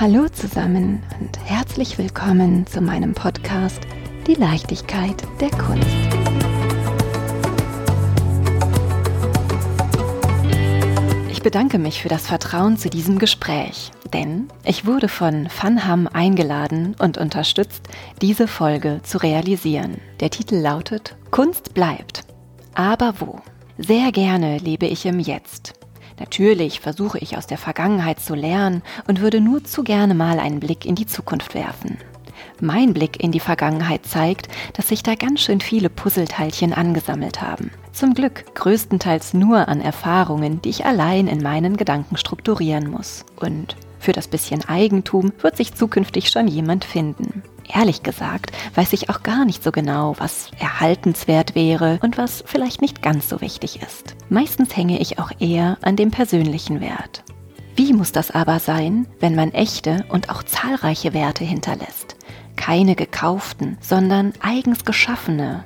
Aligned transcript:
Hallo 0.00 0.28
zusammen 0.28 1.02
und 1.18 1.40
herzlich 1.44 1.98
willkommen 1.98 2.68
zu 2.68 2.80
meinem 2.80 3.14
Podcast 3.14 3.80
Die 4.28 4.34
Leichtigkeit 4.34 5.16
der 5.40 5.50
Kunst. 5.50 5.88
Ich 11.32 11.42
bedanke 11.42 11.80
mich 11.80 12.00
für 12.00 12.08
das 12.08 12.28
Vertrauen 12.28 12.76
zu 12.76 12.88
diesem 12.88 13.18
Gespräch, 13.18 13.90
denn 14.12 14.46
ich 14.62 14.86
wurde 14.86 15.08
von 15.08 15.48
Funham 15.48 16.06
eingeladen 16.06 16.94
und 17.00 17.18
unterstützt, 17.18 17.88
diese 18.22 18.46
Folge 18.46 19.00
zu 19.02 19.20
realisieren. 19.20 19.96
Der 20.20 20.30
Titel 20.30 20.58
lautet 20.58 21.16
Kunst 21.32 21.74
bleibt. 21.74 22.22
Aber 22.72 23.14
wo? 23.18 23.40
Sehr 23.78 24.12
gerne 24.12 24.58
lebe 24.58 24.86
ich 24.86 25.06
im 25.06 25.18
Jetzt. 25.18 25.77
Natürlich 26.18 26.80
versuche 26.80 27.18
ich 27.18 27.36
aus 27.36 27.46
der 27.46 27.58
Vergangenheit 27.58 28.20
zu 28.20 28.34
lernen 28.34 28.82
und 29.06 29.20
würde 29.20 29.40
nur 29.40 29.64
zu 29.64 29.84
gerne 29.84 30.14
mal 30.14 30.38
einen 30.38 30.60
Blick 30.60 30.84
in 30.84 30.94
die 30.94 31.06
Zukunft 31.06 31.54
werfen. 31.54 31.98
Mein 32.60 32.92
Blick 32.92 33.22
in 33.22 33.30
die 33.30 33.40
Vergangenheit 33.40 34.06
zeigt, 34.06 34.48
dass 34.74 34.88
sich 34.88 35.02
da 35.02 35.14
ganz 35.14 35.40
schön 35.40 35.60
viele 35.60 35.90
Puzzleteilchen 35.90 36.72
angesammelt 36.72 37.40
haben. 37.40 37.70
Zum 37.92 38.14
Glück 38.14 38.54
größtenteils 38.54 39.34
nur 39.34 39.68
an 39.68 39.80
Erfahrungen, 39.80 40.60
die 40.62 40.70
ich 40.70 40.84
allein 40.84 41.28
in 41.28 41.42
meinen 41.42 41.76
Gedanken 41.76 42.16
strukturieren 42.16 42.90
muss. 42.90 43.24
Und 43.36 43.76
für 43.98 44.12
das 44.12 44.28
bisschen 44.28 44.64
Eigentum 44.68 45.32
wird 45.40 45.56
sich 45.56 45.74
zukünftig 45.74 46.30
schon 46.30 46.48
jemand 46.48 46.84
finden. 46.84 47.42
Ehrlich 47.72 48.02
gesagt 48.02 48.52
weiß 48.74 48.92
ich 48.92 49.10
auch 49.10 49.22
gar 49.22 49.44
nicht 49.44 49.62
so 49.62 49.72
genau, 49.72 50.14
was 50.18 50.50
erhaltenswert 50.58 51.54
wäre 51.54 51.98
und 52.02 52.16
was 52.18 52.42
vielleicht 52.46 52.80
nicht 52.80 53.02
ganz 53.02 53.28
so 53.28 53.40
wichtig 53.40 53.82
ist. 53.82 54.16
Meistens 54.28 54.76
hänge 54.76 55.00
ich 55.00 55.18
auch 55.18 55.30
eher 55.38 55.76
an 55.82 55.96
dem 55.96 56.10
persönlichen 56.10 56.80
Wert. 56.80 57.24
Wie 57.76 57.92
muss 57.92 58.10
das 58.10 58.30
aber 58.30 58.58
sein, 58.58 59.06
wenn 59.20 59.34
man 59.34 59.52
echte 59.52 60.04
und 60.08 60.30
auch 60.30 60.42
zahlreiche 60.42 61.14
Werte 61.14 61.44
hinterlässt? 61.44 62.16
Keine 62.56 62.96
gekauften, 62.96 63.78
sondern 63.80 64.32
eigens 64.40 64.84
geschaffene, 64.84 65.64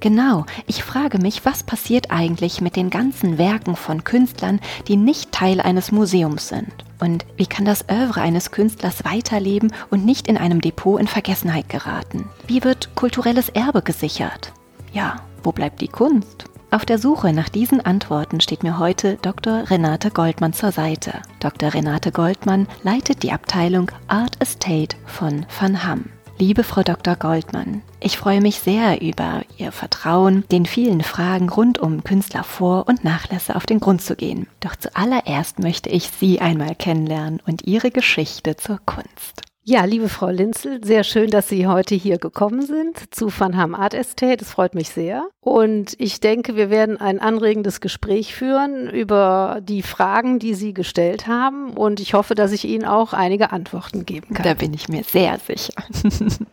Genau, 0.00 0.46
ich 0.66 0.82
frage 0.82 1.18
mich, 1.18 1.44
was 1.44 1.62
passiert 1.62 2.10
eigentlich 2.10 2.60
mit 2.60 2.76
den 2.76 2.90
ganzen 2.90 3.38
Werken 3.38 3.76
von 3.76 4.04
Künstlern, 4.04 4.60
die 4.88 4.96
nicht 4.96 5.32
Teil 5.32 5.60
eines 5.60 5.92
Museums 5.92 6.48
sind? 6.48 6.72
Und 6.98 7.26
wie 7.36 7.46
kann 7.46 7.64
das 7.64 7.84
Övre 7.90 8.20
eines 8.20 8.50
Künstlers 8.50 9.04
weiterleben 9.04 9.72
und 9.90 10.04
nicht 10.04 10.28
in 10.28 10.38
einem 10.38 10.60
Depot 10.60 11.00
in 11.00 11.06
Vergessenheit 11.06 11.68
geraten? 11.68 12.28
Wie 12.46 12.64
wird 12.64 12.94
kulturelles 12.94 13.48
Erbe 13.50 13.82
gesichert? 13.82 14.52
Ja, 14.92 15.16
wo 15.42 15.52
bleibt 15.52 15.80
die 15.80 15.88
Kunst? 15.88 16.46
Auf 16.70 16.84
der 16.84 16.98
Suche 16.98 17.32
nach 17.32 17.48
diesen 17.48 17.80
Antworten 17.80 18.40
steht 18.40 18.62
mir 18.62 18.78
heute 18.78 19.18
Dr. 19.22 19.70
Renate 19.70 20.10
Goldmann 20.10 20.52
zur 20.52 20.72
Seite. 20.72 21.22
Dr. 21.38 21.72
Renate 21.72 22.10
Goldmann 22.10 22.66
leitet 22.82 23.22
die 23.22 23.32
Abteilung 23.32 23.90
Art 24.08 24.40
Estate 24.40 24.96
von 25.06 25.46
Van 25.60 25.86
Hamm. 25.86 26.06
Liebe 26.38 26.64
Frau 26.64 26.82
Dr. 26.82 27.16
Goldmann, 27.16 27.82
ich 28.06 28.18
freue 28.18 28.40
mich 28.40 28.60
sehr 28.60 29.02
über 29.02 29.42
Ihr 29.58 29.72
Vertrauen, 29.72 30.44
den 30.52 30.64
vielen 30.64 31.02
Fragen 31.02 31.48
rund 31.48 31.80
um 31.80 32.04
Künstlervor- 32.04 32.86
und 32.86 33.02
Nachlässe 33.02 33.56
auf 33.56 33.66
den 33.66 33.80
Grund 33.80 34.00
zu 34.00 34.14
gehen. 34.14 34.46
Doch 34.60 34.76
zuallererst 34.76 35.58
möchte 35.58 35.88
ich 35.90 36.08
Sie 36.10 36.40
einmal 36.40 36.76
kennenlernen 36.76 37.42
und 37.44 37.66
Ihre 37.66 37.90
Geschichte 37.90 38.56
zur 38.56 38.78
Kunst. 38.86 39.42
Ja, 39.68 39.84
liebe 39.84 40.08
Frau 40.08 40.28
Linzel, 40.28 40.78
sehr 40.84 41.02
schön, 41.02 41.28
dass 41.28 41.48
Sie 41.48 41.66
heute 41.66 41.96
hier 41.96 42.18
gekommen 42.18 42.62
sind 42.62 43.12
zu 43.12 43.36
Van 43.36 43.56
Ham 43.56 43.74
Art 43.74 43.94
Estate. 43.94 44.36
Das 44.36 44.52
freut 44.52 44.76
mich 44.76 44.90
sehr. 44.90 45.26
Und 45.40 45.96
ich 45.98 46.20
denke, 46.20 46.54
wir 46.54 46.70
werden 46.70 47.00
ein 47.00 47.18
anregendes 47.18 47.80
Gespräch 47.80 48.32
führen 48.32 48.88
über 48.88 49.58
die 49.60 49.82
Fragen, 49.82 50.38
die 50.38 50.54
Sie 50.54 50.72
gestellt 50.72 51.26
haben. 51.26 51.70
Und 51.70 51.98
ich 51.98 52.14
hoffe, 52.14 52.36
dass 52.36 52.52
ich 52.52 52.64
Ihnen 52.64 52.84
auch 52.84 53.12
einige 53.12 53.50
Antworten 53.50 54.06
geben 54.06 54.34
kann. 54.34 54.44
Da 54.44 54.54
bin 54.54 54.72
ich 54.72 54.88
mir 54.88 55.02
sehr 55.02 55.36
sicher. 55.40 55.74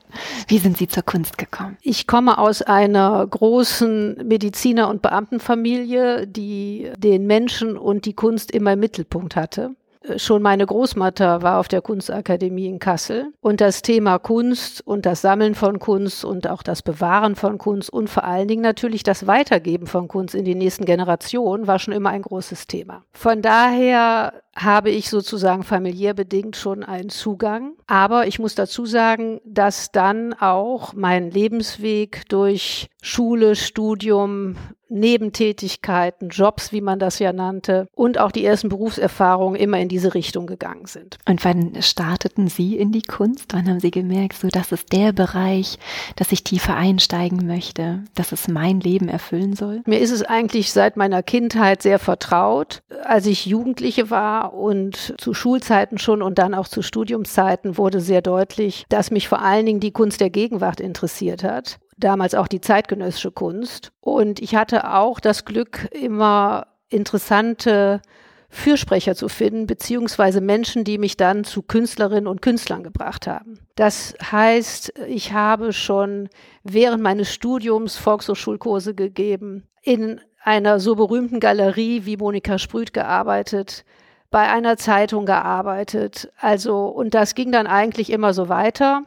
Wie 0.47 0.57
sind 0.57 0.79
Sie 0.79 0.87
zur 0.87 1.03
Kunst 1.03 1.37
gekommen? 1.37 1.77
Ich 1.83 2.07
komme 2.07 2.39
aus 2.39 2.63
einer 2.63 3.27
großen 3.27 4.27
Mediziner- 4.27 4.89
und 4.89 5.03
Beamtenfamilie, 5.03 6.25
die 6.25 6.89
den 6.97 7.27
Menschen 7.27 7.77
und 7.77 8.05
die 8.05 8.13
Kunst 8.13 8.49
immer 8.49 8.73
im 8.73 8.79
Mittelpunkt 8.79 9.35
hatte 9.35 9.75
schon 10.17 10.41
meine 10.41 10.65
Großmutter 10.65 11.41
war 11.41 11.59
auf 11.59 11.67
der 11.67 11.81
Kunstakademie 11.81 12.67
in 12.67 12.79
Kassel 12.79 13.33
und 13.41 13.61
das 13.61 13.81
Thema 13.81 14.19
Kunst 14.19 14.85
und 14.85 15.05
das 15.05 15.21
Sammeln 15.21 15.55
von 15.55 15.79
Kunst 15.79 16.25
und 16.25 16.47
auch 16.47 16.63
das 16.63 16.81
Bewahren 16.81 17.35
von 17.35 17.57
Kunst 17.57 17.91
und 17.91 18.09
vor 18.09 18.23
allen 18.23 18.47
Dingen 18.47 18.61
natürlich 18.61 19.03
das 19.03 19.27
Weitergeben 19.27 19.87
von 19.87 20.07
Kunst 20.07 20.35
in 20.35 20.45
die 20.45 20.55
nächsten 20.55 20.85
Generationen 20.85 21.67
war 21.67 21.79
schon 21.79 21.93
immer 21.93 22.09
ein 22.09 22.21
großes 22.21 22.67
Thema. 22.67 23.03
Von 23.13 23.41
daher 23.41 24.33
habe 24.55 24.91
ich 24.91 25.09
sozusagen 25.09 25.63
familiär 25.63 26.13
bedingt 26.13 26.55
schon 26.55 26.83
einen 26.83 27.09
Zugang. 27.09 27.73
Aber 27.87 28.27
ich 28.27 28.39
muss 28.39 28.55
dazu 28.55 28.85
sagen, 28.85 29.41
dass 29.45 29.91
dann 29.91 30.33
auch 30.33 30.93
mein 30.93 31.31
Lebensweg 31.31 32.27
durch 32.29 32.89
Schule, 33.01 33.55
Studium, 33.55 34.55
Nebentätigkeiten, 34.93 36.29
Jobs, 36.29 36.71
wie 36.71 36.81
man 36.81 36.99
das 36.99 37.19
ja 37.19 37.33
nannte, 37.33 37.87
und 37.95 38.19
auch 38.19 38.31
die 38.31 38.45
ersten 38.45 38.69
Berufserfahrungen 38.69 39.59
immer 39.59 39.79
in 39.79 39.89
diese 39.89 40.13
Richtung 40.13 40.47
gegangen 40.47 40.85
sind. 40.85 41.17
Und 41.27 41.43
wann 41.43 41.81
starteten 41.81 42.47
Sie 42.47 42.77
in 42.77 42.91
die 42.91 43.01
Kunst? 43.01 43.53
Wann 43.53 43.67
haben 43.67 43.79
Sie 43.79 43.91
gemerkt, 43.91 44.37
so 44.37 44.47
das 44.47 44.71
ist 44.71 44.91
der 44.93 45.11
Bereich, 45.11 45.77
dass 46.15 46.31
ich 46.31 46.43
tiefer 46.43 46.75
einsteigen 46.75 47.45
möchte, 47.45 48.03
dass 48.15 48.31
es 48.31 48.47
mein 48.47 48.79
Leben 48.79 49.09
erfüllen 49.09 49.55
soll? 49.55 49.81
Mir 49.85 49.99
ist 49.99 50.11
es 50.11 50.23
eigentlich 50.23 50.71
seit 50.71 50.97
meiner 50.97 51.23
Kindheit 51.23 51.81
sehr 51.81 51.99
vertraut. 51.99 52.83
Als 53.03 53.25
ich 53.25 53.45
Jugendliche 53.45 54.09
war 54.09 54.53
und 54.53 55.15
zu 55.17 55.33
Schulzeiten 55.33 55.97
schon 55.97 56.21
und 56.21 56.37
dann 56.37 56.53
auch 56.53 56.67
zu 56.67 56.81
Studiumszeiten 56.81 57.77
wurde 57.77 57.99
sehr 57.99 58.21
deutlich, 58.21 58.85
dass 58.89 59.11
mich 59.11 59.27
vor 59.27 59.41
allen 59.41 59.65
Dingen 59.65 59.79
die 59.79 59.91
Kunst 59.91 60.21
der 60.21 60.29
Gegenwart 60.29 60.79
interessiert 60.79 61.43
hat 61.43 61.79
damals 61.97 62.35
auch 62.35 62.47
die 62.47 62.61
zeitgenössische 62.61 63.31
Kunst. 63.31 63.91
Und 63.99 64.41
ich 64.41 64.55
hatte 64.55 64.91
auch 64.93 65.19
das 65.19 65.45
Glück, 65.45 65.89
immer 65.91 66.67
interessante 66.89 68.01
Fürsprecher 68.49 69.15
zu 69.15 69.29
finden, 69.29 69.65
beziehungsweise 69.65 70.39
Menschen, 70.39 70.83
die 70.83 70.99
mich 70.99 71.17
dann 71.17 71.43
zu 71.43 71.63
Künstlerinnen 71.63 72.27
und 72.27 72.43
Künstlern 72.43 72.83
gebracht 72.83 73.25
haben. 73.25 73.59
Das 73.75 74.13
heißt, 74.21 74.93
ich 75.07 75.33
habe 75.33 75.73
schon 75.73 76.29
während 76.63 77.01
meines 77.01 77.33
Studiums 77.33 77.97
Volkshochschulkurse 77.97 78.93
gegeben, 78.93 79.63
in 79.81 80.21
einer 80.43 80.79
so 80.79 80.95
berühmten 80.95 81.39
Galerie 81.39 82.05
wie 82.05 82.17
Monika 82.17 82.59
Sprüth 82.59 82.93
gearbeitet, 82.93 83.85
bei 84.29 84.49
einer 84.49 84.77
Zeitung 84.77 85.25
gearbeitet. 85.25 86.31
Also, 86.37 86.85
und 86.87 87.13
das 87.15 87.33
ging 87.33 87.51
dann 87.51 87.65
eigentlich 87.65 88.11
immer 88.11 88.33
so 88.33 88.49
weiter. 88.49 89.03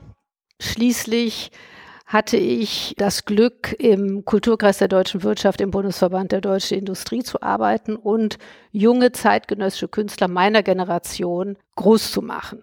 Schließlich 0.61 1.53
hatte 2.07 2.37
ich 2.37 2.95
das 2.97 3.25
Glück, 3.25 3.75
im 3.79 4.25
Kulturkreis 4.25 4.79
der 4.79 4.89
deutschen 4.89 5.25
Wirtschaft 5.25 5.61
im 5.61 5.73
Bundesverband 5.73 6.31
der 6.31 6.41
deutschen 6.41 6.79
Industrie 6.79 7.25
zu 7.25 7.43
arbeiten 7.43 7.97
und 7.97 8.39
junge 8.71 9.11
zeitgenössische 9.11 9.89
Künstler 9.89 10.29
meiner 10.29 10.63
Generation 10.63 11.57
groß 11.75 12.13
zu 12.13 12.23
machen. 12.23 12.63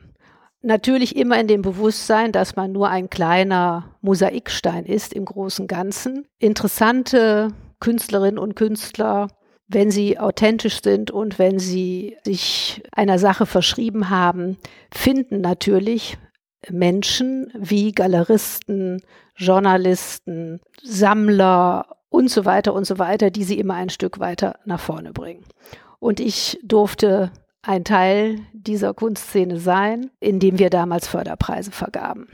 Natürlich 0.61 1.17
immer 1.17 1.37
in 1.41 1.47
dem 1.47 1.61
Bewusstsein, 1.61 2.31
dass 2.31 2.55
man 2.55 2.71
nur 2.71 2.87
ein 2.87 3.09
kleiner 3.09 3.97
Mosaikstein 3.99 4.85
ist 4.85 5.11
im 5.11 5.25
großen 5.25 5.67
Ganzen. 5.67 6.25
Interessante 6.39 7.49
Künstlerinnen 7.81 8.39
und 8.39 8.55
Künstler, 8.55 9.27
wenn 9.67 9.91
sie 9.91 10.19
authentisch 10.19 10.81
sind 10.81 11.11
und 11.11 11.37
wenn 11.37 11.59
sie 11.59 12.15
sich 12.23 12.81
einer 12.93 13.19
Sache 13.19 13.45
verschrieben 13.45 14.09
haben, 14.09 14.57
finden 14.89 15.41
natürlich 15.41 16.17
Menschen 16.69 17.51
wie 17.57 17.91
Galeristen, 17.91 19.01
Journalisten, 19.35 20.59
Sammler 20.81 21.87
und 22.09 22.29
so 22.29 22.45
weiter 22.45 22.73
und 22.73 22.85
so 22.85 22.99
weiter, 22.99 23.31
die 23.31 23.43
sie 23.43 23.59
immer 23.59 23.75
ein 23.75 23.89
Stück 23.89 24.19
weiter 24.19 24.59
nach 24.65 24.79
vorne 24.79 25.13
bringen. 25.13 25.43
Und 25.99 26.19
ich 26.19 26.59
durfte 26.63 27.31
ein 27.61 27.83
Teil 27.85 28.39
dieser 28.51 28.93
Kunstszene 28.93 29.57
sein, 29.59 30.11
indem 30.19 30.59
wir 30.59 30.69
damals 30.69 31.07
Förderpreise 31.07 31.71
vergaben. 31.71 32.27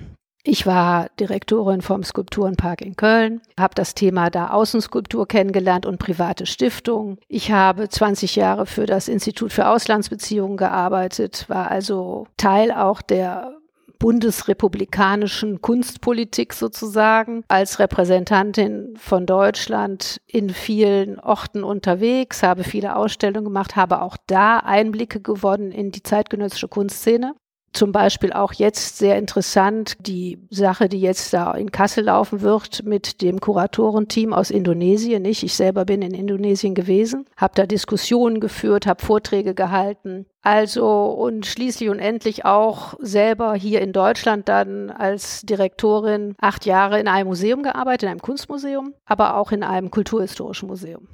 Ich 0.44 0.66
war 0.66 1.10
Direktorin 1.20 1.82
vom 1.82 2.04
Skulpturenpark 2.04 2.82
in 2.82 2.96
Köln, 2.96 3.42
habe 3.60 3.76
das 3.76 3.94
Thema 3.94 4.30
da 4.30 4.50
Außenskulptur 4.50 5.28
kennengelernt 5.28 5.86
und 5.86 6.00
private 6.00 6.46
Stiftungen. 6.46 7.20
Ich 7.28 7.52
habe 7.52 7.90
20 7.90 8.38
Jahre 8.38 8.66
für 8.66 8.86
das 8.86 9.10
Institut 9.10 9.52
für 9.52 9.68
Auslandsbeziehungen 9.68 10.58
gearbeitet, 10.58 11.46
war 11.50 11.70
also 11.70 12.26
Teil 12.38 12.72
auch 12.72 13.02
der 13.02 13.59
bundesrepublikanischen 14.00 15.62
Kunstpolitik 15.62 16.54
sozusagen 16.54 17.44
als 17.50 17.80
Repräsentantin 17.80 18.96
von 18.98 19.26
Deutschland 19.26 20.22
in 20.26 20.50
vielen 20.50 21.20
Orten 21.20 21.64
unterwegs, 21.64 22.42
habe 22.42 22.64
viele 22.64 22.96
Ausstellungen 22.96 23.46
gemacht, 23.46 23.76
habe 23.76 24.02
auch 24.02 24.18
da 24.26 24.58
Einblicke 24.58 25.22
gewonnen 25.22 25.72
in 25.72 25.92
die 25.92 26.02
zeitgenössische 26.02 26.70
Kunstszene. 26.70 27.36
Zum 27.74 27.92
Beispiel 27.92 28.34
auch 28.34 28.54
jetzt 28.54 28.98
sehr 28.98 29.18
interessant 29.18 29.98
die 30.00 30.40
Sache, 30.50 30.90
die 30.90 31.00
jetzt 31.00 31.34
da 31.34 31.52
in 31.54 31.72
Kassel 31.72 32.06
laufen 32.06 32.42
wird 32.42 32.84
mit 32.84 33.22
dem 33.22 33.40
Kuratorenteam 33.40 34.34
aus 34.34 34.52
Indonesien. 34.52 35.22
Nicht? 35.22 35.44
Ich 35.44 35.56
selber 35.56 35.86
bin 35.86 36.02
in 36.02 36.14
Indonesien 36.14 36.76
gewesen, 36.76 37.26
habe 37.38 37.54
da 37.56 37.66
Diskussionen 37.66 38.40
geführt, 38.40 38.88
habe 38.88 39.04
Vorträge 39.04 39.54
gehalten. 39.54 40.26
Also 40.42 41.06
und 41.06 41.46
schließlich 41.46 41.90
und 41.90 42.00
endlich 42.00 42.46
auch 42.46 42.94
selber 43.00 43.56
hier 43.56 43.82
in 43.82 43.92
Deutschland 43.92 44.48
dann 44.48 44.90
als 44.90 45.42
Direktorin 45.42 46.36
acht 46.40 46.66
Jahre 46.66 47.00
in 47.00 47.08
einem 47.10 47.28
Museum 47.28 47.62
gearbeitet, 47.62 48.04
in 48.04 48.10
einem 48.10 48.22
Kunstmuseum, 48.22 48.94
aber 49.06 49.36
auch 49.36 49.52
in 49.52 49.64
einem 49.64 49.92
kulturhistorischen 49.92 50.70
Museum 50.70 51.08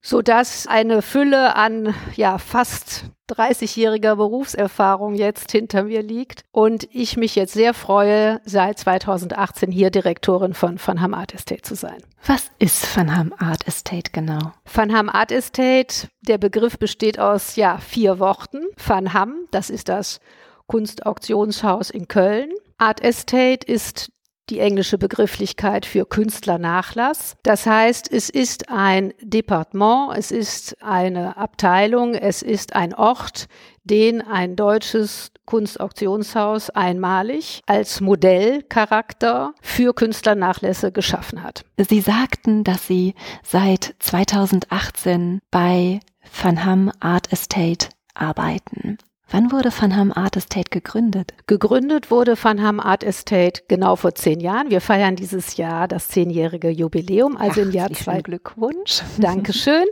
so 0.00 0.22
dass 0.22 0.66
eine 0.66 1.02
Fülle 1.02 1.56
an 1.56 1.94
ja 2.14 2.38
fast 2.38 3.04
30-jähriger 3.30 4.16
Berufserfahrung 4.16 5.14
jetzt 5.14 5.52
hinter 5.52 5.84
mir 5.84 6.02
liegt 6.02 6.44
und 6.50 6.88
ich 6.92 7.16
mich 7.16 7.34
jetzt 7.36 7.52
sehr 7.52 7.74
freue, 7.74 8.40
seit 8.44 8.78
2018 8.78 9.70
hier 9.70 9.90
Direktorin 9.90 10.54
von 10.54 10.78
Van 10.84 11.00
Ham 11.00 11.14
Art 11.14 11.34
Estate 11.34 11.62
zu 11.62 11.74
sein. 11.74 11.98
Was 12.26 12.50
ist 12.58 12.96
Van 12.96 13.14
Ham 13.14 13.34
Art 13.38 13.66
Estate 13.66 14.12
genau? 14.12 14.52
Van 14.72 14.94
Ham 14.94 15.08
Art 15.08 15.30
Estate, 15.30 16.08
der 16.22 16.38
Begriff 16.38 16.78
besteht 16.78 17.18
aus 17.18 17.56
ja 17.56 17.78
vier 17.78 18.18
Worten. 18.18 18.62
Van 18.76 19.12
Ham, 19.12 19.46
das 19.50 19.68
ist 19.68 19.88
das 19.88 20.20
Kunstauktionshaus 20.66 21.90
in 21.90 22.08
Köln. 22.08 22.50
Art 22.78 23.02
Estate 23.02 23.66
ist 23.66 24.10
die 24.50 24.60
englische 24.60 24.98
Begrifflichkeit 24.98 25.86
für 25.86 26.06
Künstlernachlass. 26.06 27.36
Das 27.42 27.66
heißt, 27.66 28.12
es 28.12 28.30
ist 28.30 28.70
ein 28.70 29.12
Departement, 29.20 30.16
es 30.16 30.30
ist 30.30 30.82
eine 30.82 31.36
Abteilung, 31.36 32.14
es 32.14 32.42
ist 32.42 32.74
ein 32.74 32.94
Ort, 32.94 33.48
den 33.84 34.20
ein 34.20 34.54
deutsches 34.56 35.30
Kunstauktionshaus 35.46 36.70
einmalig 36.70 37.62
als 37.66 38.00
Modellcharakter 38.00 39.54
für 39.62 39.94
Künstlernachlässe 39.94 40.92
geschaffen 40.92 41.42
hat. 41.42 41.64
Sie 41.78 42.00
sagten, 42.00 42.64
dass 42.64 42.86
Sie 42.86 43.14
seit 43.42 43.94
2018 43.98 45.40
bei 45.50 46.00
Van 46.42 46.64
Ham 46.64 46.92
Art 47.00 47.32
Estate 47.32 47.88
arbeiten. 48.14 48.98
Wann 49.30 49.52
wurde 49.52 49.70
Van 49.70 49.94
Ham 49.94 50.10
Art 50.10 50.38
Estate 50.38 50.70
gegründet? 50.70 51.34
Gegründet 51.46 52.10
wurde 52.10 52.34
Van 52.42 52.62
Ham 52.62 52.80
Art 52.80 53.04
Estate 53.04 53.60
genau 53.68 53.94
vor 53.96 54.14
zehn 54.14 54.40
Jahren. 54.40 54.70
Wir 54.70 54.80
feiern 54.80 55.16
dieses 55.16 55.58
Jahr 55.58 55.86
das 55.86 56.08
zehnjährige 56.08 56.70
Jubiläum, 56.70 57.36
also 57.36 57.60
Ach, 57.60 57.66
im 57.66 57.72
Jahr 57.72 57.92
zwei. 57.92 58.22
Glückwunsch. 58.22 59.02
Dankeschön. 59.18 59.84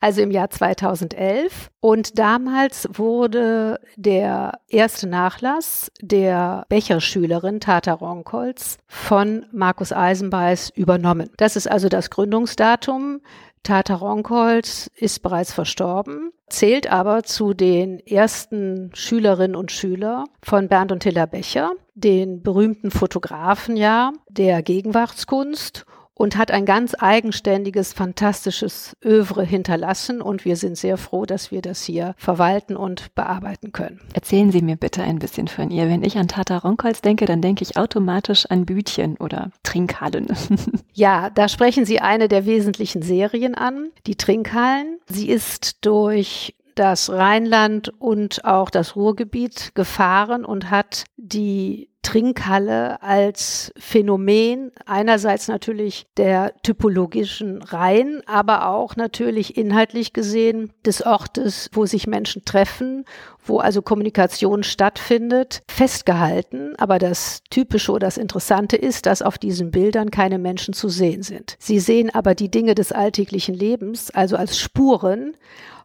Also 0.00 0.20
im 0.20 0.30
Jahr 0.30 0.50
2011. 0.50 1.70
Und 1.80 2.18
damals 2.18 2.86
wurde 2.92 3.80
der 3.96 4.58
erste 4.68 5.08
Nachlass 5.08 5.90
der 6.02 6.66
Becherschülerin 6.68 7.60
Tata 7.60 7.94
Ronkholz 7.94 8.76
von 8.88 9.46
Markus 9.52 9.92
Eisenbeiß 9.92 10.70
übernommen. 10.74 11.30
Das 11.38 11.56
ist 11.56 11.70
also 11.70 11.88
das 11.88 12.10
Gründungsdatum. 12.10 13.20
Tata 13.62 13.94
Ronkholz 13.94 14.90
ist 14.96 15.22
bereits 15.22 15.52
verstorben, 15.52 16.32
zählt 16.48 16.90
aber 16.90 17.22
zu 17.22 17.54
den 17.54 18.00
ersten 18.00 18.90
Schülerinnen 18.94 19.54
und 19.54 19.70
Schüler 19.70 20.24
von 20.42 20.68
Bernd 20.68 20.90
und 20.90 21.04
Hilla 21.04 21.26
Becher, 21.26 21.72
den 21.94 22.42
berühmten 22.42 22.90
Fotografen 22.90 23.76
ja 23.76 24.12
der 24.28 24.62
Gegenwartskunst 24.62 25.86
und 26.22 26.36
hat 26.36 26.52
ein 26.52 26.64
ganz 26.64 26.94
eigenständiges, 26.96 27.92
fantastisches 27.92 28.96
Övre 29.04 29.42
hinterlassen 29.42 30.22
und 30.22 30.44
wir 30.44 30.54
sind 30.54 30.78
sehr 30.78 30.96
froh, 30.96 31.26
dass 31.26 31.50
wir 31.50 31.62
das 31.62 31.82
hier 31.82 32.14
verwalten 32.16 32.76
und 32.76 33.12
bearbeiten 33.16 33.72
können. 33.72 33.98
Erzählen 34.12 34.52
Sie 34.52 34.62
mir 34.62 34.76
bitte 34.76 35.02
ein 35.02 35.18
bisschen 35.18 35.48
von 35.48 35.72
ihr. 35.72 35.88
Wenn 35.88 36.04
ich 36.04 36.18
an 36.18 36.28
Tata 36.28 36.58
Ronkholz 36.58 37.00
denke, 37.00 37.24
dann 37.24 37.42
denke 37.42 37.64
ich 37.64 37.76
automatisch 37.76 38.46
an 38.46 38.66
Bütchen 38.66 39.16
oder 39.16 39.50
Trinkhallen. 39.64 40.28
ja, 40.92 41.28
da 41.28 41.48
sprechen 41.48 41.86
Sie 41.86 41.98
eine 41.98 42.28
der 42.28 42.46
wesentlichen 42.46 43.02
Serien 43.02 43.56
an, 43.56 43.88
die 44.06 44.14
Trinkhallen. 44.14 45.00
Sie 45.08 45.28
ist 45.28 45.84
durch 45.84 46.54
das 46.76 47.10
Rheinland 47.10 47.88
und 48.00 48.44
auch 48.44 48.70
das 48.70 48.94
Ruhrgebiet 48.94 49.74
gefahren 49.74 50.44
und 50.44 50.70
hat 50.70 51.02
die 51.16 51.91
Trinkhalle 52.02 53.00
als 53.02 53.72
Phänomen 53.76 54.72
einerseits 54.86 55.48
natürlich 55.48 56.06
der 56.16 56.52
typologischen 56.62 57.62
Reihen, 57.62 58.22
aber 58.26 58.68
auch 58.68 58.96
natürlich 58.96 59.56
inhaltlich 59.56 60.12
gesehen 60.12 60.72
des 60.84 61.06
Ortes, 61.06 61.70
wo 61.72 61.86
sich 61.86 62.06
Menschen 62.06 62.44
treffen, 62.44 63.04
wo 63.44 63.58
also 63.58 63.82
Kommunikation 63.82 64.62
stattfindet, 64.62 65.62
festgehalten. 65.68 66.74
Aber 66.76 66.98
das 66.98 67.42
Typische 67.50 67.92
oder 67.92 68.06
das 68.06 68.18
Interessante 68.18 68.76
ist, 68.76 69.06
dass 69.06 69.22
auf 69.22 69.38
diesen 69.38 69.70
Bildern 69.70 70.10
keine 70.10 70.38
Menschen 70.38 70.74
zu 70.74 70.88
sehen 70.88 71.22
sind. 71.22 71.56
Sie 71.58 71.78
sehen 71.78 72.14
aber 72.14 72.34
die 72.34 72.50
Dinge 72.50 72.74
des 72.74 72.92
alltäglichen 72.92 73.54
Lebens, 73.54 74.10
also 74.10 74.36
als 74.36 74.58
Spuren. 74.58 75.36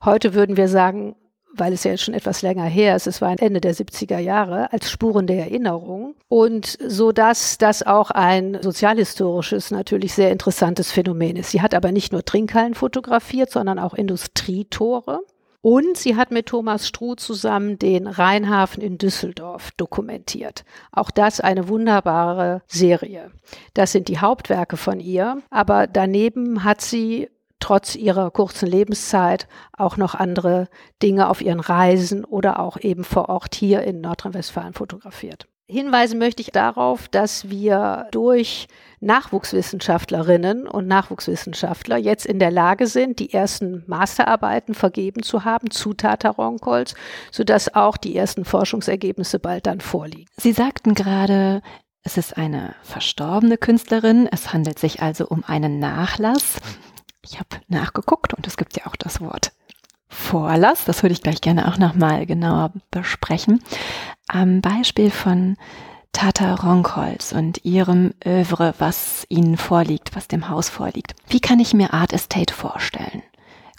Heute 0.03 0.33
würden 0.33 0.57
wir 0.57 0.67
sagen, 0.67 1.15
weil 1.57 1.73
es 1.73 1.83
ja 1.83 1.97
schon 1.97 2.13
etwas 2.13 2.41
länger 2.41 2.65
her 2.65 2.95
ist, 2.95 3.07
es 3.07 3.21
war 3.21 3.35
Ende 3.39 3.61
der 3.61 3.75
70er 3.75 4.19
Jahre, 4.19 4.71
als 4.71 4.89
Spuren 4.89 5.27
der 5.27 5.39
Erinnerung. 5.39 6.15
Und 6.27 6.77
so 6.85 7.11
dass 7.11 7.57
das 7.57 7.83
auch 7.83 8.11
ein 8.11 8.57
sozialhistorisches, 8.61 9.71
natürlich 9.71 10.13
sehr 10.13 10.31
interessantes 10.31 10.91
Phänomen 10.91 11.35
ist. 11.35 11.51
Sie 11.51 11.61
hat 11.61 11.73
aber 11.73 11.91
nicht 11.91 12.11
nur 12.11 12.23
Trinkhallen 12.23 12.73
fotografiert, 12.73 13.51
sondern 13.51 13.79
auch 13.79 13.93
Industrietore. 13.93 15.21
Und 15.61 15.97
sie 15.97 16.15
hat 16.15 16.31
mit 16.31 16.45
Thomas 16.45 16.87
Struh 16.87 17.15
zusammen 17.15 17.77
den 17.77 18.07
Rheinhafen 18.07 18.81
in 18.81 18.97
Düsseldorf 18.97 19.71
dokumentiert. 19.75 20.63
Auch 20.91 21.11
das 21.11 21.41
eine 21.41 21.67
wunderbare 21.67 22.61
Serie. 22.67 23.31
Das 23.73 23.91
sind 23.91 24.07
die 24.07 24.19
Hauptwerke 24.19 24.77
von 24.77 24.99
ihr. 24.99 25.41
Aber 25.49 25.87
daneben 25.87 26.63
hat 26.63 26.81
sie 26.81 27.29
trotz 27.59 27.95
ihrer 27.95 28.31
kurzen 28.31 28.67
Lebenszeit 28.67 29.47
auch 29.75 29.97
noch 29.97 30.15
andere 30.15 30.67
Dinge 31.01 31.29
auf 31.29 31.41
ihren 31.41 31.59
Reisen 31.59 32.25
oder 32.25 32.59
auch 32.59 32.77
eben 32.79 33.03
vor 33.03 33.29
Ort 33.29 33.55
hier 33.55 33.83
in 33.83 34.01
Nordrhein-Westfalen 34.01 34.73
fotografiert. 34.73 35.47
Hinweisen 35.69 36.17
möchte 36.17 36.41
ich 36.41 36.51
darauf, 36.51 37.09
dass 37.09 37.49
wir 37.49 38.07
durch 38.11 38.67
Nachwuchswissenschaftlerinnen 39.01 40.65
und 40.65 40.87
Nachwuchswissenschaftler 40.87 41.97
jetzt 41.97 42.25
in 42.25 42.39
der 42.39 42.51
Lage 42.51 42.87
sind, 42.87 43.19
die 43.19 43.33
ersten 43.33 43.83
Masterarbeiten 43.85 44.73
vergeben 44.73 45.23
zu 45.23 45.43
haben 45.43 45.69
zu 45.69 45.93
Tataronkolz, 45.93 46.95
sodass 47.31 47.75
auch 47.75 47.97
die 47.97 48.15
ersten 48.15 48.45
Forschungsergebnisse 48.45 49.39
bald 49.39 49.67
dann 49.67 49.81
vorliegen. 49.81 50.29
Sie 50.37 50.53
sagten 50.53 50.93
gerade, 50.93 51.61
es 52.01 52.15
ist 52.15 52.37
eine 52.37 52.73
verstorbene 52.83 53.57
Künstlerin, 53.57 54.29
es 54.31 54.53
handelt 54.53 54.79
sich 54.79 55.01
also 55.01 55.27
um 55.27 55.43
einen 55.43 55.79
Nachlass. 55.79 56.61
Ich 57.29 57.39
habe 57.39 57.61
nachgeguckt 57.67 58.33
und 58.33 58.47
es 58.47 58.57
gibt 58.57 58.77
ja 58.77 58.87
auch 58.87 58.95
das 58.95 59.19
Wort 59.19 59.51
Vorlass. 60.07 60.85
Das 60.85 61.03
würde 61.03 61.13
ich 61.13 61.21
gleich 61.21 61.41
gerne 61.41 61.67
auch 61.67 61.77
nochmal 61.77 62.25
genauer 62.25 62.71
besprechen. 62.91 63.61
Am 64.27 64.61
Beispiel 64.61 65.11
von 65.11 65.57
Tata 66.13 66.55
Ronkholz 66.55 67.33
und 67.33 67.63
ihrem 67.65 68.13
Övre, 68.25 68.73
was 68.79 69.25
ihnen 69.29 69.57
vorliegt, 69.57 70.15
was 70.15 70.27
dem 70.27 70.49
Haus 70.49 70.69
vorliegt. 70.69 71.13
Wie 71.27 71.41
kann 71.41 71.59
ich 71.59 71.73
mir 71.73 71.93
Art 71.93 72.13
Estate 72.13 72.53
vorstellen? 72.53 73.21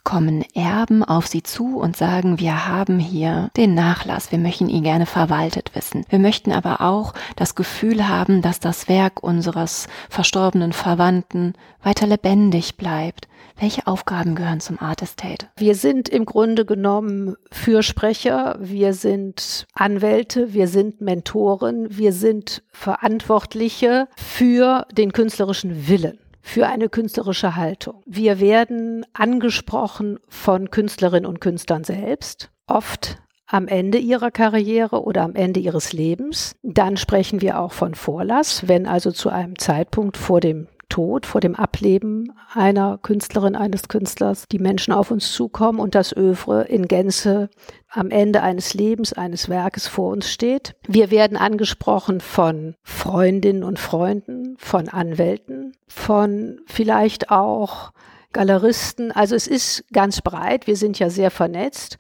kommen 0.09 0.43
Erben 0.55 1.05
auf 1.05 1.27
sie 1.27 1.43
zu 1.43 1.79
und 1.79 1.95
sagen, 1.95 2.39
wir 2.39 2.67
haben 2.67 2.99
hier 2.99 3.51
den 3.59 3.75
Nachlass, 3.75 4.33
wir 4.33 4.39
möchten 4.39 4.71
ihn 4.71 4.83
gerne 4.83 5.05
verwaltet 5.05 5.73
wissen. 5.75 6.07
Wir 6.09 6.19
möchten 6.19 6.51
aber 6.51 6.81
auch 6.81 7.13
das 7.37 7.55
Gefühl 7.55 8.09
haben, 8.09 8.41
dass 8.41 8.59
das 8.59 8.89
Werk 8.89 9.23
unseres 9.23 9.87
verstorbenen 10.09 10.73
Verwandten 10.73 11.53
weiter 11.83 12.07
lebendig 12.07 12.79
bleibt. 12.79 13.29
Welche 13.61 13.89
Aufgaben 13.89 14.37
gehören 14.37 14.61
zum 14.61 14.81
Art 14.81 15.03
Estate? 15.03 15.49
Wir 15.57 15.75
sind 15.75 16.09
im 16.09 16.25
Grunde 16.25 16.65
genommen 16.65 17.35
Fürsprecher, 17.51 18.57
wir 18.61 18.93
sind 18.95 19.67
Anwälte, 19.75 20.53
wir 20.53 20.69
sind 20.69 21.01
Mentoren, 21.01 21.89
wir 21.91 22.13
sind 22.13 22.63
Verantwortliche 22.71 24.07
für 24.17 24.87
den 24.93 25.13
künstlerischen 25.13 25.89
Willen 25.89 26.19
für 26.41 26.67
eine 26.67 26.89
künstlerische 26.89 27.57
Haltung. 27.57 28.03
Wir 28.07 28.41
werden 28.41 29.05
angesprochen 29.13 30.19
von 30.29 30.71
Künstlerinnen 30.71 31.27
und 31.27 31.43
Künstlern 31.43 31.85
selbst, 31.85 32.51
oft 32.67 33.19
am 33.47 33.69
Ende 33.69 33.99
ihrer 33.99 34.31
Karriere 34.31 35.03
oder 35.03 35.23
am 35.23 35.35
Ende 35.35 35.61
ihres 35.61 35.93
Lebens. 35.93 36.55
Dann 36.63 36.97
sprechen 36.97 37.43
wir 37.43 37.61
auch 37.61 37.73
von 37.73 37.95
Vorlass, 37.95 38.67
wenn 38.67 38.87
also 38.87 39.11
zu 39.11 39.29
einem 39.29 39.59
Zeitpunkt 39.59 40.17
vor 40.17 40.41
dem 40.41 40.69
Tod, 40.89 41.27
vor 41.27 41.41
dem 41.41 41.55
Ableben 41.55 42.33
einer 42.53 42.99
Künstlerin, 42.99 43.57
eines 43.57 43.89
Künstlers, 43.89 44.47
die 44.51 44.59
Menschen 44.59 44.93
auf 44.93 45.11
uns 45.11 45.33
zukommen 45.33 45.81
und 45.81 45.95
das 45.95 46.17
Övre 46.17 46.65
in 46.65 46.89
Gänze 46.89 47.51
am 47.91 48.11
Ende 48.11 48.43
eines 48.43 48.75
Lebens, 48.75 49.13
eines 49.13 49.49
Werkes 49.49 49.89
vor 49.89 50.11
uns 50.11 50.31
steht. 50.31 50.75
Wir 50.87 51.11
werden 51.11 51.37
angesprochen 51.37 52.21
von 52.21 52.75
Freundinnen 52.83 53.63
und 53.63 53.79
Freunden, 53.79 54.57
von 54.59 54.89
Anwälten, 54.89 55.73
von 55.87 56.61
vielleicht 56.67 57.31
auch 57.31 57.93
Galeristen. 58.33 59.13
Also 59.13 59.35
es 59.35 59.47
ist 59.47 59.85
ganz 59.93 60.21
breit. 60.21 60.67
Wir 60.67 60.77
sind 60.77 60.99
ja 60.99 61.11
sehr 61.11 61.31
vernetzt 61.31 61.99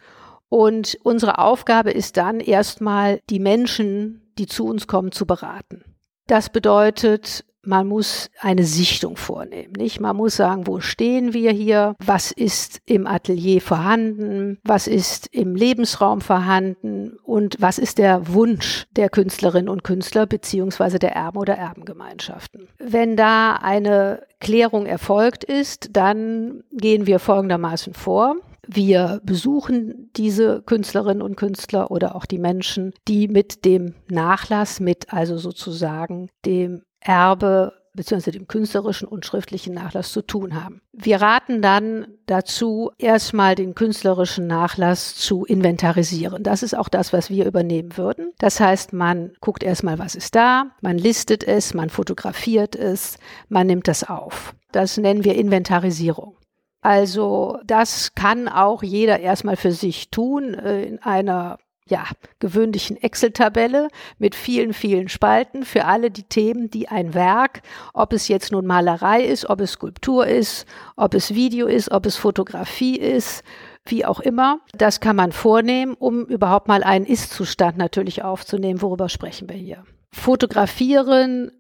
Und 0.49 0.99
unsere 1.03 1.39
Aufgabe 1.39 1.91
ist 1.91 2.17
dann 2.17 2.41
erstmal, 2.41 3.21
die 3.29 3.41
Menschen, 3.41 4.33
die 4.39 4.47
zu 4.47 4.67
uns 4.67 4.87
kommen, 4.87 5.13
zu 5.13 5.27
beraten. 5.27 5.85
Das 6.27 6.51
bedeutet, 6.51 7.45
man 7.65 7.87
muss 7.87 8.31
eine 8.41 8.65
Sichtung 8.65 9.17
vornehmen, 9.17 9.73
nicht? 9.77 10.01
Man 10.01 10.17
muss 10.17 10.37
sagen, 10.37 10.67
wo 10.67 10.81
stehen 10.81 11.35
wir 11.35 11.51
hier? 11.51 11.95
Was 12.05 12.31
ist 12.31 12.81
im 12.87 13.07
Atelier 13.07 13.61
vorhanden? 13.61 14.59
Was 14.65 14.87
ist 14.87 15.29
im 15.33 15.55
Lebensraum 15.55 16.21
vorhanden? 16.21 17.17
Und 17.23 17.57
was 17.59 17.79
ist 17.79 17.99
der 17.99 18.33
Wunsch 18.33 18.87
der 18.93 19.11
Künstlerinnen 19.11 19.69
und 19.69 19.85
Künstler 19.85 20.27
beziehungsweise 20.27 20.99
der 20.99 21.13
Erben 21.13 21.39
oder 21.39 21.57
Erbengemeinschaften? 21.57 22.69
Wenn 22.79 23.17
da 23.17 23.57
eine 23.57 24.23
Klärung 24.41 24.87
erfolgt 24.87 25.45
ist, 25.45 25.91
dann 25.93 26.63
gehen 26.73 27.07
wir 27.07 27.19
folgendermaßen 27.19 27.95
vor. 27.95 28.37
Wir 28.71 29.21
besuchen 29.25 30.11
diese 30.15 30.61
Künstlerinnen 30.61 31.23
und 31.23 31.37
Künstler 31.37 31.91
oder 31.91 32.15
auch 32.15 32.27
die 32.27 32.39
Menschen, 32.39 32.93
die 33.09 33.27
mit 33.27 33.65
dem 33.65 33.95
Nachlass, 34.09 34.79
mit 34.79 35.11
also 35.11 35.39
sozusagen 35.39 36.29
dem 36.45 36.83
Erbe 37.09 37.73
bzw. 37.95 38.31
dem 38.31 38.47
künstlerischen 38.47 39.09
und 39.09 39.25
schriftlichen 39.25 39.75
Nachlass 39.75 40.13
zu 40.13 40.23
tun 40.23 40.63
haben. 40.63 40.83
Wir 40.93 41.21
raten 41.21 41.63
dann 41.63 42.07
dazu, 42.27 42.93
erstmal 42.99 43.55
den 43.55 43.75
künstlerischen 43.75 44.47
Nachlass 44.47 45.17
zu 45.17 45.45
inventarisieren. 45.45 46.43
Das 46.43 46.63
ist 46.63 46.77
auch 46.77 46.89
das, 46.89 47.13
was 47.13 47.31
wir 47.31 47.47
übernehmen 47.47 47.97
würden. 47.97 48.33
Das 48.39 48.61
heißt, 48.61 48.93
man 48.93 49.33
guckt 49.41 49.63
erstmal, 49.63 49.99
was 49.99 50.15
ist 50.15 50.35
da, 50.35 50.71
man 50.83 50.99
listet 50.99 51.43
es, 51.43 51.75
man 51.75 51.89
fotografiert 51.91 52.77
es, 52.77 53.19
man 53.49 53.67
nimmt 53.67 53.89
das 53.89 54.05
auf. 54.05 54.55
Das 54.71 54.99
nennen 54.99 55.25
wir 55.25 55.35
Inventarisierung. 55.35 56.37
Also 56.83 57.59
das 57.65 58.15
kann 58.15 58.49
auch 58.49 58.83
jeder 58.83 59.19
erstmal 59.19 59.57
für 59.57 59.73
sich 59.73 60.11
tun 60.11 60.55
äh, 60.55 60.85
in 60.85 61.01
einer 61.01 61.59
ja, 61.89 62.05
gewöhnlichen 62.39 62.97
Excel-Tabelle 62.97 63.89
mit 64.19 64.35
vielen, 64.35 64.73
vielen 64.73 65.09
Spalten 65.09 65.65
für 65.65 65.85
alle 65.85 66.11
die 66.11 66.23
Themen, 66.23 66.71
die 66.71 66.89
ein 66.89 67.15
Werk, 67.15 67.63
ob 67.95 68.13
es 68.13 68.29
jetzt 68.29 68.53
nun 68.53 68.67
Malerei 68.67 69.25
ist, 69.25 69.49
ob 69.49 69.61
es 69.61 69.73
Skulptur 69.73 70.27
ist, 70.27 70.67
ob 70.97 71.15
es 71.15 71.35
Video 71.35 71.67
ist, 71.67 71.91
ob 71.91 72.07
es 72.07 72.17
Fotografie 72.17 72.97
ist, 72.97 73.43
wie 73.87 74.05
auch 74.05 74.21
immer, 74.21 74.61
das 74.77 75.01
kann 75.01 75.17
man 75.17 75.33
vornehmen, 75.33 75.95
um 75.99 76.27
überhaupt 76.27 76.69
mal 76.69 76.83
einen 76.83 77.07
Ist-Zustand 77.07 77.79
natürlich 77.79 78.23
aufzunehmen. 78.23 78.83
Worüber 78.83 79.09
sprechen 79.09 79.49
wir 79.49 79.57
hier? 79.57 79.85
Fotografieren, 80.13 81.51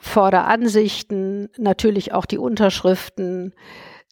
Vorderansichten, 0.00 1.48
natürlich 1.58 2.12
auch 2.12 2.26
die 2.26 2.38
Unterschriften, 2.38 3.54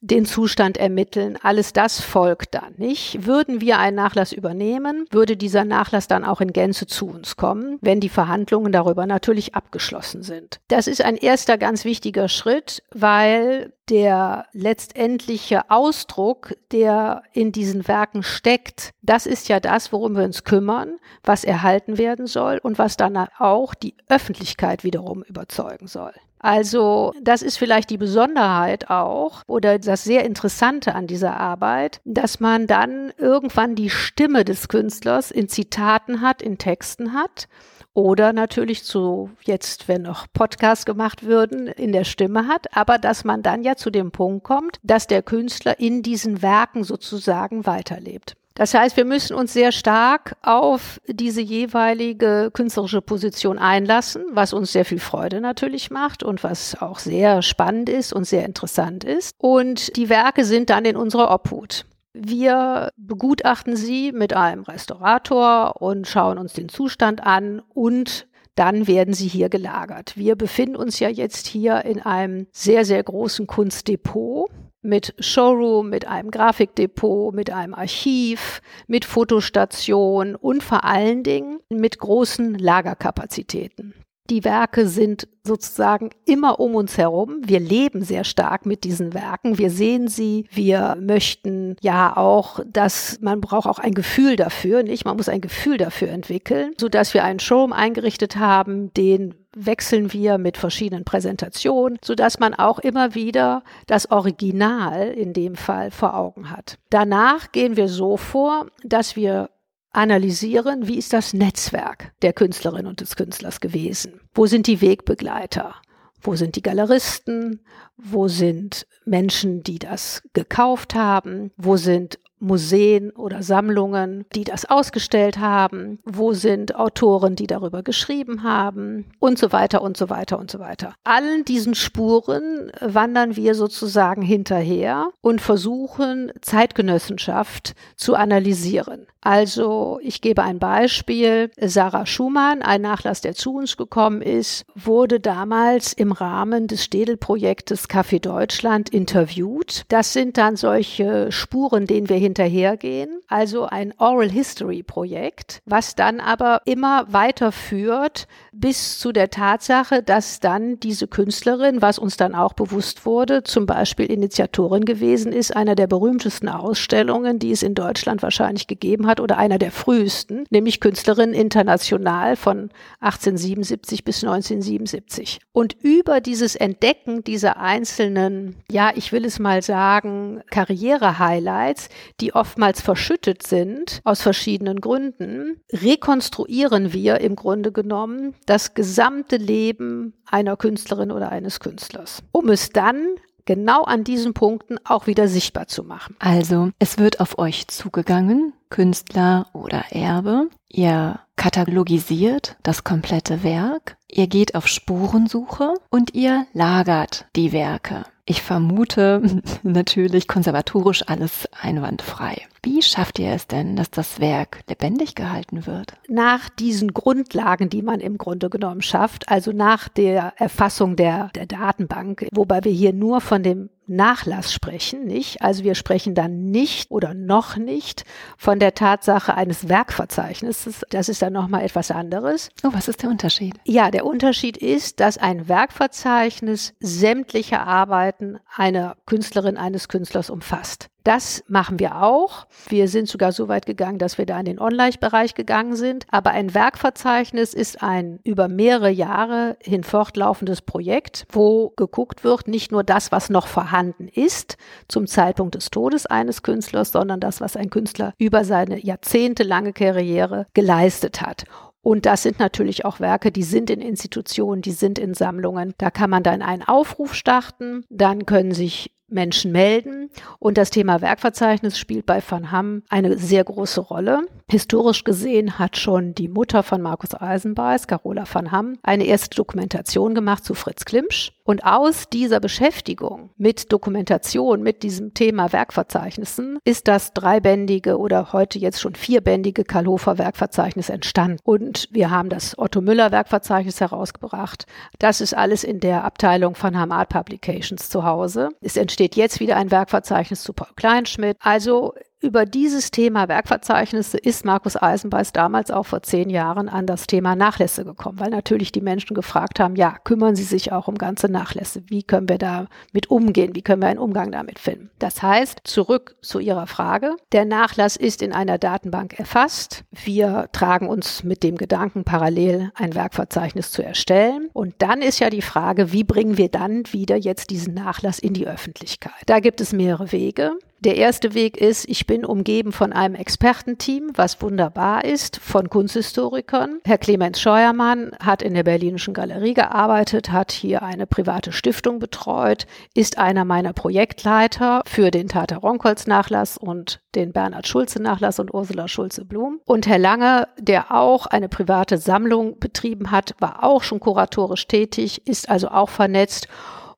den 0.05 0.27
Zustand 0.27 0.77
ermitteln. 0.77 1.39
Alles 1.43 1.73
das 1.73 2.01
folgt 2.01 2.55
dann, 2.55 2.75
nicht? 2.77 3.27
Würden 3.27 3.61
wir 3.61 3.79
einen 3.79 3.97
Nachlass 3.97 4.33
übernehmen, 4.33 5.07
würde 5.11 5.37
dieser 5.37 5.65
Nachlass 5.65 6.09
dann 6.09 6.25
auch 6.25 6.41
in 6.41 6.53
Gänze 6.53 6.87
zu 6.87 7.07
uns 7.07 7.37
kommen, 7.37 7.79
wenn 7.81 8.01
die 8.01 8.11
Verhandlungen 8.11 8.71
darüber 8.71 9.07
natürlich 9.07 9.55
abgeschlossen 9.55 10.23
sind. 10.23 10.61
Das 10.69 10.87
ist 10.87 11.03
ein 11.03 11.17
erster 11.17 11.57
ganz 11.57 11.85
wichtiger 11.85 12.29
Schritt, 12.29 12.83
weil 12.93 13.73
der 13.89 14.47
letztendliche 14.53 15.71
Ausdruck, 15.71 16.55
der 16.71 17.23
in 17.33 17.53
diesen 17.53 17.87
Werken 17.89 18.23
steckt, 18.23 18.91
das 19.03 19.27
ist 19.27 19.49
ja 19.49 19.61
das, 19.61 19.93
worum 19.93 20.17
wir 20.17 20.25
uns 20.25 20.45
kümmern, 20.45 20.97
was 21.23 21.45
erhalten 21.45 21.99
werden 21.99 22.27
soll 22.27 22.59
und 22.63 22.79
was 22.79 22.97
dann 22.97 23.17
auch 23.39 23.75
die 23.75 23.95
Öffentlichkeit 24.09 24.85
wiederum 24.85 25.23
überzeugen 25.23 25.87
soll. 25.87 26.13
Also 26.45 27.15
das 27.23 27.41
ist 27.41 27.57
vielleicht 27.57 27.89
die 27.89 27.97
Besonderheit 27.97 28.91
auch 28.91 29.41
oder 29.47 29.79
das 29.79 30.05
sehr 30.05 30.27
Interessante 30.27 30.95
an 30.95 31.07
dieser 31.07 31.41
Arbeit, 31.41 32.03
dass 32.05 32.39
man 32.39 32.67
dann 32.67 33.15
irgendwann 33.17 33.77
die 33.77 33.89
Stimme 33.89 34.45
des 34.45 34.69
Künstlers 34.69 35.31
in 35.31 35.49
Zitaten 35.49 36.21
hat, 36.21 36.43
in 36.43 36.59
Texten 36.59 37.15
hat 37.15 37.49
oder 37.95 38.35
natürlich 38.35 38.85
zu 38.85 39.31
jetzt, 39.45 39.89
wenn 39.89 40.03
noch 40.03 40.27
Podcasts 40.35 40.85
gemacht 40.85 41.23
würden, 41.25 41.67
in 41.67 41.93
der 41.93 42.05
Stimme 42.05 42.47
hat, 42.47 42.77
aber 42.77 42.99
dass 42.99 43.25
man 43.25 43.43
dann 43.43 43.63
ja 43.63 43.77
zu 43.77 43.89
dem 43.89 44.11
Punkt 44.11 44.45
kommt, 44.45 44.81
dass 44.83 45.07
der 45.07 45.23
Künstler 45.23 45.81
in 45.81 46.03
diesen 46.03 46.43
Werken 46.43 46.85
sozusagen 46.85 47.65
weiterlebt. 47.65 48.37
Das 48.55 48.73
heißt, 48.73 48.97
wir 48.97 49.05
müssen 49.05 49.35
uns 49.35 49.53
sehr 49.53 49.73
stark 49.73 50.37
auf 50.41 51.01
diese 51.09 51.41
jeweilige 51.41 52.51
künstlerische 52.53 53.03
Position 53.03 53.59
einlassen, 53.59 54.25
was 54.31 54.53
uns 54.53 54.71
sehr 54.71 54.85
viel 54.85 55.01
Freude 55.01 55.41
natürlich 55.41 55.91
macht 55.91 56.23
und 56.23 56.45
was 56.45 56.81
auch 56.81 57.01
sehr 57.01 57.43
spannend 57.43 57.89
ist 57.89 58.13
und 58.13 58.25
sehr 58.25 58.45
interessant 58.45 59.03
ist. 59.03 59.35
Und 59.39 59.97
die 59.97 60.09
Werke 60.09 60.45
sind 60.45 60.71
dann 60.71 60.85
in 60.85 60.97
unserer 60.97 61.35
Obhut. 61.35 61.85
Wir 62.13 62.93
begutachten 62.97 63.75
sie 63.75 64.13
mit 64.13 64.35
einem 64.35 64.63
Restaurator 64.63 65.83
und 65.83 66.07
schauen 66.07 66.39
uns 66.39 66.53
den 66.53 66.69
Zustand 66.69 67.27
an 67.27 67.61
und 67.75 68.29
dann 68.55 68.87
werden 68.87 69.15
sie 69.15 69.27
hier 69.27 69.49
gelagert. 69.49 70.17
Wir 70.17 70.37
befinden 70.37 70.77
uns 70.77 71.01
ja 71.01 71.09
jetzt 71.09 71.49
hier 71.49 71.85
in 71.85 72.01
einem 72.01 72.47
sehr, 72.53 72.85
sehr 72.85 73.03
großen 73.03 73.49
Kunstdepot 73.49 74.49
mit 74.85 75.15
Showroom, 75.19 75.91
mit 75.91 76.07
einem 76.07 76.31
Grafikdepot, 76.31 77.35
mit 77.35 77.51
einem 77.51 77.75
Archiv, 77.75 78.61
mit 78.87 79.05
Fotostation 79.05 80.35
und 80.35 80.63
vor 80.63 80.85
allen 80.85 81.23
Dingen 81.23 81.61
mit 81.69 81.99
großen 81.99 82.59
Lagerkapazitäten. 82.59 83.95
Die 84.31 84.43
Werke 84.43 84.89
sind 84.89 85.29
sozusagen 85.47 86.09
immer 86.25 86.59
um 86.59 86.75
uns 86.75 86.97
herum. 86.97 87.43
Wir 87.45 87.61
leben 87.61 88.03
sehr 88.03 88.25
stark 88.25 88.65
mit 88.65 88.85
diesen 88.85 89.13
Werken. 89.13 89.59
Wir 89.59 89.69
sehen 89.69 90.09
sie. 90.09 90.47
Wir 90.51 90.97
möchten 90.99 91.77
ja 91.83 92.17
auch, 92.17 92.61
dass 92.67 93.19
man 93.21 93.43
braucht 93.43 93.67
auch 93.67 93.79
ein 93.79 93.93
Gefühl 93.93 94.37
dafür, 94.37 94.83
nicht? 94.83 95.05
Man 95.05 95.19
muss 95.19 95.29
ein 95.29 95.43
Gefühl 95.43 95.77
dafür 95.77 96.09
entwickeln, 96.09 96.73
so 96.81 96.89
dass 96.89 97.13
wir 97.13 97.23
einen 97.23 97.39
Showroom 97.39 97.75
eingerichtet 97.75 98.37
haben, 98.37 98.95
den 98.95 99.35
wechseln 99.57 100.13
wir 100.13 100.39
mit 100.39 100.57
verschiedenen 100.57 101.05
Präsentationen, 101.05 101.99
so 102.03 102.15
dass 102.15 102.39
man 102.39 102.55
auch 102.55 102.79
immer 102.79 103.15
wieder 103.15 103.63
das 103.87 104.11
Original 104.11 105.09
in 105.09 105.33
dem 105.33 105.55
Fall 105.55 105.91
vor 105.91 106.15
Augen 106.15 106.51
hat. 106.51 106.79
Danach 106.91 107.53
gehen 107.53 107.77
wir 107.77 107.89
so 107.89 108.17
vor, 108.17 108.67
dass 108.83 109.17
wir 109.17 109.51
analysieren, 109.91 110.89
wie 110.89 110.99
ist 110.99 111.13
das 111.13 111.35
Netzwerk 111.35 112.13
der 112.23 112.33
Künstlerin 112.33 112.87
und 112.87 113.01
des 113.01 113.17
Künstlers 113.17 113.61
gewesen? 113.61 114.21
Wo 114.35 114.47
sind 114.47 114.67
die 114.67 114.81
Wegbegleiter? 114.81 115.77
Wo 116.21 116.35
sind 116.37 116.57
die 116.57 116.63
Galeristen? 116.63 117.65
Wo 117.97 118.29
sind 118.29 118.87
Menschen, 119.05 119.63
die 119.63 119.79
das 119.79 120.23
gekauft 120.33 120.95
haben? 120.95 121.53
Wo 121.57 121.77
sind 121.77 122.19
Museen 122.41 123.11
oder 123.11 123.43
Sammlungen, 123.43 124.25
die 124.35 124.45
das 124.45 124.65
ausgestellt 124.65 125.39
haben? 125.39 125.99
Wo 126.05 126.33
sind 126.33 126.77
Autoren, 126.77 127.37
die 127.37 127.47
darüber 127.47 127.83
geschrieben 127.83 128.43
haben? 128.43 129.07
Und 129.19 129.39
so 129.39 129.53
weiter 129.53 129.83
und 129.83 129.97
so 129.97 130.11
weiter 130.11 130.39
und 130.39 130.51
so 130.51 130.59
weiter. 130.59 130.95
Allen 131.05 131.45
diesen 131.45 131.75
Spuren 131.75 132.71
wandern 132.81 133.37
wir 133.37 133.55
sozusagen 133.55 134.23
hinterher 134.23 135.09
und 135.21 135.41
versuchen, 135.41 136.33
Zeitgenossenschaft 136.41 137.75
zu 137.97 138.15
analysieren. 138.15 139.07
Also 139.25 139.99
ich 140.03 140.21
gebe 140.21 140.43
ein 140.43 140.59
Beispiel. 140.59 141.51
Sarah 141.59 142.05
Schumann, 142.05 142.61
ein 142.61 142.83
Nachlass, 142.83 143.23
der 143.23 143.35
zu 143.35 143.55
uns 143.55 143.79
gekommen 143.79 144.21
ist, 144.21 144.67
wurde 144.75 145.19
damals 145.19 145.95
im 145.95 146.13
Rahmen 146.13 146.67
des 146.67 146.85
Städel-Projektes 146.85 147.89
Café 147.89 148.21
Deutschland 148.21 148.91
interviewt. 148.91 149.85
Das 149.89 150.13
sind 150.13 150.37
dann 150.37 150.57
solche 150.57 151.33
Spuren, 151.33 151.87
denen 151.87 152.11
wir 152.11 152.19
hinterhergehen. 152.25 153.21
Also 153.29 153.65
ein 153.67 153.95
Oral 153.99 154.31
History 154.31 154.83
Projekt, 154.83 155.63
was 155.65 155.95
dann 155.95 156.21
aber 156.21 156.63
immer 156.65 157.07
weiterführt 157.13 158.27
bis 158.53 158.99
zu 158.99 159.13
der 159.13 159.31
Tatsache, 159.31 160.03
dass 160.03 160.41
dann 160.41 160.81
diese 160.81 161.07
Künstlerin, 161.07 161.83
was 161.83 161.99
uns 161.99 162.17
dann 162.17 162.35
auch 162.35 162.53
bewusst 162.53 163.07
wurde, 163.07 163.43
zum 163.43 163.67
Beispiel 163.67 164.07
Initiatorin 164.07 164.85
gewesen 164.85 165.33
ist, 165.33 165.55
einer 165.55 165.75
der 165.75 165.87
berühmtesten 165.87 166.49
Ausstellungen, 166.49 167.39
die 167.39 167.53
es 167.53 167.63
in 167.63 167.75
Deutschland 167.75 168.23
wahrscheinlich 168.23 168.67
gegeben 168.67 169.07
hat 169.07 169.21
oder 169.21 169.39
einer 169.39 169.59
der 169.59 169.71
frühesten, 169.71 170.45
nämlich 170.51 170.81
Künstlerin 170.81 171.33
international 171.33 172.37
von 172.37 172.71
1877 173.01 174.05
bis 174.05 174.25
1977. 174.25 175.41
Und 175.53 175.77
über 175.83 176.21
dieses 176.21 176.57
Entdecken 176.57 177.25
dieser 177.25 177.59
einzelnen, 177.59 178.57
ja, 178.71 178.93
ich 178.95 179.13
will 179.13 179.25
es 179.25 179.39
mal 179.39 179.63
sagen, 179.63 180.43
Karriere-Highlights, 180.51 181.89
die 182.21 182.35
oftmals 182.35 182.81
verschüttet 182.81 183.47
sind 183.47 184.01
aus 184.05 184.23
verschiedenen 184.23 184.81
Gründen, 184.81 185.61
rekonstruieren 185.73 186.93
wir 186.93 187.21
im 187.21 187.37
Grunde 187.37 187.73
genommen 187.73 188.35
das 188.47 188.75
gesamte 188.75 189.37
Leben 189.37 190.15
einer 190.27 190.57
Künstlerin 190.57 191.11
oder 191.11 191.31
eines 191.31 191.61
Künstlers, 191.61 192.23
um 192.33 192.49
es 192.49 192.71
dann 192.71 193.17
genau 193.45 193.83
an 193.83 194.05
diesen 194.05 194.35
Punkten 194.35 194.79
auch 194.85 195.07
wieder 195.07 195.29
sichtbar 195.29 195.67
zu 195.67 195.85
machen. 195.85 196.17
Also, 196.19 196.71
es 196.79 196.99
wird 196.99 197.21
auf 197.21 197.39
euch 197.39 197.69
zugegangen, 197.69 198.53
Künstler 198.71 199.47
oder 199.53 199.85
Erbe. 199.91 200.49
Ihr 200.69 201.21
katalogisiert 201.37 202.57
das 202.63 202.85
komplette 202.85 203.43
Werk, 203.43 203.97
ihr 204.11 204.27
geht 204.27 204.55
auf 204.55 204.67
Spurensuche 204.67 205.75
und 205.91 206.15
ihr 206.15 206.47
lagert 206.53 207.27
die 207.37 207.53
Werke. 207.53 208.05
Ich 208.27 208.43
vermute 208.43 209.23
natürlich 209.63 210.29
konservatorisch 210.29 211.07
alles 211.07 211.49
einwandfrei. 211.53 212.47
Wie 212.65 212.81
schafft 212.81 213.19
ihr 213.19 213.31
es 213.31 213.47
denn, 213.47 213.77
dass 213.77 213.91
das 213.91 214.21
Werk 214.21 214.61
lebendig 214.71 215.15
gehalten 215.15 215.67
wird? 215.67 215.99
Nach 216.09 216.49
diesen 216.49 216.95
Grundlagen, 216.95 217.69
die 217.69 217.83
man 217.83 218.01
im 218.01 218.17
Grunde 218.17 218.49
genommen 218.49 218.81
schafft, 218.81 219.29
also 219.29 219.53
nach 219.53 219.91
der 219.91 220.33
Erfassung 220.39 220.97
der, 220.97 221.29
der 221.35 221.45
Datenbank, 221.45 222.27
wobei 222.33 222.65
wir 222.65 222.73
hier 222.73 222.95
nur 222.95 223.21
von 223.21 223.43
dem 223.43 223.69
Nachlass 223.87 224.51
sprechen, 224.51 225.05
nicht? 225.05 225.43
Also 225.43 225.63
wir 225.63 225.75
sprechen 225.75 226.15
dann 226.15 226.51
nicht 226.51 226.91
oder 226.91 227.13
noch 227.13 227.59
nicht 227.59 228.05
von 228.39 228.59
der 228.59 228.75
Tatsache 228.75 229.35
eines 229.35 229.69
Werkverzeichnisses. 229.69 230.87
Das 230.89 231.11
ist 231.11 231.21
dann 231.21 231.35
nochmal 231.35 231.65
etwas 231.65 231.91
anderes. 231.91 232.49
Oh, 232.63 232.71
was 232.73 232.89
ist 232.89 233.03
der 233.03 233.11
Unterschied? 233.11 233.57
Ja, 233.65 233.91
der 233.91 234.07
Unterschied 234.07 234.57
ist, 234.57 235.01
dass 235.01 235.19
ein 235.19 235.49
Werkverzeichnis 235.49 236.73
sämtliche 236.81 237.61
Arbeiten 237.61 238.39
einer 238.57 238.97
Künstlerin, 239.05 239.59
eines 239.59 239.89
Künstlers 239.89 240.31
umfasst. 240.31 240.89
Das 241.05 241.45
machen 241.49 241.79
wir 241.79 242.03
auch. 242.03 242.47
Wir 242.67 242.89
sind 242.89 243.09
sogar 243.09 243.33
so 243.33 243.47
weit 243.47 243.67
gegangen, 243.67 243.99
dass 243.99 244.17
wir 244.17 244.25
da 244.25 244.41
in 244.41 244.47
den 244.47 244.59
Online-Bereich 244.59 245.35
gegangen 245.35 245.77
sind. 245.77 246.07
Aber 246.11 246.31
ein 246.31 246.55
Werkverzeichnis 246.55 247.53
ist 247.53 247.83
ein 247.83 248.21
über 248.25 248.49
mehrere 248.49 248.89
Jahre 248.89 249.59
hin 249.61 249.85
fortlaufendes 249.85 250.63
Projekt, 250.63 251.27
wo 251.31 251.75
geguckt 251.77 252.25
wird, 252.25 252.49
nicht 252.49 252.73
nur 252.73 252.85
das, 252.85 253.13
was 253.13 253.29
noch 253.29 253.49
vorhanden 253.49 254.09
ist 254.09 254.57
zum 254.89 255.07
Zeitpunkt 255.07 255.55
des 255.55 255.71
Todes 255.71 256.07
eines 256.07 256.43
Künstlers, 256.43 256.93
sondern 256.93 257.21
das, 257.21 257.43
was 257.43 257.55
ein 257.55 257.69
Künstler 257.69 258.15
über 258.17 258.45
seine 258.45 258.83
jahrzehntelange 258.83 259.75
Karriere 259.75 260.47
geleistet 260.55 261.21
hat. 261.21 261.45
Und 261.83 262.07
das 262.07 262.23
sind 262.23 262.39
natürlich 262.39 262.87
auch 262.87 262.99
Werke, 262.99 263.31
die 263.31 263.43
sind 263.43 263.69
in 263.69 263.83
Institutionen, 263.83 264.63
die 264.63 264.73
sind 264.73 264.99
in 264.99 265.13
Sammlungen. 265.13 265.75
Da 265.77 265.91
kann 265.91 266.09
man 266.09 266.23
dann 266.23 266.41
einen 266.41 266.63
Aufruf 266.63 267.13
starten, 267.13 267.85
dann 267.91 268.25
können 268.25 268.53
sich 268.53 268.95
Menschen 269.15 269.53
melden. 269.53 270.11
Und 270.39 270.59
das 270.59 270.71
Thema 270.71 271.01
Werkverzeichnis 271.01 271.79
spielt 271.79 272.07
bei 272.07 272.23
Van 272.27 272.51
Hamm 272.51 272.83
eine 272.89 273.17
sehr 273.17 273.45
große 273.45 273.81
Rolle. 273.81 274.27
Historisch 274.51 275.05
gesehen 275.05 275.59
hat 275.59 275.77
schon 275.77 276.15
die 276.15 276.29
Mutter 276.29 276.63
von 276.63 276.83
Markus 276.83 277.15
Eisenbeis, 277.15 277.87
Carola 277.87 278.25
van 278.31 278.53
Hamm, 278.53 278.79
eine 278.83 279.05
erste 279.05 279.35
Dokumentation 279.37 280.15
gemacht 280.15 280.45
zu 280.45 280.55
Fritz 280.55 280.85
Klimsch. 280.85 281.34
Und 281.45 281.65
aus 281.65 282.09
dieser 282.09 282.41
Beschäftigung 282.41 283.31
mit 283.37 283.71
Dokumentation, 283.71 284.63
mit 284.63 284.83
diesem 284.83 285.13
Thema 285.13 285.53
Werkverzeichnissen, 285.53 286.59
ist 286.65 286.89
das 286.89 287.13
dreibändige 287.13 287.99
oder 287.99 288.33
heute 288.33 288.59
jetzt 288.59 288.81
schon 288.81 288.95
vierbändige 288.95 289.65
Karlhofer 289.65 290.17
Werkverzeichnis 290.17 290.89
entstanden. 290.89 291.39
Und 291.45 291.89
wir 291.91 292.11
haben 292.11 292.31
das 292.31 292.59
Otto 292.59 292.81
Müller 292.81 293.13
Werkverzeichnis 293.13 293.81
herausgebracht. 293.81 294.65
Das 294.99 295.21
ist 295.21 295.37
alles 295.37 295.65
in 295.65 295.81
der 295.81 296.05
Abteilung 296.05 296.55
von 296.55 296.79
Hamm 296.79 296.93
Art 296.93 297.11
Publications 297.11 297.91
zu 297.91 298.05
Hause. 298.05 298.49
Es 298.63 298.79
entsteht 298.79 299.15
jetzt 299.15 299.39
wieder 299.39 299.57
ein 299.57 299.71
Werkverzeichnis 299.71 300.43
zu 300.43 300.55
Paul 300.55 300.69
Kleinschmidt. 300.77 301.37
Also 301.41 301.93
über 302.25 302.47
dieses 302.47 302.91
Thema 302.91 303.29
Werkverzeichnisse 303.29 304.17
ist 304.17 304.47
Markus 304.47 304.81
Eisenbeiß 304.81 305.33
damals 305.33 305.71
auch 305.71 305.85
vor 305.85 306.03
zehn 306.03 306.31
Jahren 306.31 306.71
an 306.71 306.87
das 306.87 307.07
Thema 307.07 307.37
Nachlässe 307.37 307.85
gekommen, 307.85 308.19
weil 308.19 308.31
natürlich 308.31 308.73
die 308.73 308.81
Menschen 308.81 309.15
gefragt 309.15 309.61
haben, 309.61 309.77
ja, 309.77 309.97
kümmern 310.05 310.35
Sie 310.35 310.43
sich 310.43 310.73
auch 310.73 310.89
um 310.89 310.97
ganze 310.97 311.29
Nachlässe? 311.29 311.83
Wie 311.87 312.03
können 312.03 312.29
wir 312.29 312.39
damit 312.39 313.11
umgehen? 313.11 313.55
Wie 313.55 313.61
können 313.61 313.83
wir 313.83 313.89
einen 313.89 313.99
Umgang 313.99 314.33
damit 314.33 314.59
finden? 314.59 314.91
Das 314.99 315.23
heißt, 315.23 315.61
zurück 315.65 316.17
zu 316.23 316.39
Ihrer 316.39 316.67
Frage. 316.67 317.15
Der 317.33 317.45
Nachlass 317.45 317.97
ist 317.97 318.23
in 318.23 318.33
einer 318.33 318.57
Datenbank 318.57 319.19
erfasst. 319.19 319.85
Wir 319.93 320.49
tragen 320.53 320.89
uns 320.89 321.25
mit 321.25 321.43
dem 321.43 321.57
Gedanken, 321.57 322.05
parallel 322.05 322.73
ein 322.75 322.95
Werkverzeichnis 322.95 323.71
zu 323.71 323.85
erstellen. 323.85 324.49
Und 324.55 324.77
dann 324.79 325.03
ist 325.03 325.19
ja 325.19 325.29
die 325.29 325.43
Frage, 325.43 325.93
wie 325.93 326.05
bringen 326.05 326.39
wir 326.39 326.49
dann 326.49 326.85
wieder 326.91 327.17
jetzt 327.17 327.51
diesen 327.51 327.75
Nachlass 327.75 328.19
in 328.19 328.33
die 328.33 328.47
Öffentlichkeit? 328.47 329.13
Da 329.27 329.41
gibt 329.41 329.61
es 329.61 329.75
mehrere 329.75 330.11
Wege. 330.11 330.53
Der 330.85 330.97
erste 330.97 331.33
Weg 331.33 331.57
ist, 331.57 331.89
ich 331.89 332.07
bin 332.07 332.27
umgeben 332.27 332.71
von 332.71 332.93
einem 332.93 333.15
Expertenteam, 333.15 334.11
was 334.17 334.43
wunderbar 334.43 335.07
ist, 335.07 335.39
von 335.39 335.71
Kunsthistorikern. 335.71 336.81
Herr 336.85 336.99
Clemens 336.99 337.41
Scheuermann 337.41 338.11
hat 338.23 338.43
in 338.43 338.53
der 338.53 338.65
Berlinischen 338.65 339.15
Galerie 339.15 339.55
gearbeitet, 339.55 340.31
hat 340.31 340.53
hier 340.53 340.83
eine 340.83 341.07
private 341.07 341.53
Stiftung 341.53 342.01
betreut, 342.01 342.67
ist 342.93 343.17
einer 343.17 343.47
meiner 343.47 343.73
Projektleiter 343.73 344.83
für 344.85 345.11
den 345.11 345.29
Tata 345.29 345.57
Ronkholz 345.57 346.07
Nachlass 346.07 346.59
und 346.59 347.01
den 347.15 347.33
Bernhard 347.33 347.67
Schulze 347.67 348.03
Nachlass 348.03 348.39
und 348.39 348.53
Ursula 348.53 348.87
Schulze 348.87 349.25
Blum. 349.25 349.61
Und 349.65 349.87
Herr 349.87 349.99
Lange, 349.99 350.49
der 350.59 350.93
auch 350.93 351.25
eine 351.25 351.49
private 351.49 351.97
Sammlung 351.97 352.59
betrieben 352.59 353.11
hat, 353.11 353.35
war 353.39 353.65
auch 353.65 353.83
schon 353.83 354.01
kuratorisch 354.01 354.67
tätig, 354.67 355.27
ist 355.27 355.49
also 355.49 355.69
auch 355.69 355.89
vernetzt 355.89 356.47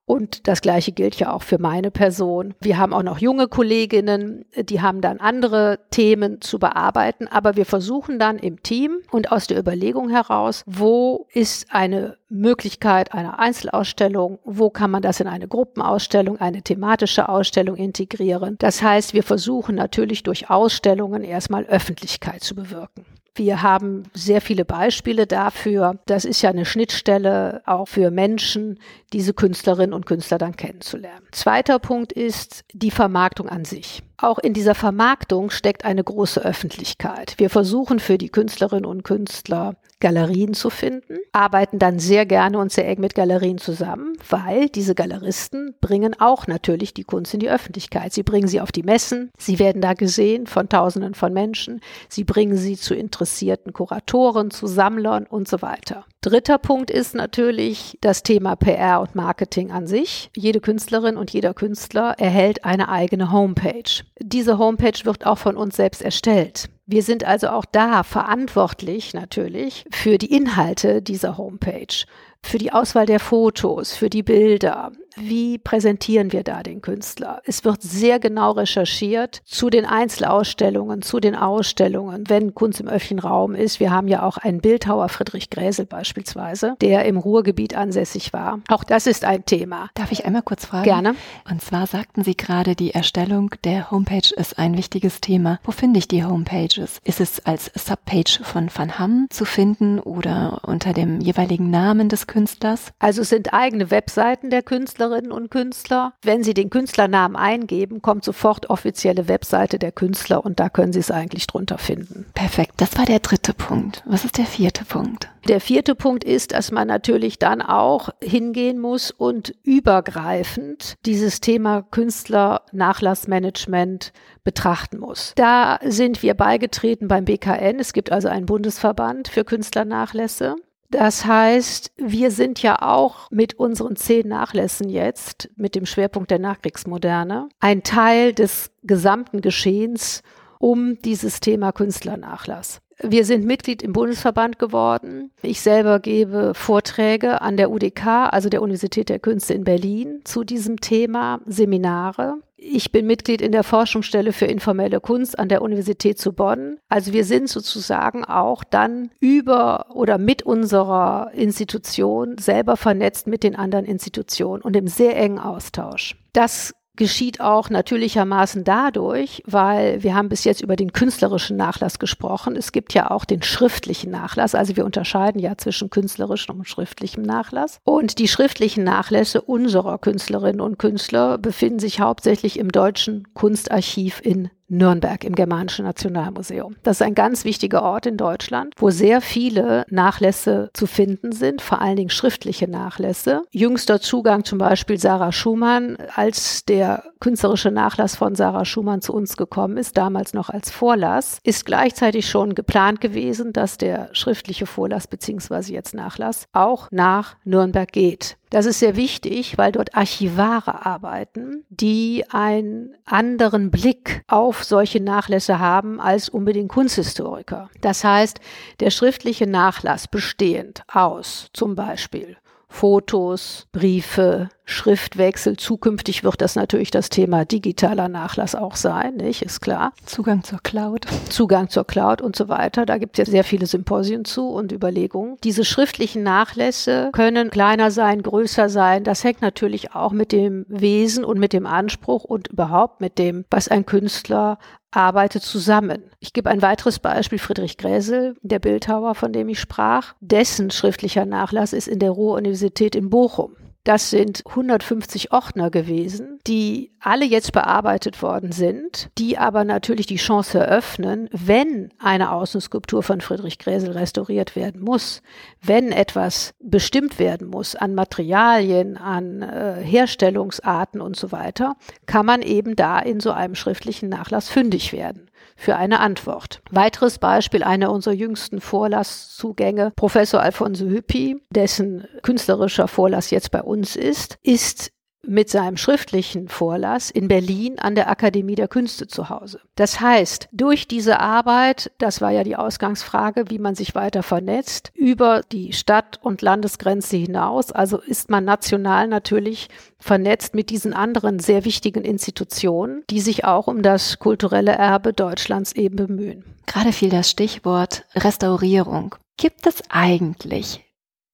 und 0.07 0.47
das 0.47 0.63
Gleiche 0.63 0.93
gilt 0.93 1.17
ja 1.17 1.33
auch 1.33 1.43
für 1.43 1.59
meine 1.59 1.91
Person. 1.91 2.55
Wir 2.61 2.79
haben 2.79 2.95
auch 2.95 3.03
noch 3.03 3.19
junge 3.19 3.49
Kolleginnen, 3.49 4.45
die 4.57 4.81
haben 4.81 5.01
dann 5.01 5.19
andere 5.19 5.81
Themen 5.91 6.41
zu 6.41 6.61
bearbeiten, 6.61 7.27
aber 7.27 7.57
wir 7.57 7.67
versuchen 7.67 8.21
dann 8.21 8.39
im 8.39 8.63
Team 8.63 8.99
und 9.11 9.33
aus 9.33 9.49
der 9.49 9.59
Überlegung 9.59 10.09
heraus, 10.09 10.63
wo 10.65 11.27
ist 11.33 11.67
eine 11.71 12.17
Möglichkeit 12.29 13.13
einer 13.15 13.41
Einzelausstellung, 13.41 14.39
wo 14.45 14.71
kann 14.71 14.93
man 14.93 15.03
das 15.03 15.19
in 15.19 15.27
eine 15.27 15.49
Gruppenausstellung, 15.49 16.39
eine 16.39 16.63
thematische 16.63 17.29
Ausstellung 17.29 17.77
integrieren. 17.77 18.57
Das 18.61 18.83
heißt, 18.83 19.13
wir 19.13 19.25
versuchen 19.25 19.75
natürlich 19.75 20.23
durch 20.23 20.51
Ausstellungen 20.51 21.25
erstmal 21.25 21.65
Öffentlichkeit 21.65 22.45
zu 22.45 22.55
bewirken. 22.55 23.05
Wir 23.37 23.63
haben 23.63 24.05
sehr 24.15 24.41
viele 24.41 24.65
Beispiele 24.65 25.27
dafür. 25.27 25.99
Das 26.07 26.25
ist 26.25 26.43
ja 26.43 26.51
eine 26.51 26.65
Schnittstelle 26.65 27.63
auch 27.67 27.87
für 27.87 28.11
Menschen, 28.11 28.79
diese 29.13 29.35
Künstlerinnen 29.35 29.93
und 29.93 30.07
Künstler 30.07 30.39
dann 30.39 30.57
kennenzulernen. 30.57 31.27
Zweiter 31.33 31.79
Punkt 31.79 32.13
ist 32.13 32.65
die 32.73 32.91
Vermarktung 32.91 33.49
an 33.49 33.65
sich. 33.65 34.03
Auch 34.19 34.39
in 34.39 34.55
dieser 34.55 34.75
Vermarktung 34.75 35.51
steckt 35.51 35.85
eine 35.85 36.03
große 36.03 36.43
Öffentlichkeit. 36.43 37.35
Wir 37.37 37.51
versuchen 37.51 37.99
für 37.99 38.17
die 38.17 38.31
Künstlerinnen 38.31 38.87
und 38.87 39.03
Künstler 39.03 39.77
Galerien 40.01 40.53
zu 40.53 40.69
finden, 40.69 41.19
arbeiten 41.33 41.79
dann 41.79 41.99
sehr 41.99 42.27
gerne 42.27 42.59
und 42.59 42.71
sehr 42.71 42.87
eng 42.87 43.01
mit 43.01 43.15
Galerien 43.15 43.59
zusammen, 43.59 44.17
weil 44.29 44.69
diese 44.69 44.95
Galeristen 44.95 45.75
bringen 45.81 46.15
auch 46.21 46.47
natürlich 46.47 46.93
die 46.93 47.05
Kunst 47.05 47.33
in 47.33 47.41
die 47.41 47.49
Öffentlichkeit. 47.49 48.13
Sie 48.13 48.23
bringen 48.23 48.49
sie 48.49 48.61
auf 48.61 48.73
die 48.73 48.83
Messen, 48.83 49.31
sie 49.39 49.59
werden 49.59 49.81
da 49.81 49.95
gesehen 49.95 50.47
von 50.47 50.69
Tausenden 50.69 51.15
von 51.15 51.33
Menschen, 51.33 51.81
sie 52.09 52.25
bringen 52.25 52.57
sie 52.57 52.77
zu 52.77 52.95
interessierten 52.95 53.73
Kuratoren, 53.73 54.51
zu 54.51 54.67
Sammlern 54.67 55.27
und 55.27 55.49
so 55.49 55.63
weiter. 55.63 56.05
Dritter 56.27 56.59
Punkt 56.59 56.91
ist 56.91 57.15
natürlich 57.15 57.99
das 58.01 58.25
Thema 58.25 58.57
PR 58.57 59.01
und 59.01 59.15
Marketing 59.15 59.71
an 59.71 59.87
sich. 59.87 60.29
Jede 60.35 60.61
Künstlerin 60.61 61.17
und 61.17 61.33
jeder 61.33 61.55
Künstler 61.55 62.17
erhält 62.19 62.65
eine 62.65 62.89
eigene 62.89 63.31
Homepage. 63.31 64.03
Diese 64.19 64.59
Homepage 64.59 65.05
wird 65.05 65.25
auch 65.25 65.39
von 65.39 65.57
uns 65.57 65.77
selbst 65.77 66.03
erstellt. 66.03 66.69
Wir 66.85 67.05
sind 67.05 67.23
also 67.23 67.51
auch 67.51 67.65
da 67.65 68.03
verantwortlich 68.03 69.15
natürlich 69.15 69.85
für 69.93 70.19
die 70.19 70.35
Inhalte 70.35 71.01
dieser 71.01 71.39
Homepage 71.39 72.07
für 72.47 72.59
die 72.59 72.73
Auswahl 72.73 73.07
der 73.07 73.21
Fotos, 73.21 73.95
für 73.95 74.09
die 74.09 74.23
Bilder. 74.23 74.93
Wie 75.17 75.59
präsentieren 75.59 76.33
wir 76.33 76.43
da 76.43 76.63
den 76.63 76.83
Künstler? 76.83 77.41
Es 77.45 77.65
wird 77.65 77.83
sehr 77.83 78.19
genau 78.19 78.53
recherchiert 78.53 79.41
zu 79.45 79.71
den 79.71 79.87
Einzelausstellungen, 79.87 81.01
zu 81.03 81.21
den 81.21 81.35
Ausstellungen, 81.35 82.29
wenn 82.29 82.55
Kunst 82.55 82.81
im 82.81 82.89
öffentlichen 82.89 83.19
Raum 83.19 83.55
ist. 83.55 83.81
Wir 83.81 83.91
haben 83.91 84.09
ja 84.09 84.23
auch 84.23 84.37
einen 84.37 84.61
Bildhauer, 84.61 85.09
Friedrich 85.09 85.49
Gräsel 85.49 85.87
beispielsweise, 85.87 86.77
der 86.81 87.07
im 87.07 87.17
Ruhrgebiet 87.17 87.77
ansässig 87.77 88.33
war. 88.33 88.61
Auch 88.69 88.85
das 88.85 89.07
ist 89.07 89.25
ein 89.25 89.47
Thema. 89.47 89.89
Darf 89.95 90.13
ich 90.13 90.27
einmal 90.27 90.43
kurz 90.43 90.67
fragen? 90.67 90.85
Gerne. 90.85 91.15
Und 91.51 91.63
zwar 91.63 91.87
sagten 91.87 92.23
Sie 92.23 92.37
gerade, 92.37 92.75
die 92.75 92.93
Erstellung 92.93 93.51
der 93.65 93.91
Homepage 93.91 94.35
ist 94.37 94.59
ein 94.59 94.77
wichtiges 94.77 95.21
Thema. 95.21 95.59
Wo 95.65 95.73
finde 95.73 95.99
ich 95.99 96.09
die 96.09 96.25
Homepages? 96.25 97.01
Ist 97.05 97.21
es 97.21 97.45
als 97.47 97.71
Subpage 97.75 98.41
von 98.43 98.69
Van 98.75 98.99
Hamm 98.99 99.29
zu 99.31 99.45
finden 99.45 99.99
oder 99.99 100.61
unter 100.65 100.93
dem 100.93 101.21
jeweiligen 101.21 101.71
Namen 101.71 102.09
des 102.09 102.27
Künstlers? 102.27 102.93
Also 102.99 103.23
es 103.23 103.31
sind 103.31 103.55
eigene 103.55 103.91
Webseiten 103.91 104.51
der 104.51 104.63
Künstlerinnen 105.07 105.33
und 105.33 105.51
Künstler. 105.51 106.13
Wenn 106.23 106.43
Sie 106.43 106.55
den 106.55 106.71
Künstlernamen 106.71 107.37
eingeben, 107.37 108.01
kommt 108.03 108.25
sofort 108.25 108.71
offizielle 108.71 109.29
Webseite 109.29 109.79
der 109.79 109.93
Künstler 109.93 110.45
und 110.45 110.59
da 110.59 110.69
können 110.69 110.93
Sie 110.93 110.99
es 110.99 111.13
eigentlich 111.13 111.47
drunter 111.47 111.79
finden. 111.79 112.27
Perfekt, 112.35 112.73
das 112.79 112.99
war 112.99 113.05
der 113.05 113.21
dritte 113.21 113.55
Punkt. 113.55 114.03
Was 114.05 114.25
ist 114.25 114.39
der 114.39 114.47
vierte 114.47 114.85
Punkt? 114.85 115.29
Der 115.47 115.61
vierte 115.61 115.95
Punkt 115.95 116.25
ist, 116.25 116.51
dass 116.53 116.73
man 116.73 116.89
natürlich 116.89 117.39
dann 117.39 117.63
auch 117.63 118.09
hingehen 118.21 118.81
muss 118.81 119.13
und 119.13 119.55
übergreifend 119.63 120.97
dieses 121.07 121.41
Thema 121.41 121.83
Künstlernachlassmanagement 121.83 124.13
betrachten 124.43 124.99
muss. 124.99 125.35
Da 125.37 125.79
sind 125.85 126.25
wir 126.25 126.35
beigetreten 126.35 127.07
beim 127.07 127.27
BKN. 127.27 127.79
Es 127.79 127.93
gibt 127.93 128.11
also 128.11 128.27
einen 128.29 128.47
Bundesverband 128.47 129.29
für 129.29 129.45
Künstlernachlässe. 129.45 130.57
Das 130.91 131.25
heißt, 131.25 131.93
wir 131.97 132.31
sind 132.31 132.63
ja 132.63 132.81
auch 132.81 133.31
mit 133.31 133.55
unseren 133.59 133.97
zehn 133.97 134.29
Nachlässen 134.29 134.89
jetzt, 134.89 135.51
mit 135.57 135.75
dem 135.75 135.87
Schwerpunkt 135.87 136.31
der 136.31 136.39
Nachkriegsmoderne, 136.39 137.49
ein 137.61 137.83
Teil 137.83 138.33
des 138.33 138.71
gesamten 138.83 139.41
Geschehens 139.41 140.23
um 140.59 140.99
dieses 141.03 141.41
Thema 141.41 141.73
Künstlernachlass. 141.73 142.81
Wir 143.03 143.27
sind 143.27 143.45
Mitglied 143.45 143.83
im 143.83 143.93
Bundesverband 143.93 144.59
geworden. 144.59 145.31
Ich 145.43 145.61
selber 145.61 146.01
gebe 146.01 146.53
Vorträge 146.55 147.43
an 147.43 147.59
der 147.59 147.71
UDK, 147.71 148.07
also 148.31 148.49
der 148.49 148.63
Universität 148.63 149.11
der 149.11 149.19
Künste 149.19 149.53
in 149.53 149.65
Berlin, 149.65 150.23
zu 150.25 150.45
diesem 150.45 150.81
Thema, 150.81 151.41
Seminare. 151.45 152.39
Ich 152.59 152.91
bin 152.91 153.07
Mitglied 153.07 153.43
in 153.43 153.53
der 153.53 153.65
Forschungsstelle 153.65 154.33
für 154.33 154.47
informelle 154.47 155.01
Kunst 155.01 155.39
an 155.39 155.51
der 155.51 155.61
Universität 155.61 156.19
zu 156.19 156.33
Bonn. 156.33 156.79
Also 156.89 157.13
wir 157.13 157.27
sind 157.27 157.51
sozusagen 157.51 158.25
auch 158.25 158.65
dann 158.65 159.11
über 159.21 159.95
oder 159.95 160.17
mit 160.17 160.43
unserer 160.43 161.33
Institution 161.35 162.39
selber 162.39 162.79
vernetzt 162.79 163.27
mit 163.27 163.43
den 163.43 163.57
anderen 163.57 163.85
Institutionen 163.85 164.63
und 164.63 164.75
im 164.75 164.89
sehr 164.89 165.19
engen 165.19 165.39
Austausch. 165.39 166.17
Das 166.33 166.75
geschieht 166.97 167.41
auch 167.41 167.71
natürlichermaßen 167.71 168.65
dadurch, 168.65 169.43
weil 169.47 170.03
wir 170.03 170.15
haben 170.15 170.29
bis 170.29 170.45
jetzt 170.45 170.63
über 170.63 170.77
den 170.77 170.93
künstlerischen 170.93 171.57
Nachlass 171.57 171.99
gesprochen. 171.99 172.57
Es 172.57 172.73
gibt 172.73 172.95
ja 172.95 173.11
auch 173.11 173.25
den 173.25 173.43
schriftlichen 173.43 174.11
Nachlass. 174.11 174.55
Also 174.55 174.77
wir 174.77 174.85
unterscheiden 174.85 175.41
ja 175.41 175.57
zwischen 175.57 175.91
künstlerischem 175.91 176.59
und 176.59 176.69
schriftlichem 176.69 177.23
Nachlass. 177.23 177.81
Und 177.85 178.19
die 178.19 178.29
schriftlichen 178.29 178.85
Nachlässe 178.85 179.41
unserer 179.41 179.99
Künstlerinnen 179.99 180.61
und 180.61 180.79
Künstler 180.79 181.39
befinden 181.39 181.79
sich 181.79 182.01
hauptsächlich 182.01 182.59
im 182.59 182.73
Deutschen 182.73 183.29
Kunstarchiv 183.35 184.21
in 184.23 184.51
Nürnberg 184.69 185.25
im 185.25 185.35
Germanischen 185.35 185.85
Nationalmuseum. 185.85 186.77
Das 186.83 187.01
ist 187.01 187.03
ein 187.03 187.15
ganz 187.15 187.45
wichtiger 187.45 187.83
Ort 187.83 188.07
in 188.07 188.17
Deutschland, 188.17 188.75
wo 188.77 188.91
sehr 188.91 189.21
viele 189.21 189.85
Nachlässe 189.89 190.71
zu 190.73 190.87
finden 190.87 191.33
sind, 191.33 191.63
vor 191.63 191.81
allen 191.81 191.97
Dingen 191.97 192.11
schriftliche 192.11 192.69
Nachlässe. 192.69 193.43
Jüngster 193.51 194.01
Zugang 194.01 194.45
zum 194.45 194.59
Beispiel 194.59 194.99
Sarah 194.99 195.33
Schumann, 195.33 195.97
als 196.15 196.65
der 196.65 197.05
künstlerische 197.21 197.71
Nachlass 197.71 198.17
von 198.17 198.35
Sarah 198.35 198.65
Schumann 198.65 199.01
zu 199.01 199.13
uns 199.13 199.37
gekommen 199.37 199.77
ist, 199.77 199.97
damals 199.97 200.35
noch 200.35 200.51
als 200.51 200.71
Vorlass, 200.71 201.39
ist 201.43 201.67
gleichzeitig 201.67 202.29
schon 202.29 202.55
geplant 202.55 203.01
gewesen, 203.01 203.53
dass 203.53 203.79
der 203.79 204.11
schriftliche 204.13 204.67
Vorlass 204.67 205.07
bzw. 205.07 205.73
jetzt 205.73 205.95
Nachlass 205.95 206.47
auch 206.53 206.89
nach 206.91 207.37
Nürnberg 207.45 207.91
geht. 207.91 208.37
Das 208.51 208.65
ist 208.65 208.79
sehr 208.79 208.95
wichtig, 208.97 209.59
weil 209.59 209.73
dort 209.73 209.97
Archivare 209.97 210.87
arbeiten, 210.87 211.65
die 211.69 212.25
einen 212.31 212.95
anderen 213.05 213.71
Blick 213.71 214.23
auf 214.29 214.63
solche 214.63 215.01
Nachlässe 215.01 215.59
haben 215.59 216.01
als 216.01 216.29
unbedingt 216.29 216.71
Kunsthistoriker. 216.71 217.71
Das 217.81 218.05
heißt, 218.05 218.41
der 218.81 218.91
schriftliche 218.91 219.47
Nachlass 219.47 220.07
bestehend 220.07 220.83
aus 220.93 221.49
zum 221.53 221.75
Beispiel 221.75 222.37
Fotos, 222.77 223.69
Briefe, 223.73 224.51
Schriftwechsel. 224.67 225.57
Zukünftig 225.57 226.25
wird 226.25 226.43
das 226.43 226.57
natürlich 226.57 226.91
das 226.91 227.09
Thema 227.09 227.47
digitaler 227.47 228.09
Nachlass 228.09 228.55
auch 228.55 228.77
sein, 228.77 229.15
nicht? 229.15 229.41
Ist 229.41 229.63
klar. 229.63 229.95
Zugang 230.05 230.45
zur 230.45 230.59
Cloud. 230.63 231.07
Zugang 231.31 231.71
zur 231.71 231.87
Cloud 231.87 232.21
und 232.21 232.37
so 232.37 232.51
weiter. 232.51 232.85
Da 232.85 232.99
gibt 232.99 233.19
es 233.19 233.27
ja 233.27 233.33
sehr 233.33 233.45
viele 233.45 233.65
Symposien 233.65 234.27
zu 234.27 234.49
und 234.51 234.73
Überlegungen. 234.73 235.39
Diese 235.43 235.65
schriftlichen 235.65 236.23
Nachlässe 236.23 237.09
können 237.15 237.49
kleiner 237.49 237.91
sein, 237.91 238.23
größer 238.23 238.69
sein. 238.69 239.05
Das 239.05 239.25
hängt 239.25 239.41
natürlich 239.41 239.95
auch 239.95 240.13
mit 240.13 240.31
dem 240.31 240.67
Wesen 240.69 241.25
und 241.25 241.39
mit 241.39 241.55
dem 241.55 241.65
Anspruch 241.65 242.25
und 242.25 242.49
überhaupt 242.49 243.01
mit 243.01 243.19
dem, 243.19 243.47
was 243.51 243.69
ein 243.69 243.87
Künstler 243.87 244.59
arbeitet 244.97 245.43
zusammen. 245.43 246.11
Ich 246.21 246.33
gebe 246.33 246.51
ein 246.51 246.63
weiteres 246.63 246.99
Beispiel, 246.99 247.39
Friedrich 247.39 247.77
Gräsel, 247.77 248.37
der 248.43 248.59
Bildhauer, 248.59 249.15
von 249.15 249.33
dem 249.33 249.49
ich 249.49 249.61
sprach. 249.61 250.15
Dessen 250.21 250.71
schriftlicher 250.71 251.27
Nachlass 251.27 251.73
ist 251.73 251.87
in 251.87 251.99
der 251.99 252.11
Ruhr-Universität 252.11 252.97
in 252.97 253.11
Bochum. 253.11 253.57
Das 253.87 254.11
sind 254.11 254.43
150 254.45 255.31
Ordner 255.31 255.71
gewesen, 255.71 256.41
die 256.45 256.91
alle 256.99 257.25
jetzt 257.25 257.53
bearbeitet 257.53 258.21
worden 258.21 258.51
sind, 258.51 259.11
die 259.17 259.39
aber 259.39 259.63
natürlich 259.63 260.07
die 260.07 260.17
Chance 260.17 260.59
eröffnen, 260.59 261.29
wenn 261.31 261.91
eine 262.01 262.33
Außenskulptur 262.33 263.05
von 263.05 263.21
Friedrich 263.21 263.61
Gräsel 263.61 263.93
restauriert 263.93 264.57
werden 264.57 264.83
muss, 264.83 265.23
wenn 265.63 265.93
etwas 265.93 266.53
bestimmt 266.59 267.21
werden 267.21 267.47
muss 267.47 267.77
an 267.77 267.95
Materialien, 267.95 268.97
an 268.97 269.43
äh, 269.43 269.77
Herstellungsarten 269.85 271.01
und 271.01 271.15
so 271.15 271.31
weiter, 271.31 271.77
kann 272.07 272.27
man 272.27 272.43
eben 272.43 272.75
da 272.75 272.99
in 272.99 273.21
so 273.21 273.31
einem 273.31 273.55
schriftlichen 273.55 274.09
Nachlass 274.09 274.49
fündig 274.49 274.93
werden 274.93 275.31
für 275.57 275.77
eine 275.77 276.01
Antwort. 276.01 276.61
Weiteres 276.71 277.19
Beispiel, 277.19 277.63
einer 277.63 277.91
unserer 277.91 278.15
jüngsten 278.15 278.61
Vorlasszugänge, 278.61 279.93
Professor 279.97 280.41
Alfonso 280.41 280.87
Hüppi, 280.87 281.43
dessen 281.51 282.07
künstlerischer 282.23 282.89
Vorlass 282.89 283.31
jetzt 283.31 283.51
bei 283.51 283.63
uns 283.63 283.97
ist, 283.97 284.39
ist 284.43 284.93
mit 285.27 285.51
seinem 285.51 285.77
schriftlichen 285.77 286.49
Vorlass 286.49 287.11
in 287.11 287.29
Berlin 287.29 287.79
an 287.79 287.95
der 287.95 288.09
Akademie 288.09 288.55
der 288.55 288.69
Künste 288.69 289.07
zu 289.07 289.29
Hause. 289.29 289.61
Das 289.75 290.01
heißt, 290.01 290.49
durch 290.53 290.89
diese 290.89 291.21
Arbeit, 291.21 291.91
das 291.99 292.21
war 292.21 292.31
ja 292.31 292.45
die 292.45 292.57
Ausgangsfrage, 292.57 293.45
wie 293.49 293.59
man 293.59 293.75
sich 293.75 293.95
weiter 293.95 294.23
vernetzt, 294.23 294.93
über 294.95 295.43
die 295.53 295.73
Stadt- 295.73 296.19
und 296.23 296.43
Landesgrenze 296.43 297.17
hinaus, 297.17 297.73
also 297.73 297.99
ist 297.99 298.31
man 298.31 298.45
national 298.45 299.09
natürlich 299.09 299.69
vernetzt 299.99 300.55
mit 300.55 300.71
diesen 300.71 300.93
anderen 300.93 301.39
sehr 301.39 301.65
wichtigen 301.65 302.05
Institutionen, 302.05 303.03
die 303.11 303.21
sich 303.21 303.45
auch 303.45 303.67
um 303.67 303.83
das 303.83 304.19
kulturelle 304.19 304.73
Erbe 304.73 305.13
Deutschlands 305.13 305.73
eben 305.73 305.97
bemühen. 305.97 306.45
Gerade 306.67 306.93
fiel 306.93 307.11
das 307.11 307.31
Stichwort 307.31 308.05
Restaurierung. 308.15 309.15
Gibt 309.37 309.67
es 309.67 309.83
eigentlich 309.89 310.85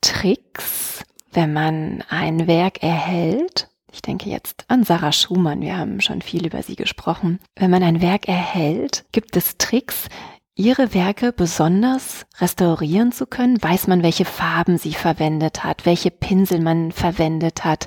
Tricks, 0.00 1.04
wenn 1.32 1.52
man 1.52 2.04
ein 2.08 2.46
Werk 2.46 2.82
erhält 2.82 3.68
ich 3.92 4.02
denke 4.02 4.30
jetzt 4.30 4.64
an 4.68 4.84
Sarah 4.84 5.12
Schumann, 5.12 5.60
wir 5.60 5.76
haben 5.76 6.00
schon 6.00 6.22
viel 6.22 6.46
über 6.46 6.62
sie 6.62 6.76
gesprochen. 6.76 7.38
Wenn 7.54 7.70
man 7.70 7.82
ein 7.82 8.00
Werk 8.00 8.26
erhält, 8.26 9.04
gibt 9.12 9.36
es 9.36 9.58
Tricks, 9.58 10.08
ihre 10.54 10.94
Werke 10.94 11.32
besonders 11.32 12.24
restaurieren 12.40 13.12
zu 13.12 13.26
können? 13.26 13.62
Weiß 13.62 13.86
man, 13.88 14.02
welche 14.02 14.24
Farben 14.24 14.78
sie 14.78 14.94
verwendet 14.94 15.62
hat, 15.62 15.84
welche 15.84 16.10
Pinsel 16.10 16.60
man 16.60 16.90
verwendet 16.90 17.64
hat? 17.64 17.86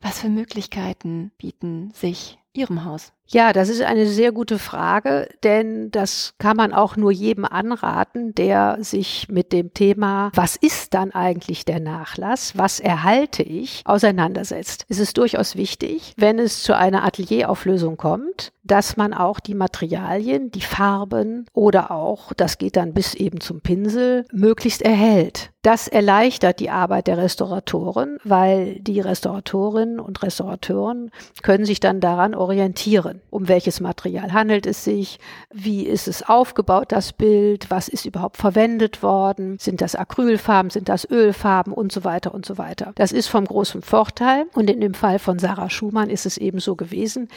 Was 0.00 0.20
für 0.20 0.28
Möglichkeiten 0.28 1.32
bieten 1.38 1.90
sich 1.94 2.38
Ihrem 2.52 2.84
Haus? 2.84 3.13
Ja, 3.26 3.52
das 3.52 3.68
ist 3.68 3.82
eine 3.82 4.06
sehr 4.06 4.32
gute 4.32 4.58
Frage, 4.58 5.28
denn 5.42 5.90
das 5.90 6.34
kann 6.38 6.56
man 6.56 6.72
auch 6.74 6.96
nur 6.96 7.10
jedem 7.10 7.44
anraten, 7.46 8.34
der 8.34 8.76
sich 8.80 9.28
mit 9.30 9.52
dem 9.52 9.72
Thema, 9.72 10.30
was 10.34 10.56
ist 10.56 10.92
dann 10.94 11.10
eigentlich 11.10 11.64
der 11.64 11.80
Nachlass, 11.80 12.56
was 12.58 12.80
erhalte 12.80 13.42
ich, 13.42 13.82
auseinandersetzt. 13.86 14.84
Es 14.88 14.98
ist 14.98 15.16
durchaus 15.16 15.56
wichtig, 15.56 16.12
wenn 16.16 16.38
es 16.38 16.62
zu 16.62 16.76
einer 16.76 17.04
Atelierauflösung 17.04 17.96
kommt, 17.96 18.52
dass 18.64 18.96
man 18.96 19.14
auch 19.14 19.40
die 19.40 19.54
Materialien, 19.54 20.50
die 20.50 20.62
Farben 20.62 21.46
oder 21.52 21.90
auch, 21.90 22.32
das 22.32 22.58
geht 22.58 22.76
dann 22.76 22.94
bis 22.94 23.14
eben 23.14 23.40
zum 23.40 23.60
Pinsel, 23.60 24.26
möglichst 24.32 24.82
erhält. 24.82 25.50
Das 25.64 25.88
erleichtert 25.88 26.60
die 26.60 26.68
Arbeit 26.68 27.06
der 27.06 27.16
Restauratoren, 27.16 28.18
weil 28.22 28.80
die 28.80 29.00
Restauratorinnen 29.00 29.98
und 29.98 30.22
Restaurateuren 30.22 31.10
können 31.42 31.64
sich 31.64 31.80
dann 31.80 32.00
daran 32.00 32.34
orientieren. 32.34 33.22
Um 33.30 33.48
welches 33.48 33.80
Material 33.80 34.34
handelt 34.34 34.66
es 34.66 34.84
sich? 34.84 35.18
Wie 35.50 35.84
ist 35.86 36.06
es 36.06 36.22
aufgebaut, 36.22 36.92
das 36.92 37.14
Bild? 37.14 37.70
Was 37.70 37.88
ist 37.88 38.04
überhaupt 38.04 38.36
verwendet 38.36 39.02
worden? 39.02 39.56
Sind 39.58 39.80
das 39.80 39.94
Acrylfarben? 39.94 40.68
Sind 40.68 40.90
das 40.90 41.08
Ölfarben? 41.10 41.72
Und 41.72 41.92
so 41.92 42.04
weiter 42.04 42.34
und 42.34 42.44
so 42.44 42.58
weiter. 42.58 42.92
Das 42.96 43.10
ist 43.10 43.28
vom 43.28 43.46
großen 43.46 43.80
Vorteil. 43.80 44.44
Und 44.52 44.68
in 44.68 44.82
dem 44.82 44.92
Fall 44.92 45.18
von 45.18 45.38
Sarah 45.38 45.70
Schumann 45.70 46.10
ist 46.10 46.26
es 46.26 46.36
eben 46.36 46.58
so 46.58 46.76
gewesen, 46.76 47.28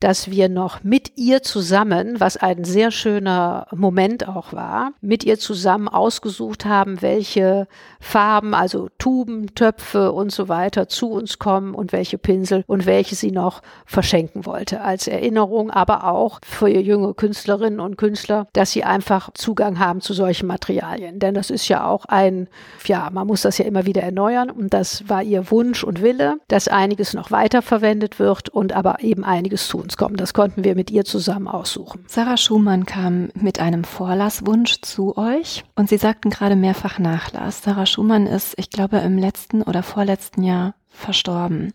dass 0.00 0.28
wir 0.28 0.48
noch 0.48 0.75
mit 0.82 1.12
ihr 1.16 1.42
zusammen, 1.42 2.18
was 2.18 2.36
ein 2.36 2.64
sehr 2.64 2.90
schöner 2.90 3.66
Moment 3.74 4.28
auch 4.28 4.52
war, 4.52 4.92
mit 5.00 5.24
ihr 5.24 5.38
zusammen 5.38 5.88
ausgesucht 5.88 6.64
haben, 6.64 7.02
welche 7.02 7.68
Farben, 8.00 8.54
also 8.54 8.88
Tuben, 8.98 9.54
Töpfe 9.54 10.12
und 10.12 10.32
so 10.32 10.48
weiter 10.48 10.88
zu 10.88 11.10
uns 11.10 11.38
kommen 11.38 11.74
und 11.74 11.92
welche 11.92 12.18
Pinsel 12.18 12.64
und 12.66 12.86
welche 12.86 13.14
sie 13.14 13.30
noch 13.30 13.62
verschenken 13.84 14.46
wollte 14.46 14.80
als 14.80 15.06
Erinnerung 15.06 15.70
aber 15.70 16.04
auch 16.04 16.40
für 16.44 16.68
junge 16.68 17.14
Künstlerinnen 17.14 17.80
und 17.80 17.96
Künstler, 17.96 18.46
dass 18.52 18.72
sie 18.72 18.84
einfach 18.84 19.30
Zugang 19.34 19.78
haben 19.78 20.00
zu 20.00 20.14
solchen 20.14 20.46
Materialien. 20.46 21.18
Denn 21.18 21.34
das 21.34 21.50
ist 21.50 21.68
ja 21.68 21.86
auch 21.86 22.06
ein, 22.06 22.48
ja, 22.86 23.10
man 23.12 23.26
muss 23.26 23.42
das 23.42 23.58
ja 23.58 23.64
immer 23.64 23.86
wieder 23.86 24.02
erneuern 24.02 24.50
und 24.50 24.72
das 24.72 25.08
war 25.08 25.22
ihr 25.22 25.50
Wunsch 25.50 25.84
und 25.84 26.02
Wille, 26.02 26.38
dass 26.48 26.68
einiges 26.68 27.14
noch 27.14 27.30
weiterverwendet 27.30 28.18
wird 28.18 28.48
und 28.48 28.72
aber 28.72 29.00
eben 29.00 29.24
einiges 29.24 29.68
zu 29.68 29.78
uns 29.78 29.96
kommt. 29.96 30.20
Das 30.20 30.34
konnten 30.34 30.64
wir 30.64 30.65
mit 30.74 30.90
ihr 30.90 31.04
zusammen 31.04 31.48
aussuchen. 31.48 32.04
Sarah 32.08 32.36
Schumann 32.36 32.86
kam 32.86 33.28
mit 33.34 33.60
einem 33.60 33.84
Vorlasswunsch 33.84 34.80
zu 34.80 35.16
euch 35.16 35.64
und 35.74 35.88
Sie 35.88 35.98
sagten 35.98 36.30
gerade 36.30 36.56
mehrfach 36.56 36.98
Nachlass. 36.98 37.62
Sarah 37.62 37.86
Schumann 37.86 38.26
ist, 38.26 38.54
ich 38.58 38.70
glaube, 38.70 38.98
im 38.98 39.18
letzten 39.18 39.62
oder 39.62 39.82
vorletzten 39.82 40.42
Jahr 40.42 40.74
verstorben. 40.88 41.72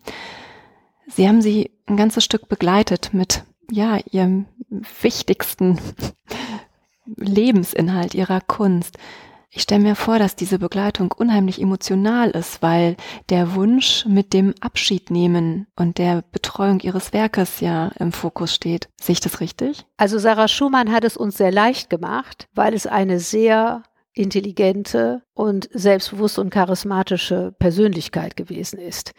Sie 1.08 1.27
haben 1.27 1.41
sie 1.41 1.71
ein 1.88 1.97
ganzes 1.97 2.23
Stück 2.23 2.47
begleitet 2.47 3.13
mit, 3.13 3.43
ja, 3.69 3.99
ihrem 4.12 4.45
wichtigsten 5.01 5.80
Lebensinhalt, 7.17 8.15
ihrer 8.15 8.41
Kunst. 8.41 8.97
Ich 9.54 9.64
stelle 9.64 9.82
mir 9.82 9.96
vor, 9.96 10.18
dass 10.18 10.38
diese 10.38 10.60
Begleitung 10.60 11.12
unheimlich 11.12 11.62
emotional 11.62 12.30
ist, 12.30 12.62
weil 12.62 12.96
der 13.30 13.54
Wunsch 13.54 14.06
mit 14.08 14.32
dem 14.32 14.56
Abschiednehmen 14.62 15.68
und 15.76 15.98
der 15.98 16.24
Betreuung 16.32 16.80
ihres 16.80 17.12
Werkes 17.12 17.60
ja 17.60 17.92
im 18.00 18.14
Fokus 18.14 18.56
steht. 18.56 18.88
Sehe 19.02 19.12
ich 19.12 19.20
das 19.20 19.42
richtig? 19.42 19.86
Also 19.98 20.20
Sarah 20.20 20.48
Schumann 20.48 20.94
hat 20.94 21.04
es 21.04 21.18
uns 21.18 21.36
sehr 21.36 21.52
leicht 21.52 21.90
gemacht, 21.90 22.48
weil 22.54 22.74
es 22.74 22.88
eine 22.88 23.20
sehr 23.20 23.84
intelligente 24.14 25.22
und 25.34 25.68
selbstbewusste 25.74 26.40
und 26.40 26.50
charismatische 26.50 27.54
Persönlichkeit 27.60 28.38
gewesen 28.38 28.80
ist. 28.80 29.12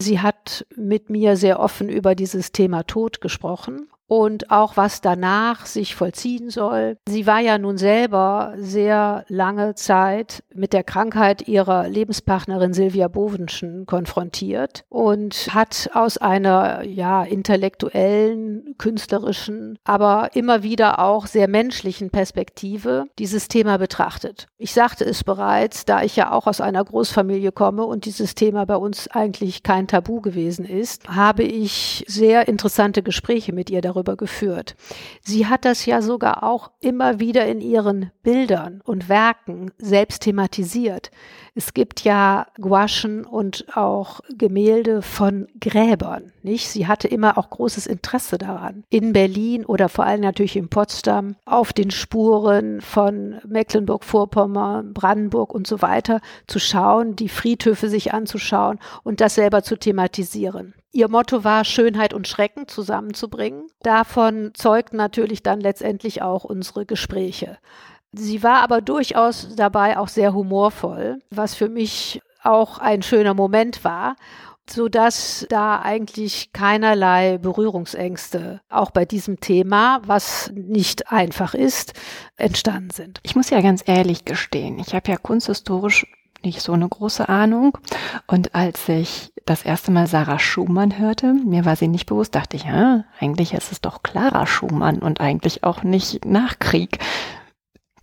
Sie 0.00 0.20
hat 0.20 0.66
mit 0.76 1.10
mir 1.10 1.36
sehr 1.36 1.60
offen 1.60 1.88
über 1.88 2.16
dieses 2.16 2.50
Thema 2.50 2.82
Tod 2.82 3.20
gesprochen 3.20 3.88
und 4.06 4.50
auch 4.50 4.76
was 4.76 5.00
danach 5.00 5.66
sich 5.66 5.94
vollziehen 5.94 6.50
soll. 6.50 6.96
Sie 7.08 7.26
war 7.26 7.40
ja 7.40 7.58
nun 7.58 7.76
selber 7.76 8.54
sehr 8.56 9.24
lange 9.28 9.74
Zeit 9.74 10.44
mit 10.54 10.72
der 10.72 10.84
Krankheit 10.84 11.48
ihrer 11.48 11.88
Lebenspartnerin 11.88 12.72
Silvia 12.72 13.08
Bovenschen 13.08 13.86
konfrontiert 13.86 14.84
und 14.88 15.48
hat 15.52 15.90
aus 15.92 16.18
einer 16.18 16.84
ja 16.84 17.24
intellektuellen, 17.24 18.74
künstlerischen, 18.78 19.78
aber 19.84 20.30
immer 20.34 20.62
wieder 20.62 21.00
auch 21.00 21.26
sehr 21.26 21.48
menschlichen 21.48 22.10
Perspektive 22.10 23.06
dieses 23.18 23.48
Thema 23.48 23.76
betrachtet. 23.78 24.46
Ich 24.56 24.72
sagte 24.72 25.04
es 25.04 25.24
bereits, 25.24 25.84
da 25.84 26.02
ich 26.02 26.16
ja 26.16 26.32
auch 26.32 26.46
aus 26.46 26.60
einer 26.60 26.84
Großfamilie 26.84 27.52
komme 27.52 27.84
und 27.84 28.04
dieses 28.04 28.34
Thema 28.34 28.66
bei 28.66 28.76
uns 28.76 29.08
eigentlich 29.08 29.62
kein 29.62 29.88
Tabu 29.88 30.20
gewesen 30.20 30.64
ist, 30.64 31.08
habe 31.08 31.42
ich 31.42 32.04
sehr 32.06 32.48
interessante 32.48 33.02
Gespräche 33.02 33.52
mit 33.52 33.70
ihr 33.70 33.80
darüber 33.80 33.95
darüber 33.96 34.16
geführt. 34.16 34.76
Sie 35.22 35.46
hat 35.46 35.64
das 35.64 35.86
ja 35.86 36.02
sogar 36.02 36.42
auch 36.42 36.70
immer 36.80 37.18
wieder 37.18 37.46
in 37.46 37.60
ihren 37.60 38.10
Bildern 38.22 38.80
und 38.84 39.08
Werken 39.08 39.70
selbst 39.78 40.22
thematisiert. 40.22 41.10
Es 41.58 41.72
gibt 41.72 42.04
ja 42.04 42.48
Gouachen 42.60 43.24
und 43.24 43.64
auch 43.74 44.20
Gemälde 44.28 45.00
von 45.00 45.48
Gräbern, 45.58 46.34
nicht? 46.42 46.68
Sie 46.68 46.86
hatte 46.86 47.08
immer 47.08 47.38
auch 47.38 47.48
großes 47.48 47.86
Interesse 47.86 48.36
daran. 48.36 48.84
In 48.90 49.14
Berlin 49.14 49.64
oder 49.64 49.88
vor 49.88 50.04
allem 50.04 50.20
natürlich 50.20 50.56
in 50.56 50.68
Potsdam 50.68 51.36
auf 51.46 51.72
den 51.72 51.90
Spuren 51.90 52.82
von 52.82 53.36
Mecklenburg-Vorpommern, 53.48 54.92
Brandenburg 54.92 55.54
und 55.54 55.66
so 55.66 55.80
weiter 55.80 56.20
zu 56.46 56.58
schauen, 56.58 57.16
die 57.16 57.30
Friedhöfe 57.30 57.88
sich 57.88 58.12
anzuschauen 58.12 58.78
und 59.02 59.22
das 59.22 59.36
selber 59.36 59.62
zu 59.62 59.78
thematisieren. 59.78 60.74
Ihr 60.92 61.08
Motto 61.08 61.42
war, 61.42 61.64
Schönheit 61.64 62.12
und 62.12 62.28
Schrecken 62.28 62.68
zusammenzubringen. 62.68 63.68
Davon 63.80 64.50
zeugten 64.52 64.98
natürlich 64.98 65.42
dann 65.42 65.60
letztendlich 65.60 66.20
auch 66.20 66.44
unsere 66.44 66.84
Gespräche. 66.84 67.56
Sie 68.12 68.42
war 68.42 68.62
aber 68.62 68.80
durchaus 68.80 69.54
dabei 69.56 69.98
auch 69.98 70.08
sehr 70.08 70.32
humorvoll, 70.32 71.20
was 71.30 71.54
für 71.54 71.68
mich 71.68 72.20
auch 72.42 72.78
ein 72.78 73.02
schöner 73.02 73.34
Moment 73.34 73.84
war, 73.84 74.16
so 74.68 74.88
dass 74.88 75.46
da 75.48 75.80
eigentlich 75.80 76.52
keinerlei 76.52 77.38
Berührungsängste 77.38 78.60
auch 78.68 78.90
bei 78.90 79.04
diesem 79.04 79.40
Thema, 79.40 80.00
was 80.06 80.50
nicht 80.54 81.12
einfach 81.12 81.54
ist, 81.54 81.92
entstanden 82.36 82.90
sind. 82.90 83.20
Ich 83.22 83.36
muss 83.36 83.50
ja 83.50 83.60
ganz 83.60 83.82
ehrlich 83.86 84.24
gestehen, 84.24 84.78
ich 84.78 84.94
habe 84.94 85.10
ja 85.10 85.16
kunsthistorisch 85.16 86.06
nicht 86.44 86.60
so 86.62 86.72
eine 86.72 86.88
große 86.88 87.28
Ahnung. 87.28 87.76
Und 88.26 88.54
als 88.54 88.88
ich 88.88 89.32
das 89.46 89.62
erste 89.62 89.90
Mal 89.90 90.06
Sarah 90.06 90.38
Schumann 90.38 90.98
hörte, 90.98 91.32
mir 91.32 91.64
war 91.64 91.76
sie 91.76 91.88
nicht 91.88 92.06
bewusst, 92.06 92.34
dachte 92.34 92.56
ich, 92.56 92.64
ja, 92.64 93.04
eigentlich 93.20 93.52
ist 93.52 93.72
es 93.72 93.80
doch 93.80 94.02
Clara 94.02 94.46
Schumann 94.46 94.98
und 94.98 95.20
eigentlich 95.20 95.64
auch 95.64 95.82
nicht 95.82 96.24
Nachkrieg. 96.24 96.98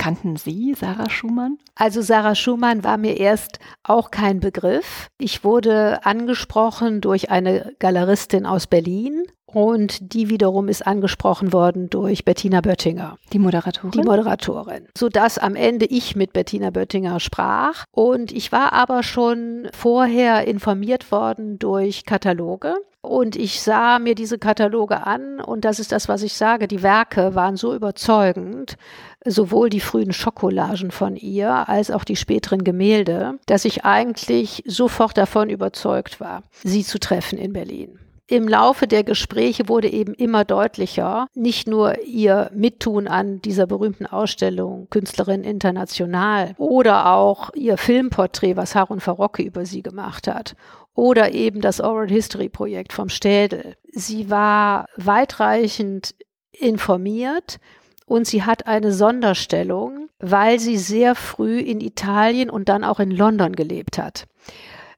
Kannten 0.04 0.36
Sie 0.36 0.76
Sarah 0.78 1.10
Schumann? 1.10 1.60
Also 1.76 2.02
Sarah 2.02 2.36
Schumann 2.36 2.84
war 2.84 2.98
mir 2.98 3.16
erst 3.16 3.60
auch 3.84 4.12
kein 4.12 4.42
Begriff. 4.42 5.08
Ich 5.18 5.46
wurde 5.46 6.06
angesprochen 6.06 7.00
durch 7.00 7.32
eine 7.32 7.74
Galeristin 7.80 8.46
aus 8.46 8.68
Berlin 8.68 9.24
und 9.46 10.14
die 10.14 10.30
wiederum 10.30 10.68
ist 10.68 10.86
angesprochen 10.86 11.54
worden 11.54 11.90
durch 11.90 12.26
Bettina 12.26 12.60
Böttinger. 12.60 13.18
Die 13.32 13.40
Moderatorin? 13.40 13.92
Die 13.92 14.06
Moderatorin. 14.06 14.88
Sodass 14.98 15.38
am 15.38 15.56
Ende 15.56 15.86
ich 15.86 16.18
mit 16.18 16.34
Bettina 16.34 16.70
Böttinger 16.72 17.22
sprach. 17.22 17.86
Und 17.92 18.34
ich 18.34 18.52
war 18.52 18.74
aber 18.74 19.04
schon 19.04 19.70
vorher 19.72 20.46
informiert 20.46 21.14
worden 21.14 21.60
durch 21.60 22.04
Kataloge. 22.04 22.76
Und 23.06 23.36
ich 23.36 23.62
sah 23.62 24.00
mir 24.00 24.16
diese 24.16 24.40
Kataloge 24.40 25.06
an 25.06 25.42
und 25.42 25.66
das 25.66 25.80
ist 25.80 25.92
das, 25.92 26.08
was 26.08 26.24
ich 26.24 26.36
sage. 26.36 26.70
Die 26.70 26.84
Werke 26.84 27.36
waren 27.36 27.58
so 27.58 27.76
überzeugend, 27.76 28.78
sowohl 29.26 29.70
die 29.70 29.82
frühen 29.82 30.14
Schockcollagen 30.14 30.90
von 30.90 31.18
ihr 31.18 31.68
als 31.68 31.92
auch 31.92 32.06
die 32.06 32.16
späteren 32.16 32.64
Gemälde, 32.64 33.40
dass 33.46 33.66
ich 33.66 33.84
eigentlich 33.84 34.64
sofort 34.66 35.18
davon 35.18 35.50
überzeugt 35.50 36.22
war, 36.22 36.44
sie 36.64 36.86
zu 36.86 36.98
treffen 36.98 37.38
in 37.38 37.52
Berlin. 37.52 38.00
Im 38.28 38.48
Laufe 38.48 38.88
der 38.88 39.04
Gespräche 39.04 39.68
wurde 39.68 39.92
eben 39.92 40.14
immer 40.14 40.46
deutlicher, 40.46 41.28
nicht 41.34 41.68
nur 41.68 42.02
ihr 42.04 42.50
Mittun 42.54 43.08
an 43.10 43.42
dieser 43.42 43.68
berühmten 43.68 44.06
Ausstellung 44.06 44.88
Künstlerin 44.90 45.44
International 45.44 46.54
oder 46.58 47.12
auch 47.12 47.54
ihr 47.54 47.78
Filmporträt, 47.78 48.56
was 48.56 48.76
Harun 48.76 49.02
Farocke 49.02 49.44
über 49.44 49.66
sie 49.66 49.82
gemacht 49.82 50.28
hat 50.28 50.56
oder 50.96 51.34
eben 51.34 51.60
das 51.60 51.82
Oral 51.82 52.08
History 52.08 52.48
Projekt 52.48 52.94
vom 52.94 53.10
Städel. 53.10 53.76
Sie 53.92 54.30
war 54.30 54.88
weitreichend 54.96 56.16
informiert 56.52 57.60
und 58.06 58.26
sie 58.26 58.44
hat 58.44 58.68
eine 58.68 58.94
Sonderstellung, 58.94 60.10
weil 60.20 60.60
sie 60.60 60.78
sehr 60.78 61.16
früh 61.16 61.60
in 61.60 61.82
Italien 61.82 62.50
und 62.50 62.70
dann 62.70 62.86
auch 62.86 63.00
in 63.02 63.12
London 63.12 63.54
gelebt 63.54 63.98
hat 63.98 64.28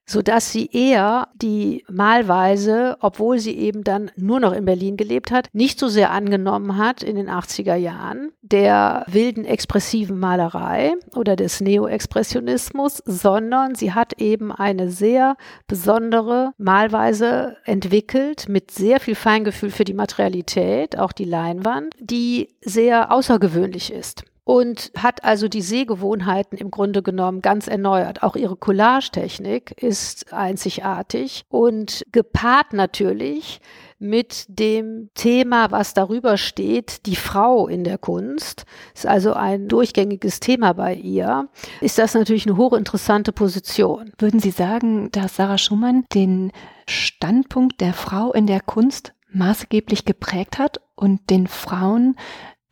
so 0.05 0.21
dass 0.21 0.51
sie 0.51 0.69
eher 0.71 1.27
die 1.35 1.83
malweise, 1.89 2.97
obwohl 2.99 3.39
sie 3.39 3.57
eben 3.57 3.83
dann 3.83 4.11
nur 4.15 4.39
noch 4.39 4.53
in 4.53 4.65
Berlin 4.65 4.97
gelebt 4.97 5.31
hat, 5.31 5.49
nicht 5.53 5.79
so 5.79 5.87
sehr 5.87 6.11
angenommen 6.11 6.77
hat 6.77 7.03
in 7.03 7.15
den 7.15 7.29
80er 7.29 7.75
Jahren 7.75 8.31
der 8.41 9.03
wilden 9.07 9.45
expressiven 9.45 10.19
Malerei 10.19 10.93
oder 11.15 11.35
des 11.35 11.61
Neo-Expressionismus, 11.61 13.01
sondern 13.05 13.73
sie 13.73 13.93
hat 13.93 14.21
eben 14.21 14.51
eine 14.51 14.91
sehr 14.91 15.35
besondere 15.67 16.51
Malweise 16.57 17.57
entwickelt 17.65 18.47
mit 18.47 18.69
sehr 18.69 18.99
viel 18.99 19.15
Feingefühl 19.15 19.71
für 19.71 19.83
die 19.83 19.93
Materialität, 19.93 20.99
auch 20.99 21.11
die 21.11 21.25
Leinwand, 21.25 21.95
die 21.99 22.49
sehr 22.61 23.11
außergewöhnlich 23.11 23.91
ist 23.91 24.23
und 24.45 24.91
hat 24.95 25.23
also 25.25 25.47
die 25.47 25.63
Sehgewohnheiten 25.63 26.57
im 26.57 26.71
Grunde 26.71 27.01
genommen 27.01 27.41
ganz 27.41 27.67
erneuert. 27.67 28.23
Auch 28.23 28.35
ihre 28.35 28.55
Collage-Technik 28.55 29.71
ist 29.81 30.31
einzigartig 30.31 31.43
und 31.49 32.05
gepaart 32.11 32.71
natürlich 32.71 33.59
mit 33.97 34.45
dem 34.47 35.09
Thema, 35.15 35.71
was 35.71 35.95
darüber 35.95 36.37
steht, 36.37 37.07
die 37.07 37.15
Frau 37.15 37.67
in 37.67 37.83
der 37.83 37.97
Kunst, 37.97 38.65
ist 38.93 39.07
also 39.07 39.33
ein 39.33 39.67
durchgängiges 39.67 40.39
Thema 40.39 40.73
bei 40.73 40.93
ihr, 40.93 41.49
ist 41.81 41.97
das 41.97 42.13
natürlich 42.13 42.45
eine 42.45 42.57
hochinteressante 42.57 43.31
Position. 43.31 44.11
Würden 44.19 44.39
Sie 44.39 44.51
sagen, 44.51 45.09
dass 45.11 45.37
Sarah 45.37 45.57
Schumann 45.57 46.05
den 46.13 46.51
Standpunkt 46.87 47.81
der 47.81 47.93
Frau 47.93 48.31
in 48.31 48.45
der 48.45 48.61
Kunst 48.61 49.13
maßgeblich 49.31 50.05
geprägt 50.05 50.59
hat 50.59 50.81
und 50.95 51.29
den 51.29 51.47
Frauen 51.47 52.15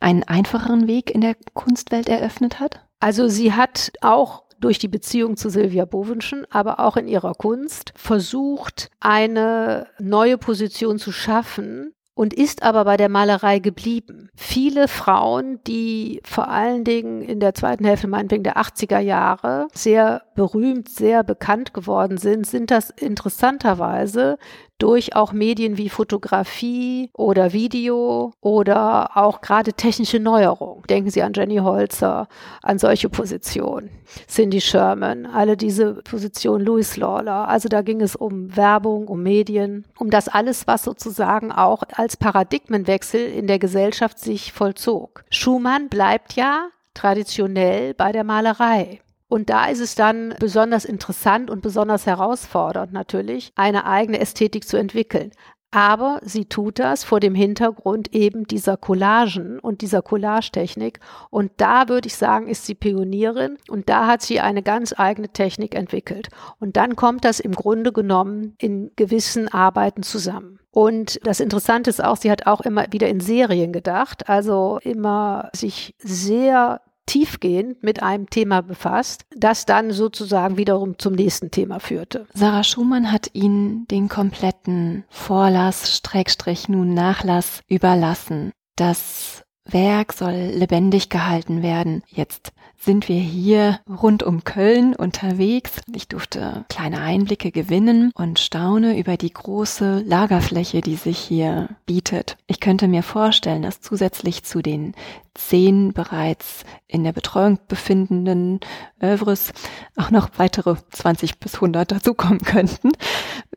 einen 0.04 0.22
einfacheren 0.22 0.86
Weg 0.86 1.10
in 1.10 1.22
der 1.22 1.34
Kunstwelt 1.54 2.08
eröffnet 2.08 2.60
hat? 2.60 2.80
Also 3.00 3.28
sie 3.28 3.54
hat 3.54 3.92
auch 4.02 4.44
durch 4.60 4.78
die 4.78 4.88
Beziehung 4.88 5.36
zu 5.36 5.48
Silvia 5.48 5.86
Bovenschen, 5.86 6.46
aber 6.50 6.78
auch 6.80 6.96
in 6.96 7.08
ihrer 7.08 7.34
Kunst 7.34 7.92
versucht, 7.96 8.90
eine 9.00 9.86
neue 9.98 10.38
Position 10.38 10.98
zu 10.98 11.10
schaffen, 11.10 11.94
und 12.14 12.32
ist 12.32 12.62
aber 12.62 12.84
bei 12.84 12.96
der 12.96 13.08
Malerei 13.08 13.58
geblieben. 13.58 14.30
Viele 14.36 14.88
Frauen, 14.88 15.60
die 15.66 16.20
vor 16.24 16.48
allen 16.48 16.84
Dingen 16.84 17.22
in 17.22 17.40
der 17.40 17.54
zweiten 17.54 17.84
Hälfte 17.84 18.06
meinetwegen 18.06 18.44
der 18.44 18.56
80er 18.56 19.00
Jahre 19.00 19.66
sehr 19.72 20.22
berühmt, 20.36 20.88
sehr 20.88 21.24
bekannt 21.24 21.74
geworden 21.74 22.16
sind, 22.16 22.46
sind 22.46 22.70
das 22.70 22.90
interessanterweise 22.90 24.38
durch 24.78 25.14
auch 25.14 25.32
Medien 25.32 25.78
wie 25.78 25.88
Fotografie 25.88 27.10
oder 27.14 27.52
Video 27.52 28.32
oder 28.40 29.16
auch 29.16 29.40
gerade 29.40 29.72
technische 29.72 30.18
Neuerungen. 30.18 30.82
Denken 30.84 31.10
Sie 31.10 31.22
an 31.22 31.32
Jenny 31.34 31.58
Holzer, 31.58 32.28
an 32.62 32.78
solche 32.78 33.08
Positionen. 33.08 33.90
Cindy 34.28 34.60
Sherman, 34.60 35.26
alle 35.26 35.56
diese 35.56 35.94
Positionen, 36.02 36.64
Louis 36.64 36.96
Lawler. 36.96 37.48
Also 37.48 37.68
da 37.68 37.82
ging 37.82 38.00
es 38.00 38.16
um 38.16 38.56
Werbung, 38.56 39.08
um 39.08 39.22
Medien, 39.22 39.86
um 39.98 40.10
das 40.10 40.28
alles, 40.28 40.66
was 40.66 40.82
sozusagen 40.82 41.52
auch 41.52 41.82
als 41.92 42.16
Paradigmenwechsel 42.16 43.20
in 43.20 43.46
der 43.46 43.58
Gesellschaft 43.58 44.18
sich 44.18 44.52
vollzog. 44.52 45.24
Schumann 45.30 45.88
bleibt 45.88 46.34
ja 46.34 46.68
traditionell 46.94 47.94
bei 47.94 48.12
der 48.12 48.24
Malerei. 48.24 49.00
Und 49.28 49.50
da 49.50 49.66
ist 49.66 49.80
es 49.80 49.94
dann 49.94 50.34
besonders 50.38 50.84
interessant 50.84 51.50
und 51.50 51.62
besonders 51.62 52.06
herausfordernd 52.06 52.92
natürlich, 52.92 53.52
eine 53.56 53.86
eigene 53.86 54.20
Ästhetik 54.20 54.66
zu 54.66 54.76
entwickeln. 54.76 55.32
Aber 55.74 56.20
sie 56.22 56.44
tut 56.44 56.78
das 56.78 57.02
vor 57.02 57.18
dem 57.18 57.34
Hintergrund 57.34 58.14
eben 58.14 58.46
dieser 58.46 58.76
Collagen 58.76 59.58
und 59.58 59.80
dieser 59.80 60.02
Collagetechnik. 60.02 61.00
Und 61.30 61.50
da 61.56 61.88
würde 61.88 62.06
ich 62.06 62.14
sagen, 62.14 62.46
ist 62.46 62.64
sie 62.64 62.76
Pionierin 62.76 63.58
und 63.68 63.88
da 63.88 64.06
hat 64.06 64.22
sie 64.22 64.38
eine 64.38 64.62
ganz 64.62 64.94
eigene 64.96 65.30
Technik 65.30 65.74
entwickelt. 65.74 66.28
Und 66.60 66.76
dann 66.76 66.94
kommt 66.94 67.24
das 67.24 67.40
im 67.40 67.56
Grunde 67.56 67.92
genommen 67.92 68.54
in 68.58 68.92
gewissen 68.94 69.48
Arbeiten 69.48 70.04
zusammen. 70.04 70.60
Und 70.70 71.18
das 71.24 71.40
Interessante 71.40 71.90
ist 71.90 72.04
auch, 72.04 72.18
sie 72.18 72.30
hat 72.30 72.46
auch 72.46 72.60
immer 72.60 72.86
wieder 72.92 73.08
in 73.08 73.18
Serien 73.18 73.72
gedacht, 73.72 74.28
also 74.28 74.78
immer 74.80 75.50
sich 75.54 75.96
sehr 75.98 76.82
tiefgehend 77.06 77.82
mit 77.82 78.02
einem 78.02 78.30
Thema 78.30 78.62
befasst, 78.62 79.24
das 79.36 79.66
dann 79.66 79.92
sozusagen 79.92 80.56
wiederum 80.56 80.98
zum 80.98 81.14
nächsten 81.14 81.50
Thema 81.50 81.80
führte. 81.80 82.26
Sarah 82.34 82.64
Schumann 82.64 83.12
hat 83.12 83.30
Ihnen 83.32 83.86
den 83.88 84.08
kompletten 84.08 85.04
Vorlass, 85.08 85.96
Streckstrich 85.96 86.68
nun 86.68 86.94
Nachlass 86.94 87.60
überlassen. 87.68 88.52
Das 88.76 89.44
Werk 89.66 90.12
soll 90.12 90.52
lebendig 90.54 91.08
gehalten 91.08 91.62
werden. 91.62 92.02
Jetzt 92.08 92.52
sind 92.76 93.08
wir 93.08 93.18
hier 93.18 93.80
rund 93.88 94.22
um 94.22 94.44
Köln 94.44 94.94
unterwegs. 94.94 95.80
Ich 95.94 96.06
durfte 96.06 96.66
kleine 96.68 97.00
Einblicke 97.00 97.50
gewinnen 97.50 98.12
und 98.14 98.38
staune 98.38 98.98
über 98.98 99.16
die 99.16 99.32
große 99.32 100.02
Lagerfläche, 100.06 100.82
die 100.82 100.96
sich 100.96 101.18
hier 101.18 101.70
bietet. 101.86 102.36
Ich 102.46 102.60
könnte 102.60 102.88
mir 102.88 103.02
vorstellen, 103.02 103.62
dass 103.62 103.80
zusätzlich 103.80 104.44
zu 104.44 104.60
den 104.60 104.94
zehn 105.34 105.92
bereits 105.92 106.64
in 106.86 107.04
der 107.04 107.12
Betreuung 107.12 107.58
befindenden 107.68 108.60
Övres 109.02 109.52
auch 109.96 110.10
noch 110.10 110.30
weitere 110.36 110.76
20 110.90 111.38
bis 111.38 111.56
100 111.56 111.90
dazukommen 111.90 112.40
könnten. 112.40 112.92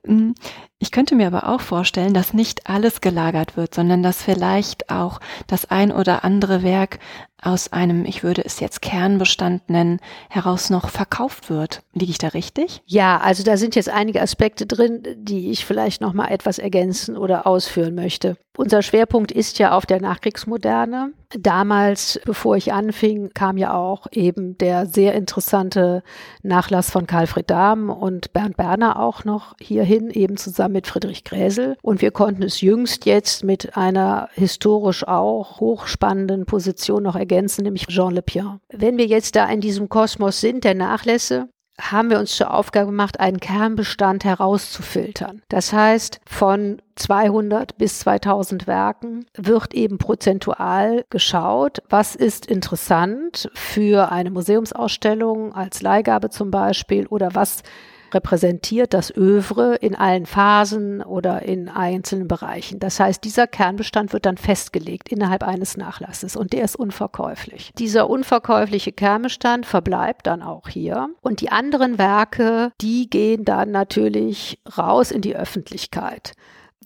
Hm, 0.05 0.35
ich 0.79 0.91
könnte 0.91 1.15
mir 1.15 1.27
aber 1.27 1.49
auch 1.49 1.61
vorstellen, 1.61 2.13
dass 2.13 2.33
nicht 2.33 2.69
alles 2.69 3.01
gelagert 3.01 3.57
wird, 3.57 3.73
sondern 3.73 4.03
dass 4.03 4.21
vielleicht 4.21 4.91
auch 4.91 5.19
das 5.47 5.65
ein 5.65 5.91
oder 5.91 6.23
andere 6.23 6.61
Werk 6.61 6.99
aus 7.41 7.71
einem, 7.71 8.05
ich 8.05 8.23
würde 8.23 8.43
es 8.45 8.59
jetzt 8.59 8.81
Kernbestand 8.81 9.69
nennen, 9.69 9.99
heraus 10.29 10.69
noch 10.69 10.89
verkauft 10.89 11.49
wird. 11.49 11.83
Liege 11.93 12.11
ich 12.11 12.17
da 12.17 12.29
richtig? 12.29 12.81
Ja, 12.85 13.17
also 13.19 13.43
da 13.43 13.57
sind 13.57 13.75
jetzt 13.75 13.89
einige 13.89 14.21
Aspekte 14.21 14.65
drin, 14.65 15.03
die 15.15 15.51
ich 15.51 15.65
vielleicht 15.65 16.01
noch 16.01 16.13
mal 16.13 16.29
etwas 16.29 16.59
ergänzen 16.59 17.17
oder 17.17 17.47
ausführen 17.47 17.95
möchte. 17.95 18.37
Unser 18.55 18.81
Schwerpunkt 18.81 19.31
ist 19.31 19.59
ja 19.59 19.71
auf 19.71 19.85
der 19.85 20.01
Nachkriegsmoderne. 20.01 21.13
Damals, 21.67 22.17
bevor 22.23 22.55
ich 22.55 22.71
anfing, 22.71 23.31
kam 23.33 23.57
ja 23.57 23.73
auch 23.73 24.07
eben 24.13 24.57
der 24.57 24.85
sehr 24.85 25.13
interessante 25.15 26.01
Nachlass 26.41 26.89
von 26.89 27.07
Karlfried 27.07 27.49
Dahm 27.49 27.89
und 27.89 28.31
Bernd 28.31 28.55
Berner 28.55 29.01
auch 29.01 29.25
noch 29.25 29.53
hierhin, 29.59 30.09
eben 30.09 30.37
zusammen 30.37 30.75
mit 30.75 30.87
Friedrich 30.87 31.25
Gräsel. 31.25 31.75
Und 31.81 32.01
wir 32.01 32.11
konnten 32.11 32.41
es 32.43 32.61
jüngst 32.61 33.05
jetzt 33.05 33.43
mit 33.43 33.75
einer 33.75 34.29
historisch 34.31 35.05
auch 35.05 35.59
hochspannenden 35.59 36.45
Position 36.45 37.03
noch 37.03 37.17
ergänzen, 37.17 37.63
nämlich 37.63 37.87
Jean 37.87 38.13
Le 38.13 38.21
Pien. 38.21 38.61
Wenn 38.71 38.97
wir 38.97 39.05
jetzt 39.05 39.35
da 39.35 39.45
in 39.49 39.59
diesem 39.59 39.89
Kosmos 39.89 40.39
sind, 40.39 40.63
der 40.63 40.73
Nachlässe, 40.73 41.49
haben 41.79 42.09
wir 42.09 42.19
uns 42.19 42.35
zur 42.35 42.53
Aufgabe 42.53 42.87
gemacht, 42.87 43.19
einen 43.19 43.39
Kernbestand 43.39 44.23
herauszufiltern. 44.23 45.41
Das 45.49 45.73
heißt, 45.73 46.19
von 46.25 46.81
200 46.95 47.77
bis 47.77 47.99
2000 47.99 48.67
Werken 48.67 49.25
wird 49.35 49.73
eben 49.73 49.97
prozentual 49.97 51.05
geschaut, 51.09 51.83
was 51.89 52.15
ist 52.15 52.47
interessant 52.47 53.49
für 53.53 54.11
eine 54.11 54.31
Museumsausstellung 54.31 55.53
als 55.53 55.81
Leihgabe 55.81 56.29
zum 56.29 56.51
Beispiel 56.51 57.05
oder 57.07 57.29
was 57.33 57.63
repräsentiert 58.13 58.93
das 58.93 59.15
Övre 59.15 59.75
in 59.75 59.95
allen 59.95 60.25
Phasen 60.25 61.01
oder 61.01 61.43
in 61.43 61.69
einzelnen 61.69 62.27
Bereichen. 62.27 62.79
Das 62.79 62.99
heißt, 62.99 63.23
dieser 63.23 63.47
Kernbestand 63.47 64.13
wird 64.13 64.25
dann 64.25 64.37
festgelegt 64.37 65.09
innerhalb 65.09 65.43
eines 65.43 65.77
Nachlasses 65.77 66.35
und 66.35 66.53
der 66.53 66.63
ist 66.63 66.75
unverkäuflich. 66.75 67.71
Dieser 67.77 68.09
unverkäufliche 68.09 68.91
Kernbestand 68.91 69.65
verbleibt 69.65 70.27
dann 70.27 70.41
auch 70.41 70.69
hier 70.69 71.09
und 71.21 71.41
die 71.41 71.51
anderen 71.51 71.97
Werke, 71.97 72.71
die 72.81 73.09
gehen 73.09 73.45
dann 73.45 73.71
natürlich 73.71 74.59
raus 74.77 75.11
in 75.11 75.21
die 75.21 75.35
Öffentlichkeit 75.35 76.33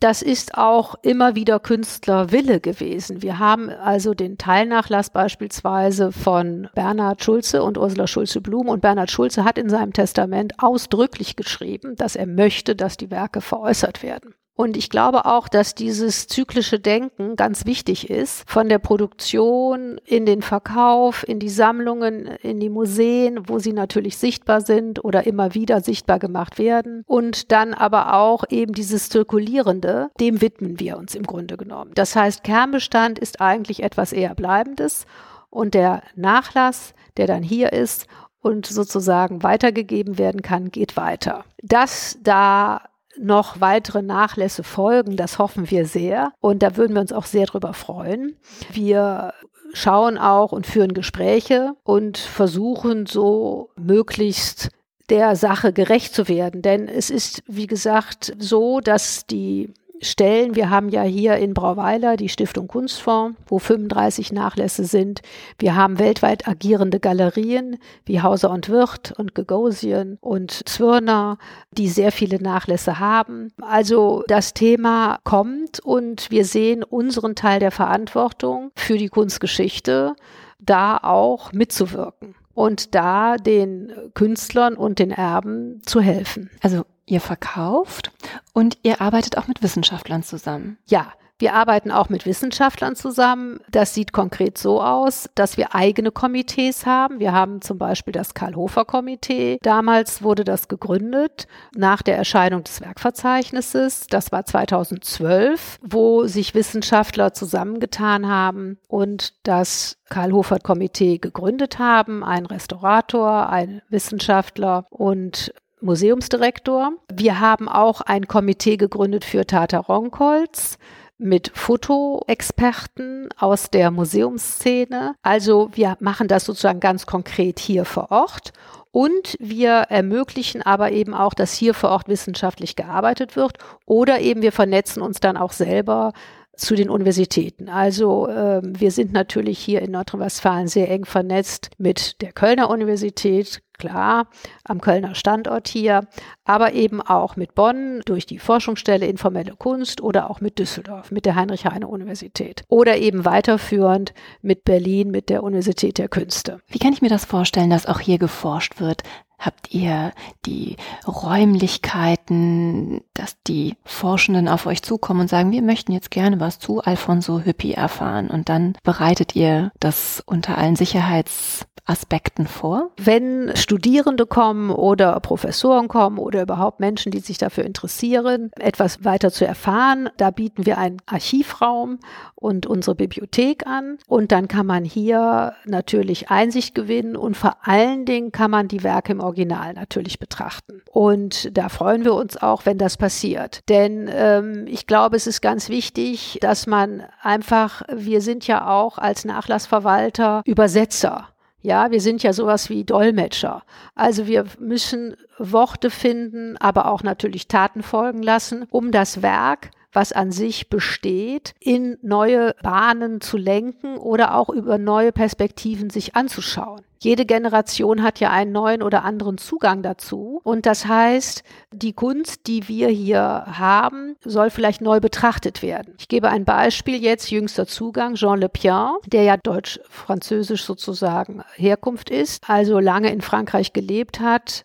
das 0.01 0.23
ist 0.23 0.57
auch 0.57 0.95
immer 1.03 1.35
wieder 1.35 1.59
Künstlerwille 1.59 2.59
gewesen. 2.59 3.21
Wir 3.21 3.37
haben 3.37 3.69
also 3.69 4.15
den 4.15 4.39
Teilnachlass 4.39 5.11
beispielsweise 5.11 6.11
von 6.11 6.69
Bernhard 6.73 7.23
Schulze 7.23 7.61
und 7.61 7.77
Ursula 7.77 8.07
Schulze-Blum 8.07 8.67
und 8.67 8.81
Bernhard 8.81 9.11
Schulze 9.11 9.45
hat 9.45 9.59
in 9.59 9.69
seinem 9.69 9.93
Testament 9.93 10.53
ausdrücklich 10.57 11.35
geschrieben, 11.35 11.95
dass 11.95 12.15
er 12.15 12.25
möchte, 12.25 12.75
dass 12.75 12.97
die 12.97 13.11
Werke 13.11 13.41
veräußert 13.41 14.01
werden. 14.01 14.33
Und 14.61 14.77
ich 14.77 14.91
glaube 14.91 15.25
auch, 15.25 15.47
dass 15.47 15.73
dieses 15.73 16.27
zyklische 16.27 16.79
Denken 16.79 17.35
ganz 17.35 17.65
wichtig 17.65 18.11
ist, 18.11 18.47
von 18.47 18.69
der 18.69 18.77
Produktion 18.77 19.99
in 20.05 20.27
den 20.27 20.43
Verkauf, 20.43 21.27
in 21.27 21.39
die 21.39 21.49
Sammlungen, 21.49 22.27
in 22.43 22.59
die 22.59 22.69
Museen, 22.69 23.49
wo 23.49 23.57
sie 23.57 23.73
natürlich 23.73 24.17
sichtbar 24.17 24.61
sind 24.61 25.03
oder 25.03 25.25
immer 25.25 25.55
wieder 25.55 25.81
sichtbar 25.81 26.19
gemacht 26.19 26.59
werden. 26.59 27.03
Und 27.07 27.51
dann 27.51 27.73
aber 27.73 28.13
auch 28.13 28.43
eben 28.51 28.73
dieses 28.73 29.09
Zirkulierende, 29.09 30.11
dem 30.19 30.41
widmen 30.41 30.79
wir 30.79 30.99
uns 30.99 31.15
im 31.15 31.23
Grunde 31.23 31.57
genommen. 31.57 31.93
Das 31.95 32.15
heißt, 32.15 32.43
Kernbestand 32.43 33.17
ist 33.17 33.41
eigentlich 33.41 33.81
etwas 33.81 34.13
eher 34.13 34.35
Bleibendes 34.35 35.07
und 35.49 35.73
der 35.73 36.03
Nachlass, 36.15 36.93
der 37.17 37.25
dann 37.25 37.41
hier 37.41 37.73
ist 37.73 38.05
und 38.41 38.67
sozusagen 38.67 39.41
weitergegeben 39.41 40.19
werden 40.19 40.43
kann, 40.43 40.69
geht 40.69 40.97
weiter. 40.97 41.45
Dass 41.63 42.19
da 42.21 42.81
noch 43.21 43.61
weitere 43.61 44.01
Nachlässe 44.01 44.63
folgen. 44.63 45.15
Das 45.15 45.39
hoffen 45.39 45.69
wir 45.69 45.85
sehr. 45.85 46.33
Und 46.39 46.63
da 46.63 46.75
würden 46.77 46.93
wir 46.93 47.01
uns 47.01 47.13
auch 47.13 47.25
sehr 47.25 47.45
drüber 47.45 47.73
freuen. 47.73 48.35
Wir 48.71 49.33
schauen 49.73 50.17
auch 50.17 50.51
und 50.51 50.67
führen 50.67 50.93
Gespräche 50.93 51.73
und 51.83 52.17
versuchen 52.17 53.05
so 53.05 53.69
möglichst 53.77 54.69
der 55.09 55.35
Sache 55.35 55.73
gerecht 55.73 56.13
zu 56.13 56.27
werden. 56.27 56.61
Denn 56.61 56.87
es 56.87 57.09
ist, 57.09 57.43
wie 57.47 57.67
gesagt, 57.67 58.33
so, 58.39 58.79
dass 58.79 59.25
die 59.25 59.73
Stellen. 60.01 60.55
Wir 60.55 60.69
haben 60.69 60.89
ja 60.89 61.03
hier 61.03 61.37
in 61.37 61.53
Brauweiler 61.53 62.17
die 62.17 62.29
Stiftung 62.29 62.67
Kunstfonds, 62.67 63.39
wo 63.47 63.59
35 63.59 64.31
Nachlässe 64.31 64.85
sind. 64.85 65.21
Wir 65.59 65.75
haben 65.75 65.99
weltweit 65.99 66.47
agierende 66.47 66.99
Galerien 66.99 67.77
wie 68.05 68.21
Hauser 68.21 68.49
und 68.51 68.69
Wirth 68.69 69.13
und 69.17 69.35
Gagosian 69.35 70.17
und 70.21 70.67
Zwirner, 70.67 71.37
die 71.71 71.87
sehr 71.87 72.11
viele 72.11 72.41
Nachlässe 72.41 72.99
haben. 72.99 73.53
Also 73.61 74.23
das 74.27 74.53
Thema 74.53 75.19
kommt 75.23 75.79
und 75.79 76.31
wir 76.31 76.45
sehen 76.45 76.83
unseren 76.83 77.35
Teil 77.35 77.59
der 77.59 77.71
Verantwortung 77.71 78.71
für 78.75 78.97
die 78.97 79.09
Kunstgeschichte, 79.09 80.15
da 80.59 80.97
auch 80.97 81.53
mitzuwirken 81.53 82.35
und 82.53 82.95
da 82.95 83.37
den 83.37 83.91
Künstlern 84.13 84.75
und 84.75 84.99
den 84.99 85.11
Erben 85.11 85.81
zu 85.85 86.01
helfen. 86.01 86.49
Also 86.61 86.83
ihr 87.05 87.21
verkauft 87.21 88.11
und 88.53 88.77
ihr 88.83 89.01
arbeitet 89.01 89.37
auch 89.37 89.47
mit 89.47 89.61
Wissenschaftlern 89.63 90.23
zusammen. 90.23 90.77
Ja, 90.85 91.13
wir 91.41 91.55
arbeiten 91.55 91.89
auch 91.89 92.09
mit 92.09 92.27
Wissenschaftlern 92.27 92.95
zusammen. 92.95 93.61
Das 93.71 93.95
sieht 93.95 94.13
konkret 94.13 94.59
so 94.59 94.79
aus, 94.79 95.27
dass 95.33 95.57
wir 95.57 95.73
eigene 95.73 96.11
Komitees 96.11 96.85
haben. 96.85 97.19
Wir 97.19 97.31
haben 97.31 97.61
zum 97.63 97.79
Beispiel 97.79 98.11
das 98.11 98.35
Karl-Hofer-Komitee. 98.35 99.57
Damals 99.63 100.21
wurde 100.21 100.43
das 100.43 100.67
gegründet 100.67 101.47
nach 101.75 102.03
der 102.03 102.15
Erscheinung 102.15 102.63
des 102.63 102.79
Werkverzeichnisses. 102.79 104.05
Das 104.05 104.31
war 104.31 104.45
2012, 104.45 105.79
wo 105.81 106.27
sich 106.27 106.53
Wissenschaftler 106.53 107.33
zusammengetan 107.33 108.27
haben 108.27 108.77
und 108.87 109.33
das 109.41 109.97
Karl-Hofer-Komitee 110.11 111.17
gegründet 111.17 111.79
haben. 111.79 112.23
Ein 112.23 112.45
Restaurator, 112.45 113.49
ein 113.49 113.81
Wissenschaftler 113.89 114.85
und 114.91 115.51
Museumsdirektor. 115.81 116.93
Wir 117.13 117.39
haben 117.39 117.67
auch 117.67 118.01
ein 118.01 118.27
Komitee 118.27 118.77
gegründet 118.77 119.25
für 119.25 119.45
Tata 119.45 119.79
Ronkholz 119.79 120.77
mit 121.17 121.51
Fotoexperten 121.53 123.29
aus 123.37 123.69
der 123.69 123.91
Museumsszene. 123.91 125.15
Also 125.21 125.69
wir 125.73 125.95
machen 125.99 126.27
das 126.27 126.45
sozusagen 126.45 126.79
ganz 126.79 127.05
konkret 127.05 127.59
hier 127.59 127.85
vor 127.85 128.11
Ort. 128.11 128.53
Und 128.91 129.37
wir 129.39 129.71
ermöglichen 129.89 130.61
aber 130.61 130.91
eben 130.91 131.13
auch, 131.13 131.33
dass 131.33 131.53
hier 131.53 131.73
vor 131.73 131.91
Ort 131.91 132.09
wissenschaftlich 132.09 132.75
gearbeitet 132.75 133.35
wird. 133.35 133.57
Oder 133.85 134.19
eben 134.19 134.41
wir 134.41 134.51
vernetzen 134.51 135.01
uns 135.01 135.19
dann 135.19 135.37
auch 135.37 135.53
selber 135.53 136.11
zu 136.57 136.75
den 136.75 136.89
Universitäten. 136.89 137.69
Also 137.69 138.27
äh, 138.27 138.61
wir 138.63 138.91
sind 138.91 139.13
natürlich 139.13 139.59
hier 139.59 139.81
in 139.81 139.91
Nordrhein-Westfalen 139.91 140.67
sehr 140.67 140.89
eng 140.89 141.05
vernetzt 141.05 141.69
mit 141.77 142.21
der 142.21 142.33
Kölner 142.33 142.69
Universität, 142.69 143.61
klar, 143.81 144.27
am 144.63 144.79
Kölner 144.79 145.15
Standort 145.15 145.67
hier, 145.67 146.07
aber 146.45 146.73
eben 146.73 147.01
auch 147.01 147.35
mit 147.35 147.55
Bonn 147.55 148.01
durch 148.05 148.25
die 148.25 148.39
Forschungsstelle 148.39 149.07
Informelle 149.07 149.55
Kunst 149.57 150.01
oder 150.01 150.29
auch 150.29 150.39
mit 150.39 150.59
Düsseldorf, 150.59 151.11
mit 151.11 151.25
der 151.25 151.35
Heinrich-Heine-Universität 151.35 152.63
oder 152.67 152.97
eben 152.97 153.25
weiterführend 153.25 154.13
mit 154.41 154.63
Berlin, 154.63 155.09
mit 155.09 155.29
der 155.29 155.43
Universität 155.43 155.97
der 155.97 156.09
Künste. 156.09 156.59
Wie 156.67 156.79
kann 156.79 156.93
ich 156.93 157.01
mir 157.01 157.09
das 157.09 157.25
vorstellen, 157.25 157.71
dass 157.71 157.87
auch 157.87 157.99
hier 157.99 158.19
geforscht 158.19 158.79
wird? 158.79 159.01
Habt 159.41 159.73
ihr 159.73 160.11
die 160.45 160.77
Räumlichkeiten, 161.07 163.01
dass 163.15 163.41
die 163.41 163.75
Forschenden 163.83 164.47
auf 164.47 164.67
euch 164.67 164.83
zukommen 164.83 165.21
und 165.21 165.29
sagen, 165.29 165.51
wir 165.51 165.63
möchten 165.63 165.93
jetzt 165.93 166.11
gerne 166.11 166.39
was 166.39 166.59
zu 166.59 166.81
Alfonso 166.81 167.41
Hüppi 167.41 167.71
erfahren 167.71 168.29
und 168.29 168.49
dann 168.49 168.77
bereitet 168.83 169.35
ihr 169.35 169.71
das 169.79 170.21
unter 170.27 170.59
allen 170.59 170.75
Sicherheits 170.75 171.65
Aspekten 171.85 172.47
vor? 172.47 172.91
Wenn 172.97 173.51
Studierende 173.55 174.25
kommen 174.25 174.69
oder 174.69 175.19
Professoren 175.19 175.87
kommen 175.87 176.19
oder 176.19 176.43
überhaupt 176.43 176.79
Menschen, 176.79 177.11
die 177.11 177.19
sich 177.19 177.37
dafür 177.37 177.65
interessieren, 177.65 178.51
etwas 178.59 179.03
weiter 179.03 179.31
zu 179.31 179.45
erfahren, 179.45 180.09
da 180.17 180.31
bieten 180.31 180.65
wir 180.65 180.77
einen 180.77 180.97
Archivraum 181.05 181.99
und 182.35 182.65
unsere 182.65 182.95
Bibliothek 182.95 183.65
an. 183.65 183.97
Und 184.07 184.31
dann 184.31 184.47
kann 184.47 184.65
man 184.65 184.85
hier 184.85 185.53
natürlich 185.65 186.29
Einsicht 186.29 186.75
gewinnen 186.75 187.15
und 187.15 187.35
vor 187.35 187.57
allen 187.63 188.05
Dingen 188.05 188.31
kann 188.31 188.51
man 188.51 188.67
die 188.67 188.83
Werke 188.83 189.11
im 189.11 189.21
Original 189.31 189.73
natürlich 189.73 190.19
betrachten. 190.19 190.81
Und 190.91 191.57
da 191.57 191.69
freuen 191.69 192.03
wir 192.03 192.13
uns 192.13 192.35
auch, 192.35 192.65
wenn 192.65 192.77
das 192.77 192.97
passiert. 192.97 193.61
Denn 193.69 194.09
ähm, 194.13 194.65
ich 194.67 194.87
glaube, 194.87 195.15
es 195.15 195.25
ist 195.25 195.41
ganz 195.41 195.69
wichtig, 195.69 196.37
dass 196.41 196.67
man 196.67 197.03
einfach, 197.21 197.81
wir 197.91 198.21
sind 198.21 198.45
ja 198.45 198.67
auch 198.67 198.97
als 198.97 199.23
Nachlassverwalter 199.23 200.41
Übersetzer. 200.45 201.29
Ja, 201.61 201.91
wir 201.91 202.01
sind 202.01 202.23
ja 202.23 202.33
sowas 202.33 202.69
wie 202.69 202.83
Dolmetscher. 202.83 203.63
Also 203.95 204.27
wir 204.27 204.45
müssen 204.59 205.15
Worte 205.37 205.89
finden, 205.89 206.57
aber 206.57 206.91
auch 206.91 207.03
natürlich 207.03 207.47
Taten 207.47 207.83
folgen 207.83 208.23
lassen, 208.23 208.65
um 208.69 208.91
das 208.91 209.21
Werk 209.21 209.69
was 209.93 210.11
an 210.11 210.31
sich 210.31 210.69
besteht, 210.69 211.53
in 211.59 211.97
neue 212.01 212.55
Bahnen 212.61 213.21
zu 213.21 213.37
lenken 213.37 213.97
oder 213.97 214.35
auch 214.35 214.49
über 214.49 214.77
neue 214.77 215.11
Perspektiven 215.11 215.89
sich 215.89 216.15
anzuschauen. 216.15 216.81
Jede 217.03 217.25
Generation 217.25 218.03
hat 218.03 218.19
ja 218.19 218.29
einen 218.29 218.51
neuen 218.51 218.83
oder 218.83 219.03
anderen 219.03 219.39
Zugang 219.39 219.81
dazu. 219.81 220.39
Und 220.43 220.67
das 220.67 220.85
heißt, 220.85 221.43
die 221.71 221.93
Kunst, 221.93 222.45
die 222.45 222.67
wir 222.67 222.89
hier 222.89 223.45
haben, 223.47 224.17
soll 224.23 224.51
vielleicht 224.51 224.81
neu 224.81 224.99
betrachtet 224.99 225.63
werden. 225.63 225.95
Ich 225.97 226.09
gebe 226.09 226.29
ein 226.29 226.45
Beispiel 226.45 227.01
jetzt, 227.01 227.31
jüngster 227.31 227.65
Zugang, 227.65 228.13
Jean 228.13 228.39
Le 228.39 228.49
Pian, 228.49 228.97
der 229.07 229.23
ja 229.23 229.35
deutsch-französisch 229.35 230.63
sozusagen 230.63 231.43
Herkunft 231.55 232.11
ist, 232.11 232.47
also 232.47 232.77
lange 232.79 233.11
in 233.11 233.21
Frankreich 233.21 233.73
gelebt 233.73 234.19
hat, 234.19 234.63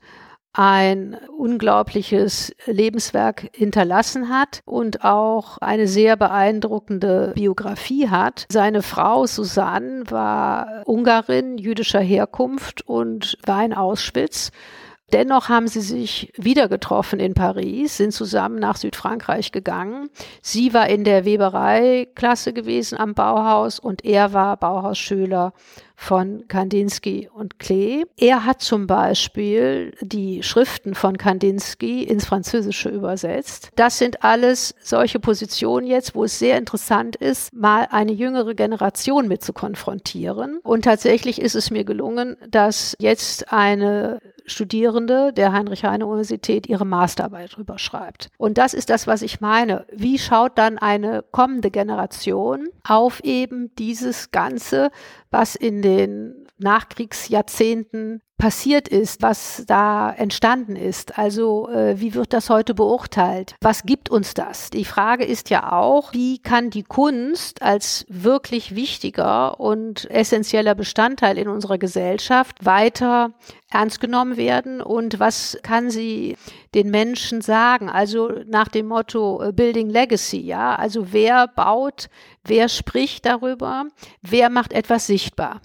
ein 0.56 1.18
unglaubliches 1.36 2.54
Lebenswerk 2.64 3.50
hinterlassen 3.52 4.30
hat 4.30 4.62
und 4.64 5.04
auch 5.04 5.58
eine 5.58 5.86
sehr 5.86 6.16
beeindruckende 6.16 7.32
Biografie 7.34 8.08
hat. 8.08 8.46
Seine 8.50 8.82
Frau 8.82 9.26
Susanne 9.26 10.04
war 10.08 10.82
Ungarin 10.86 11.58
jüdischer 11.58 12.00
Herkunft 12.00 12.80
und 12.88 13.36
war 13.44 13.64
in 13.64 13.74
Auschwitz. 13.74 14.50
Dennoch 15.12 15.48
haben 15.48 15.68
sie 15.68 15.82
sich 15.82 16.32
wieder 16.36 16.68
getroffen 16.68 17.20
in 17.20 17.34
Paris, 17.34 17.98
sind 17.98 18.12
zusammen 18.12 18.58
nach 18.58 18.76
Südfrankreich 18.76 19.52
gegangen. 19.52 20.10
Sie 20.42 20.74
war 20.74 20.88
in 20.88 21.04
der 21.04 21.24
Webereiklasse 21.24 22.52
gewesen 22.52 22.98
am 22.98 23.14
Bauhaus 23.14 23.78
und 23.78 24.04
er 24.04 24.32
war 24.32 24.56
Bauhausschüler 24.56 25.52
von 25.96 26.46
Kandinsky 26.46 27.28
und 27.32 27.58
Klee. 27.58 28.04
Er 28.16 28.44
hat 28.44 28.60
zum 28.60 28.86
Beispiel 28.86 29.92
die 30.00 30.42
Schriften 30.42 30.94
von 30.94 31.16
Kandinsky 31.16 32.04
ins 32.04 32.26
Französische 32.26 32.90
übersetzt. 32.90 33.70
Das 33.76 33.98
sind 33.98 34.22
alles 34.22 34.74
solche 34.80 35.18
Positionen 35.18 35.86
jetzt, 35.86 36.14
wo 36.14 36.24
es 36.24 36.38
sehr 36.38 36.58
interessant 36.58 37.16
ist, 37.16 37.52
mal 37.54 37.88
eine 37.90 38.12
jüngere 38.12 38.54
Generation 38.54 39.26
mit 39.26 39.42
zu 39.42 39.52
konfrontieren. 39.52 40.60
Und 40.62 40.84
tatsächlich 40.84 41.40
ist 41.40 41.56
es 41.56 41.70
mir 41.70 41.84
gelungen, 41.84 42.36
dass 42.48 42.94
jetzt 43.00 43.52
eine 43.52 44.20
Studierende 44.46 45.32
der 45.32 45.52
Heinrich-Heine-Universität 45.52 46.68
ihre 46.68 46.86
Masterarbeit 46.86 47.56
drüber 47.56 47.78
schreibt. 47.78 48.28
Und 48.38 48.58
das 48.58 48.74
ist 48.74 48.90
das, 48.90 49.06
was 49.06 49.22
ich 49.22 49.40
meine. 49.40 49.86
Wie 49.92 50.18
schaut 50.18 50.56
dann 50.56 50.78
eine 50.78 51.24
kommende 51.32 51.70
Generation 51.70 52.68
auf 52.86 53.20
eben 53.24 53.74
dieses 53.76 54.30
Ganze, 54.30 54.90
was 55.30 55.54
in 55.54 55.82
den 55.82 56.46
Nachkriegsjahrzehnten 56.58 58.22
passiert 58.38 58.86
ist, 58.88 59.22
was 59.22 59.64
da 59.66 60.10
entstanden 60.10 60.76
ist. 60.76 61.18
Also 61.18 61.68
äh, 61.70 61.98
wie 61.98 62.14
wird 62.14 62.32
das 62.32 62.50
heute 62.50 62.74
beurteilt? 62.74 63.54
Was 63.62 63.84
gibt 63.84 64.10
uns 64.10 64.34
das? 64.34 64.68
Die 64.70 64.84
Frage 64.84 65.24
ist 65.24 65.48
ja 65.48 65.72
auch, 65.72 66.12
wie 66.12 66.38
kann 66.38 66.68
die 66.68 66.82
Kunst 66.82 67.62
als 67.62 68.04
wirklich 68.08 68.74
wichtiger 68.74 69.58
und 69.58 70.10
essentieller 70.10 70.74
Bestandteil 70.74 71.38
in 71.38 71.48
unserer 71.48 71.78
Gesellschaft 71.78 72.64
weiter 72.64 73.32
ernst 73.70 74.00
genommen 74.00 74.36
werden 74.36 74.80
und 74.82 75.18
was 75.18 75.58
kann 75.62 75.90
sie 75.90 76.36
den 76.74 76.90
Menschen 76.90 77.40
sagen? 77.40 77.88
Also 77.88 78.30
nach 78.46 78.68
dem 78.68 78.86
Motto 78.86 79.42
äh, 79.42 79.52
Building 79.52 79.88
Legacy, 79.88 80.40
ja? 80.40 80.74
Also 80.74 81.12
wer 81.12 81.48
baut, 81.48 82.08
wer 82.44 82.68
spricht 82.68 83.24
darüber, 83.24 83.86
wer 84.20 84.50
macht 84.50 84.74
etwas 84.74 85.06
sichtbar? 85.06 85.62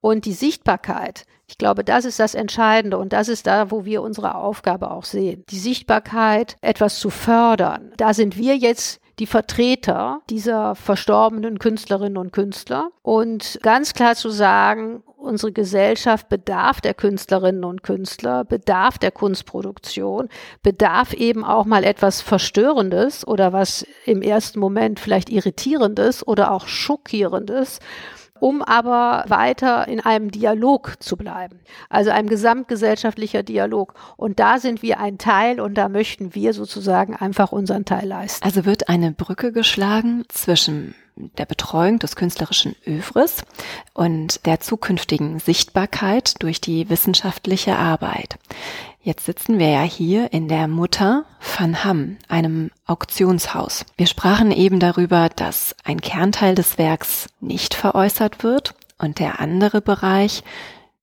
Und 0.00 0.26
die 0.26 0.32
Sichtbarkeit, 0.32 1.24
ich 1.48 1.56
glaube, 1.56 1.82
das 1.82 2.04
ist 2.04 2.20
das 2.20 2.34
Entscheidende 2.34 2.98
und 2.98 3.12
das 3.12 3.28
ist 3.28 3.46
da, 3.46 3.70
wo 3.70 3.84
wir 3.84 4.02
unsere 4.02 4.34
Aufgabe 4.34 4.90
auch 4.90 5.04
sehen. 5.04 5.44
Die 5.48 5.58
Sichtbarkeit, 5.58 6.56
etwas 6.60 7.00
zu 7.00 7.08
fördern. 7.08 7.92
Da 7.96 8.12
sind 8.12 8.36
wir 8.36 8.56
jetzt 8.56 9.00
die 9.18 9.26
Vertreter 9.26 10.20
dieser 10.30 10.74
verstorbenen 10.74 11.58
Künstlerinnen 11.58 12.18
und 12.18 12.32
Künstler 12.32 12.90
und 13.02 13.58
ganz 13.62 13.94
klar 13.94 14.14
zu 14.14 14.28
sagen, 14.28 15.02
unsere 15.16 15.50
Gesellschaft 15.50 16.28
bedarf 16.28 16.80
der 16.80 16.94
Künstlerinnen 16.94 17.64
und 17.64 17.82
Künstler, 17.82 18.44
bedarf 18.44 18.98
der 18.98 19.10
Kunstproduktion, 19.10 20.28
bedarf 20.62 21.12
eben 21.12 21.44
auch 21.44 21.64
mal 21.64 21.82
etwas 21.82 22.20
Verstörendes 22.20 23.26
oder 23.26 23.52
was 23.52 23.84
im 24.04 24.22
ersten 24.22 24.60
Moment 24.60 25.00
vielleicht 25.00 25.30
Irritierendes 25.30 26.26
oder 26.26 26.52
auch 26.52 26.68
Schockierendes 26.68 27.80
um 28.40 28.62
aber 28.62 29.24
weiter 29.28 29.88
in 29.88 30.00
einem 30.00 30.30
Dialog 30.30 30.96
zu 31.00 31.16
bleiben. 31.16 31.60
Also 31.88 32.10
ein 32.10 32.28
gesamtgesellschaftlicher 32.28 33.42
Dialog. 33.42 33.94
Und 34.16 34.40
da 34.40 34.58
sind 34.58 34.82
wir 34.82 35.00
ein 35.00 35.18
Teil 35.18 35.60
und 35.60 35.74
da 35.74 35.88
möchten 35.88 36.34
wir 36.34 36.52
sozusagen 36.52 37.14
einfach 37.14 37.52
unseren 37.52 37.84
Teil 37.84 38.06
leisten. 38.06 38.44
Also 38.44 38.64
wird 38.64 38.88
eine 38.88 39.12
Brücke 39.12 39.52
geschlagen 39.52 40.24
zwischen 40.28 40.94
der 41.36 41.46
Betreuung 41.46 41.98
des 41.98 42.16
künstlerischen 42.16 42.76
Övres 42.86 43.42
und 43.92 44.46
der 44.46 44.60
zukünftigen 44.60 45.40
Sichtbarkeit 45.40 46.42
durch 46.42 46.60
die 46.60 46.88
wissenschaftliche 46.90 47.76
Arbeit. 47.76 48.38
Jetzt 49.00 49.26
sitzen 49.26 49.58
wir 49.58 49.68
ja 49.68 49.82
hier 49.82 50.32
in 50.32 50.48
der 50.48 50.66
Mutter 50.66 51.24
van 51.56 51.84
Ham, 51.84 52.16
einem 52.26 52.70
Auktionshaus. 52.84 53.86
Wir 53.96 54.06
sprachen 54.06 54.50
eben 54.50 54.80
darüber, 54.80 55.28
dass 55.28 55.76
ein 55.84 56.00
Kernteil 56.00 56.56
des 56.56 56.78
Werks 56.78 57.28
nicht 57.40 57.74
veräußert 57.74 58.42
wird 58.42 58.74
und 58.98 59.20
der 59.20 59.38
andere 59.40 59.80
Bereich 59.80 60.42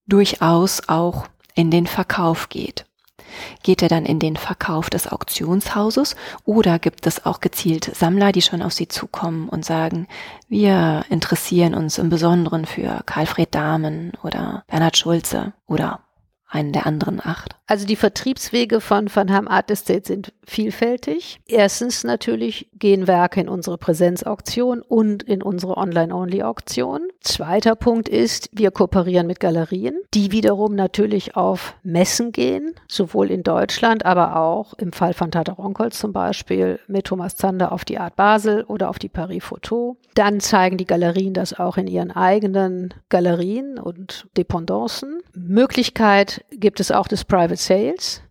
durchaus 0.08 0.90
auch 0.90 1.28
in 1.56 1.72
den 1.72 1.88
Verkauf 1.88 2.50
geht. 2.50 2.86
Geht 3.64 3.82
er 3.82 3.90
dann 3.90 4.06
in 4.06 4.20
den 4.20 4.36
Verkauf 4.36 4.90
des 4.90 5.08
Auktionshauses 5.08 6.16
oder 6.44 6.80
gibt 6.80 7.08
es 7.08 7.26
auch 7.26 7.40
gezielt 7.40 7.96
Sammler, 7.96 8.32
die 8.32 8.42
schon 8.42 8.62
auf 8.62 8.74
Sie 8.74 8.88
zukommen 8.88 9.50
und 9.50 9.66
sagen, 9.66 10.08
wir 10.48 11.06
interessieren 11.10 11.74
uns 11.74 11.98
im 11.98 12.10
Besonderen 12.10 12.66
für 12.66 13.02
Karlfried 13.06 13.56
Dahmen 13.56 14.12
oder 14.22 14.64
Bernhard 14.68 14.98
Schulze 14.98 15.54
oder 15.66 16.05
einen 16.56 16.72
der 16.72 16.88
anderen 16.88 17.20
acht? 17.24 17.56
Also 17.68 17.86
die 17.86 17.96
Vertriebswege 17.96 18.80
von 18.80 19.10
Van 19.14 19.32
Ham 19.32 19.48
Art 19.48 19.72
Estate 19.72 20.06
sind 20.06 20.34
vielfältig. 20.46 21.40
Erstens 21.48 22.04
natürlich 22.04 22.70
gehen 22.74 23.08
Werke 23.08 23.42
in 23.42 23.50
unsere 23.50 23.78
Präsenzauktion 23.78 24.82
und 24.82 25.24
in 25.24 25.42
unsere 25.42 25.76
Online-Only-Auktion. 25.78 27.02
Zweiter 27.22 27.76
Punkt 27.76 28.08
ist, 28.08 28.50
wir 28.52 28.70
kooperieren 28.70 29.26
mit 29.26 29.40
Galerien, 29.40 29.98
die 30.14 30.32
wiederum 30.32 30.76
natürlich 30.76 31.36
auf 31.36 31.76
Messen 31.82 32.32
gehen, 32.32 32.76
sowohl 32.88 33.32
in 33.32 33.42
Deutschland, 33.42 34.06
aber 34.06 34.36
auch 34.36 34.76
im 34.76 34.94
Fall 34.94 35.14
von 35.14 35.32
Tata 35.32 35.54
Ronkholz 35.54 35.98
zum 35.98 36.14
Beispiel 36.14 36.80
mit 36.88 37.06
Thomas 37.06 37.36
Zander 37.36 37.72
auf 37.72 37.84
die 37.84 37.98
Art 37.98 38.16
Basel 38.16 38.64
oder 38.64 38.90
auf 38.90 39.00
die 39.00 39.10
Paris 39.10 39.44
Photo. 39.44 39.98
Dann 40.14 40.40
zeigen 40.40 40.78
die 40.78 40.86
Galerien 40.86 41.34
das 41.34 41.58
auch 41.58 41.78
in 41.78 41.88
ihren 41.88 42.12
eigenen 42.12 42.94
Galerien 43.10 43.80
und 43.80 44.28
Dependancen. 44.38 45.22
Möglichkeit 45.34 46.45
gibt 46.52 46.80
es 46.80 46.92
auch 46.92 47.08
des 47.08 47.24
Private 47.24 47.58
Sales. 47.58 48.22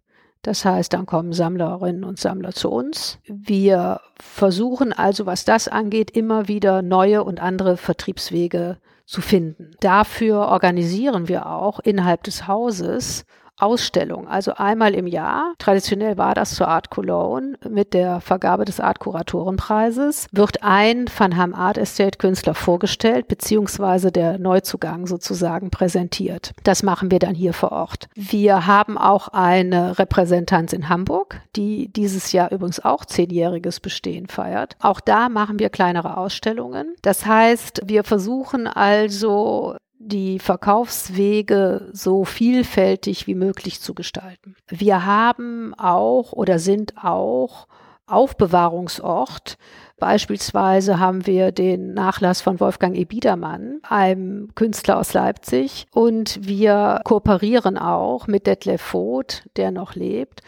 Das 0.43 0.65
heißt, 0.65 0.93
dann 0.93 1.07
kommen 1.07 1.33
Sammlerinnen 1.33 2.05
und 2.05 2.19
Sammler 2.19 2.53
zu 2.53 2.71
uns. 2.71 3.19
Wir 3.27 4.01
versuchen 4.21 4.93
also, 4.93 5.25
was 5.25 5.47
das 5.47 5.69
angeht, 5.69 6.11
immer 6.11 6.49
wieder 6.49 6.83
neue 6.83 7.25
und 7.25 7.41
andere 7.41 7.79
Vertriebswege 7.79 8.77
zu 9.07 9.23
finden. 9.23 9.71
Dafür 9.81 10.49
organisieren 10.49 11.29
wir 11.29 11.47
auch 11.47 11.81
innerhalb 11.81 12.23
des 12.25 12.47
Hauses 12.47 13.25
Ausstellung. 13.59 14.27
Also 14.27 14.55
einmal 14.55 14.95
im 14.95 15.07
Jahr, 15.07 15.55
traditionell 15.59 16.19
war 16.19 16.35
das 16.35 16.55
zur 16.55 16.69
Art 16.69 16.91
Cologne 16.91 17.57
mit 17.69 17.95
der 17.95 18.21
Vergabe 18.21 18.65
des 18.65 18.81
Art 18.81 18.99
Kuratorenpreises, 18.99 20.27
wird 20.33 20.63
ein 20.63 21.07
Van 21.17 21.37
Ham 21.37 21.55
Art 21.55 21.79
Estate 21.79 22.19
Künstler 22.19 22.55
vorgestellt, 22.55 23.29
beziehungsweise 23.29 24.11
der 24.11 24.39
Neuzugang 24.39 25.07
sozusagen 25.07 25.71
präsentiert. 25.71 26.53
Das 26.65 26.83
machen 26.83 27.11
wir 27.11 27.21
dann 27.21 27.35
hier 27.35 27.53
vor 27.53 27.73
Ort. 27.73 28.09
Wir 28.15 28.67
haben 28.67 28.99
auch 28.99 29.29
eine 29.29 29.99
Repräsentanz 29.99 30.73
in 30.73 30.89
Hamburg, 30.89 31.41
die 31.55 31.93
dieses 31.93 32.33
Jahr 32.33 32.51
übrigens 32.51 32.85
auch 32.85 33.05
zehnjähriges 33.05 33.81
Bestehen 33.81 34.27
feiert. 34.27 34.77
Auch 34.81 35.01
da 35.01 35.29
machen 35.29 35.59
wir 35.59 35.71
kleinere 35.71 36.17
Ausstellungen. 36.17 36.95
Das 37.03 37.25
heißt, 37.25 37.83
wir 37.85 38.05
versuchen 38.05 38.67
also 38.67 39.77
die 40.07 40.39
Verkaufswege 40.39 41.89
so 41.93 42.25
vielfältig 42.25 43.27
wie 43.27 43.35
möglich 43.35 43.81
zu 43.81 43.95
gestalten. 43.95 44.55
Wir 44.69 45.07
haben 45.07 45.75
auch 45.75 46.33
oder 46.33 46.59
sind 46.59 46.95
auch 47.03 47.67
Aufbewahrungsort. 48.07 49.57
Beispielsweise 49.99 50.99
haben 50.99 51.27
wir 51.27 51.53
den 51.53 51.95
Nachlass 51.95 52.43
von 52.43 52.61
Wolfgang 52.61 52.97
E. 52.97 53.05
Biedermann, 53.05 53.81
einem 53.89 54.55
Künstler 54.55 54.99
aus 54.99 55.15
Leipzig. 55.15 55.87
Und 55.93 56.47
wir 56.47 57.01
kooperieren 57.05 57.79
auch 57.79 58.27
mit 58.27 58.47
Detlef 58.47 58.83
Voth, 58.83 59.45
der 59.57 59.71
noch 59.71 59.95
lebt, 59.95 60.43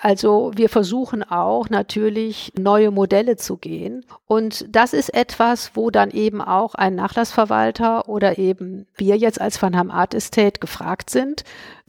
also 0.00 0.52
wir 0.54 0.68
versuchen 0.68 1.22
auch 1.22 1.68
natürlich 1.70 2.52
neue 2.56 2.90
Modelle 2.90 3.36
zu 3.36 3.56
gehen. 3.56 4.04
Und 4.26 4.66
das 4.68 4.92
ist 4.92 5.12
etwas, 5.12 5.72
wo 5.74 5.90
dann 5.90 6.10
eben 6.10 6.40
auch 6.40 6.74
ein 6.74 6.94
Nachlassverwalter 6.94 8.08
oder 8.08 8.38
eben 8.38 8.86
wir 8.96 9.16
jetzt 9.16 9.40
als 9.40 9.60
Van 9.60 9.76
Ham 9.76 9.90
Art 9.90 10.14
Estate 10.14 10.60
gefragt 10.60 11.10
sind, 11.10 11.44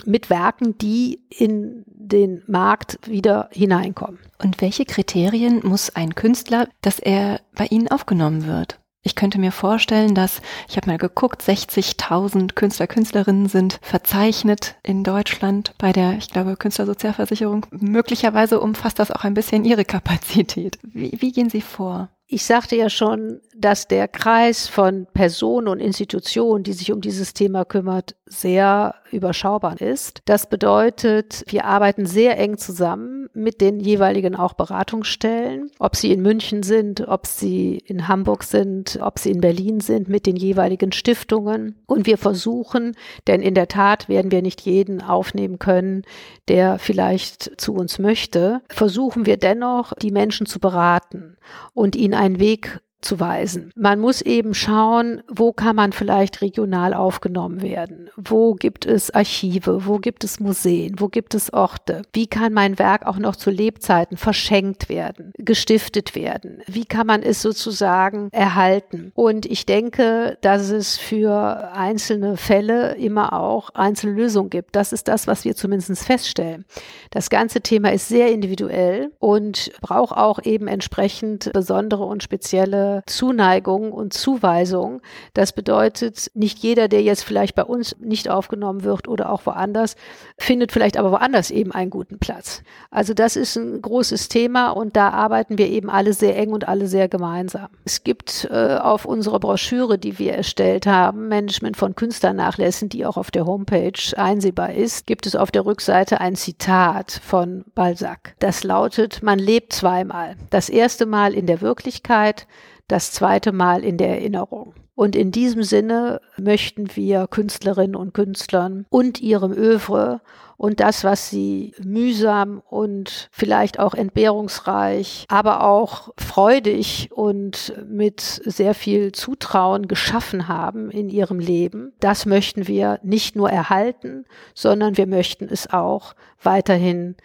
mit 0.05 0.30
Werken, 0.30 0.78
die 0.78 1.22
in 1.30 1.84
den 1.86 2.41
Markt 2.47 2.99
wieder 3.07 3.49
hineinkommen. 3.51 4.20
Und 4.41 4.62
welche 4.62 4.86
Kriterien 4.86 5.62
muss 5.64 5.95
ein 5.95 6.16
Künstler, 6.16 6.68
dass 6.82 6.99
er 6.99 7.41
bei 7.55 7.66
Ihnen 7.66 7.89
aufgenommen 7.89 8.47
wird? 8.47 8.80
Ich 9.10 9.16
könnte 9.16 9.39
mir 9.39 9.51
vorstellen, 9.51 10.14
dass, 10.14 10.39
ich 10.68 10.78
habe 10.78 10.88
mal 10.88 10.99
geguckt, 10.99 11.41
60.000 11.41 12.53
Künstler, 12.53 12.86
Künstlerinnen 12.86 13.49
sind 13.49 13.80
verzeichnet 13.82 14.76
in 14.84 15.03
Deutschland 15.03 15.74
bei 15.80 15.91
der, 15.91 16.14
ich 16.20 16.30
glaube, 16.30 16.55
Künstlersozialversicherung. 16.55 17.66
Möglicherweise 17.72 18.60
umfasst 18.60 18.99
das 18.99 19.10
auch 19.10 19.24
ein 19.24 19.34
bisschen 19.34 19.66
Ihre 19.66 19.84
Kapazität. 19.84 20.78
Wie, 20.84 21.18
wie 21.20 21.32
gehen 21.32 21.49
Sie 21.49 21.62
vor? 21.62 22.10
Ich 22.28 22.45
sagte 22.45 22.76
ja 22.76 22.91
schon, 22.91 23.41
dass 23.57 23.88
der 23.88 24.07
Kreis 24.07 24.68
von 24.68 25.07
Personen 25.12 25.68
und 25.68 25.80
Institutionen, 25.80 26.64
die 26.64 26.74
sich 26.74 26.91
um 26.91 27.01
dieses 27.01 27.34
Thema 27.34 27.66
kümmert, 27.66 28.16
sehr 28.28 28.93
überschaubar 29.12 29.80
ist. 29.82 30.22
Das 30.26 30.49
bedeutet, 30.49 31.43
wir 31.47 31.66
arbeiten 31.66 32.05
sehr 32.05 32.38
eng 32.38 32.57
zusammen 32.57 33.30
mit 33.34 33.62
den 33.62 33.80
jeweiligen 33.80 34.36
auch 34.36 34.53
Beratungsstellen, 34.53 35.72
ob 35.80 35.95
sie 35.95 36.12
in 36.12 36.22
München 36.22 36.64
sind, 36.64 37.07
ob 37.07 37.28
sie 37.28 37.78
in 37.86 38.07
Hamburg 38.07 38.43
sind, 38.43 38.99
ob 39.01 39.20
sie 39.20 39.32
in 39.32 39.41
Berlin 39.41 39.80
sind, 39.80 40.10
mit 40.10 40.26
den 40.26 40.36
jeweiligen 40.36 40.91
Stiftungen. 40.91 41.76
Und 41.86 42.05
wir 42.05 42.18
versuchen, 42.18 42.95
denn 43.28 43.41
in 43.41 43.53
der 43.53 43.68
Tat 43.68 44.10
werden 44.10 44.32
wir 44.32 44.41
nicht 44.41 44.62
jeden 44.62 45.01
aufnehmen 45.01 45.60
können, 45.60 46.03
der 46.47 46.80
vielleicht 46.80 47.60
zu 47.60 47.74
uns 47.74 47.99
möchte, 47.99 48.62
versuchen 48.70 49.26
wir 49.26 49.38
dennoch, 49.38 49.93
die 49.93 50.12
Menschen 50.12 50.45
zu 50.45 50.60
beraten 50.60 51.38
und 51.74 51.95
ihnen 51.95 52.14
einen 52.14 52.39
Weg 52.39 52.80
zu 53.02 53.20
weisen. 53.20 53.72
Man 53.76 54.00
muss 54.00 54.22
eben 54.22 54.54
schauen, 54.54 55.22
wo 55.30 55.54
kann 55.54 55.76
man 55.76 55.93
vielleicht 55.93 56.41
regional 56.41 56.93
aufgenommen 56.93 57.62
werden? 57.62 58.10
Wo 58.18 58.56
gibt 58.56 58.86
es 58.86 59.10
Archive? 59.12 59.86
Wo 59.86 60.00
gibt 60.00 60.24
es 60.24 60.39
Museen? 60.39 60.95
Wo 61.00 61.08
gibt 61.08 61.34
es 61.34 61.54
Orte? 61.54 62.02
Wie 62.14 62.28
kann 62.28 62.54
mein 62.54 62.78
Werk 62.78 63.06
auch 63.06 63.18
noch 63.18 63.38
zu 63.38 63.52
Lebzeiten 63.52 64.18
verschenkt 64.18 64.89
werden, 64.89 65.32
gestiftet 65.38 66.14
werden? 66.14 66.62
Wie 66.68 66.86
kann 66.86 67.08
man 67.08 67.24
es 67.24 67.41
sozusagen 67.41 68.30
erhalten? 68.32 69.12
Und 69.16 69.45
ich 69.45 69.66
denke, 69.66 70.38
dass 70.41 70.70
es 70.70 70.97
für 70.97 71.72
einzelne 71.74 72.36
Fälle 72.36 72.95
immer 72.95 73.34
auch 73.34 73.70
einzelne 73.72 74.14
Lösungen 74.14 74.50
gibt. 74.50 74.76
Das 74.76 74.91
ist 74.91 75.08
das, 75.08 75.26
was 75.26 75.45
wir 75.45 75.56
zumindest 75.56 76.04
feststellen. 76.04 76.66
Das 77.12 77.30
ganze 77.30 77.62
Thema 77.62 77.93
ist 77.93 78.10
sehr 78.10 78.32
individuell 78.32 79.12
und 79.20 79.72
braucht 79.82 80.18
auch 80.18 80.43
eben 80.43 80.68
entsprechend 80.68 81.52
besondere 81.54 82.04
und 82.04 82.24
spezielle 82.24 82.89
Zuneigung 83.06 83.92
und 83.92 84.14
Zuweisung. 84.14 85.02
Das 85.34 85.54
bedeutet, 85.54 86.32
nicht 86.34 86.60
jeder, 86.60 86.88
der 86.88 87.02
jetzt 87.02 87.24
vielleicht 87.24 87.56
bei 87.56 87.64
uns 87.64 87.96
nicht 88.00 88.30
aufgenommen 88.30 88.84
wird 88.84 89.08
oder 89.08 89.32
auch 89.32 89.46
woanders, 89.46 89.96
findet 90.38 90.72
vielleicht 90.72 90.98
aber 90.98 91.12
woanders 91.12 91.52
eben 91.52 91.72
einen 91.72 91.90
guten 91.90 92.20
Platz. 92.20 92.64
Also 92.92 93.14
das 93.14 93.36
ist 93.36 93.56
ein 93.56 93.82
großes 93.82 94.30
Thema 94.30 94.70
und 94.70 94.96
da 94.96 95.10
arbeiten 95.10 95.58
wir 95.58 95.68
eben 95.68 95.90
alle 95.90 96.14
sehr 96.14 96.38
eng 96.38 96.52
und 96.52 96.68
alle 96.68 96.88
sehr 96.88 97.08
gemeinsam. 97.08 97.70
Es 97.86 98.04
gibt 98.04 98.48
äh, 98.52 98.78
auf 98.78 99.06
unserer 99.06 99.40
Broschüre, 99.40 99.98
die 99.98 100.20
wir 100.20 100.34
erstellt 100.34 100.86
haben, 100.86 101.28
Management 101.28 101.78
von 101.78 101.96
Künstlernachlässen, 101.96 102.90
die 102.90 103.06
auch 103.06 103.18
auf 103.18 103.32
der 103.32 103.46
Homepage 103.46 104.00
einsehbar 104.16 104.74
ist, 104.74 105.08
gibt 105.08 105.26
es 105.26 105.36
auf 105.36 105.52
der 105.52 105.66
Rückseite 105.66 106.22
ein 106.22 106.36
Zitat 106.36 107.12
von 107.24 107.66
Balzac. 107.76 108.36
Das 108.40 108.64
lautet, 108.64 109.22
man 109.24 109.40
lebt 109.40 109.74
zweimal. 109.74 110.36
Das 110.50 110.70
erste 110.70 111.06
Mal 111.06 111.34
in 111.34 111.46
der 111.46 111.62
Wirklichkeit, 111.62 112.48
das 112.90 113.14
zweite 113.14 113.54
Mal 113.54 113.86
in 113.86 113.98
der 113.98 114.10
Erinnerung. 114.10 114.74
Und 114.96 115.16
in 115.16 115.32
diesem 115.32 115.64
Sinne 115.64 116.20
möchten 116.38 116.98
wir 116.98 117.28
Künstlerinnen 117.28 117.96
und 117.96 118.14
Künstlern 118.14 118.86
und 118.90 119.22
ihrem 119.22 119.54
Övre 119.54 120.20
und 120.58 120.82
das, 120.82 121.06
was 121.06 121.30
sie 121.30 121.74
mühsam 121.82 122.62
und 122.70 123.30
vielleicht 123.32 123.80
auch 123.80 123.94
entbehrungsreich, 123.94 125.24
aber 125.30 125.64
auch 125.64 126.14
freudig 126.18 127.12
und 127.14 127.74
mit 127.88 128.20
sehr 128.20 128.74
viel 128.74 129.14
Zutrauen 129.14 129.88
geschaffen 129.88 130.50
haben 130.50 130.92
in 130.92 131.08
ihrem 131.08 131.40
Leben, 131.40 131.94
das 132.02 132.26
möchten 132.26 132.68
wir 132.68 133.00
nicht 133.02 133.38
nur 133.38 133.50
erhalten, 133.50 134.26
sondern 134.54 134.98
wir 134.98 135.08
möchten 135.08 135.46
es 135.46 135.72
auch 135.72 136.14
weiterhin 136.44 137.16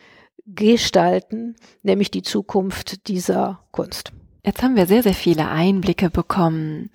gestalten, 0.47 1.57
nämlich 1.83 2.13
die 2.13 2.23
Zukunft 2.23 3.09
dieser 3.09 3.65
Kunst. 3.73 4.13
Jetzt 4.45 4.63
haben 4.63 4.77
wir 4.77 4.87
sehr, 4.87 5.03
sehr 5.03 5.15
viele 5.15 5.49
Einblicke 5.49 6.11
bekommen, 6.11 6.91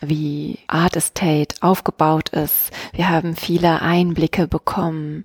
wie 0.00 0.60
Art 0.68 0.94
Estate 0.94 1.56
aufgebaut 1.60 2.28
ist. 2.28 2.70
Wir 2.92 3.08
haben 3.08 3.34
viele 3.34 3.82
Einblicke 3.82 4.46
bekommen, 4.46 5.24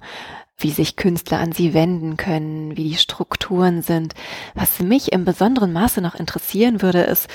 wie 0.58 0.72
sich 0.72 0.96
Künstler 0.96 1.40
an 1.40 1.52
sie 1.52 1.76
wenden 1.76 2.18
können, 2.18 2.76
wie 2.76 2.90
die 2.90 2.98
Strukturen 2.98 3.84
sind. 3.84 4.16
Was 4.56 4.80
mich 4.80 5.12
im 5.12 5.26
besonderen 5.26 5.72
Maße 5.72 6.02
noch 6.02 6.16
interessieren 6.16 6.82
würde, 6.82 7.02
ist, 7.02 7.28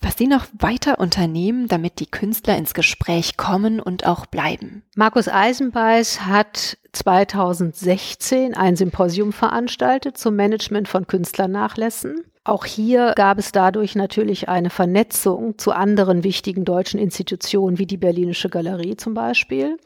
was 0.00 0.18
Sie 0.18 0.26
noch 0.26 0.46
weiter 0.58 0.98
unternehmen, 0.98 1.66
damit 1.66 1.98
die 1.98 2.06
Künstler 2.06 2.58
ins 2.58 2.74
Gespräch 2.74 3.38
kommen 3.38 3.80
und 3.80 4.06
auch 4.06 4.26
bleiben. 4.26 4.82
Markus 4.96 5.28
Eisenbeiß 5.28 6.26
hat 6.26 6.76
2016 6.92 8.54
ein 8.54 8.76
Symposium 8.76 9.32
veranstaltet 9.32 10.18
zum 10.18 10.36
Management 10.36 10.88
von 10.88 11.06
Künstlernachlässen. 11.06 12.24
Auch 12.46 12.66
hier 12.66 13.14
gab 13.16 13.38
es 13.38 13.52
dadurch 13.52 13.94
natürlich 13.94 14.50
eine 14.50 14.68
Vernetzung 14.68 15.56
zu 15.56 15.72
anderen 15.72 16.24
wichtigen 16.24 16.66
deutschen 16.66 17.00
Institutionen 17.00 17.78
wie 17.78 17.86
die 17.86 17.96
Berlinische 17.96 18.50
Galerie 18.50 18.98
zum 18.98 19.14
Beispiel, 19.14 19.78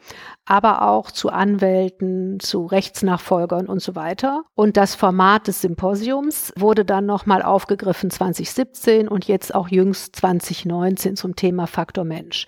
aber 0.43 0.81
auch 0.81 1.09
zu 1.09 1.29
Anwälten, 1.29 2.41
zu 2.41 2.65
Rechtsnachfolgern 2.65 3.67
und 3.67 3.81
so 3.81 3.95
weiter. 3.95 4.43
Und 4.55 4.75
das 4.75 4.93
Format 4.93 5.47
des 5.47 5.61
Symposiums 5.61 6.51
wurde 6.57 6.83
dann 6.83 7.05
nochmal 7.05 7.43
aufgegriffen 7.43 8.11
2017 8.11 9.07
und 9.07 9.25
jetzt 9.25 9.55
auch 9.55 9.69
jüngst 9.69 10.17
2019 10.17 11.15
zum 11.15 11.37
Thema 11.37 11.65
Faktor 11.65 12.03
Mensch. 12.03 12.45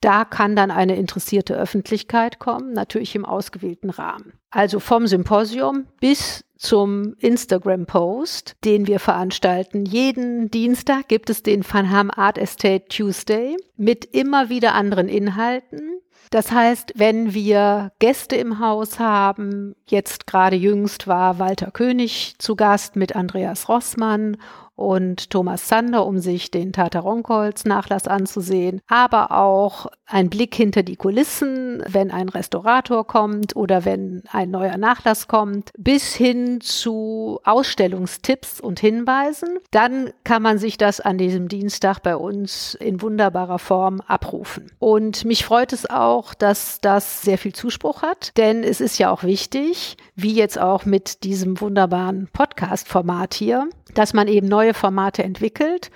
Da 0.00 0.24
kann 0.24 0.56
dann 0.56 0.70
eine 0.70 0.96
interessierte 0.96 1.54
Öffentlichkeit 1.54 2.38
kommen, 2.38 2.72
natürlich 2.72 3.14
im 3.14 3.24
ausgewählten 3.24 3.90
Rahmen. 3.90 4.32
Also 4.50 4.80
vom 4.80 5.06
Symposium 5.06 5.86
bis 6.00 6.44
zum 6.56 7.14
Instagram-Post, 7.18 8.56
den 8.64 8.86
wir 8.86 8.98
veranstalten. 8.98 9.84
Jeden 9.84 10.50
Dienstag 10.50 11.08
gibt 11.08 11.30
es 11.30 11.42
den 11.42 11.64
Van 11.70 11.90
Ham 11.90 12.10
Art 12.10 12.38
Estate 12.38 12.86
Tuesday 12.88 13.56
mit 13.76 14.04
immer 14.04 14.48
wieder 14.48 14.74
anderen 14.74 15.08
Inhalten. 15.08 16.00
Das 16.30 16.52
heißt, 16.52 16.92
wenn 16.94 17.34
wir 17.34 17.90
Gäste 17.98 18.36
im 18.36 18.60
Haus 18.60 19.00
haben, 19.00 19.74
jetzt 19.88 20.28
gerade 20.28 20.54
jüngst 20.54 21.08
war 21.08 21.40
Walter 21.40 21.72
König 21.72 22.36
zu 22.38 22.54
Gast 22.54 22.94
mit 22.94 23.16
Andreas 23.16 23.68
Rossmann 23.68 24.36
und 24.80 25.28
Thomas 25.28 25.68
Sander, 25.68 26.06
um 26.06 26.20
sich 26.20 26.50
den 26.50 26.72
Tataronkholz 26.72 27.66
Nachlass 27.66 28.08
anzusehen, 28.08 28.80
aber 28.88 29.32
auch 29.32 29.86
ein 30.06 30.30
Blick 30.30 30.54
hinter 30.54 30.82
die 30.82 30.96
Kulissen, 30.96 31.84
wenn 31.86 32.10
ein 32.10 32.30
Restaurator 32.30 33.06
kommt 33.06 33.54
oder 33.54 33.84
wenn 33.84 34.22
ein 34.32 34.50
neuer 34.50 34.78
Nachlass 34.78 35.28
kommt, 35.28 35.70
bis 35.78 36.14
hin 36.14 36.60
zu 36.62 37.40
Ausstellungstipps 37.44 38.60
und 38.60 38.80
Hinweisen. 38.80 39.58
Dann 39.70 40.12
kann 40.24 40.42
man 40.42 40.58
sich 40.58 40.78
das 40.78 41.00
an 41.00 41.18
diesem 41.18 41.48
Dienstag 41.48 42.00
bei 42.00 42.16
uns 42.16 42.74
in 42.74 43.02
wunderbarer 43.02 43.58
Form 43.58 44.00
abrufen. 44.06 44.72
Und 44.78 45.26
mich 45.26 45.44
freut 45.44 45.74
es 45.74 45.88
auch, 46.20 46.34
dass 46.34 46.80
das 46.82 47.22
sehr 47.22 47.38
viel 47.38 47.54
Zuspruch 47.54 48.02
hat, 48.02 48.36
denn 48.36 48.62
es 48.62 48.80
ist 48.80 48.98
ja 48.98 49.10
auch 49.10 49.22
wichtig, 49.22 49.96
wie 50.14 50.34
jetzt 50.34 50.60
auch 50.60 50.84
mit 50.84 51.24
diesem 51.24 51.60
wunderbaren 51.60 52.28
Podcast-Format 52.30 53.32
hier, 53.32 53.70
dass 53.94 54.12
man 54.12 54.28
eben 54.28 54.46
neue 54.46 54.74
Formate 54.74 55.22
entwickelt 55.22 55.90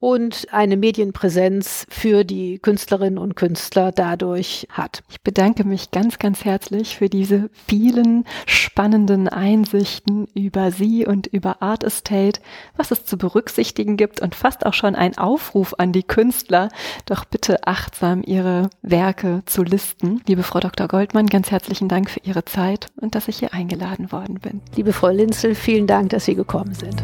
und 0.00 0.46
eine 0.50 0.78
Medienpräsenz 0.78 1.86
für 1.90 2.24
die 2.24 2.58
Künstlerinnen 2.58 3.18
und 3.18 3.36
Künstler 3.36 3.92
dadurch 3.92 4.66
hat. 4.70 5.02
Ich 5.10 5.20
bedanke 5.20 5.64
mich 5.64 5.90
ganz, 5.90 6.18
ganz 6.18 6.44
herzlich 6.44 6.96
für 6.96 7.10
diese 7.10 7.50
vielen 7.66 8.24
spannenden 8.46 9.28
Einsichten 9.28 10.26
über 10.34 10.72
Sie 10.72 11.06
und 11.06 11.26
über 11.26 11.60
Art 11.62 11.84
Estate, 11.84 12.40
was 12.76 12.90
es 12.90 13.04
zu 13.04 13.18
berücksichtigen 13.18 13.98
gibt 13.98 14.20
und 14.20 14.34
fast 14.34 14.64
auch 14.64 14.74
schon 14.74 14.94
ein 14.94 15.18
Aufruf 15.18 15.74
an 15.76 15.92
die 15.92 16.02
Künstler, 16.02 16.70
doch 17.04 17.26
bitte 17.26 17.66
achtsam 17.66 18.22
ihre 18.24 18.70
Werke 18.80 19.42
zu 19.44 19.62
listen. 19.62 20.22
Liebe 20.26 20.42
Frau 20.42 20.60
Dr. 20.60 20.88
Goldmann, 20.88 21.26
ganz 21.26 21.50
herzlichen 21.50 21.88
Dank 21.88 22.08
für 22.08 22.20
Ihre 22.20 22.44
Zeit 22.46 22.86
und 22.96 23.14
dass 23.14 23.28
ich 23.28 23.38
hier 23.38 23.52
eingeladen 23.52 24.12
worden 24.12 24.40
bin. 24.40 24.62
Liebe 24.76 24.94
Frau 24.94 25.08
Linzel, 25.08 25.54
vielen 25.54 25.86
Dank, 25.86 26.10
dass 26.10 26.24
Sie 26.24 26.34
gekommen 26.34 26.72
sind. 26.72 27.02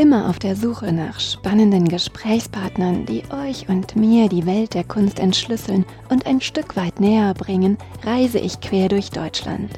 Immer 0.00 0.30
auf 0.30 0.38
der 0.38 0.56
Suche 0.56 0.94
nach 0.94 1.20
spannenden 1.20 1.86
Gesprächspartnern, 1.86 3.04
die 3.04 3.22
euch 3.30 3.68
und 3.68 3.96
mir 3.96 4.30
die 4.30 4.46
Welt 4.46 4.72
der 4.72 4.82
Kunst 4.82 5.18
entschlüsseln 5.18 5.84
und 6.08 6.24
ein 6.24 6.40
Stück 6.40 6.74
weit 6.74 7.00
näher 7.00 7.34
bringen, 7.34 7.76
reise 8.02 8.38
ich 8.38 8.62
quer 8.62 8.88
durch 8.88 9.10
Deutschland. 9.10 9.70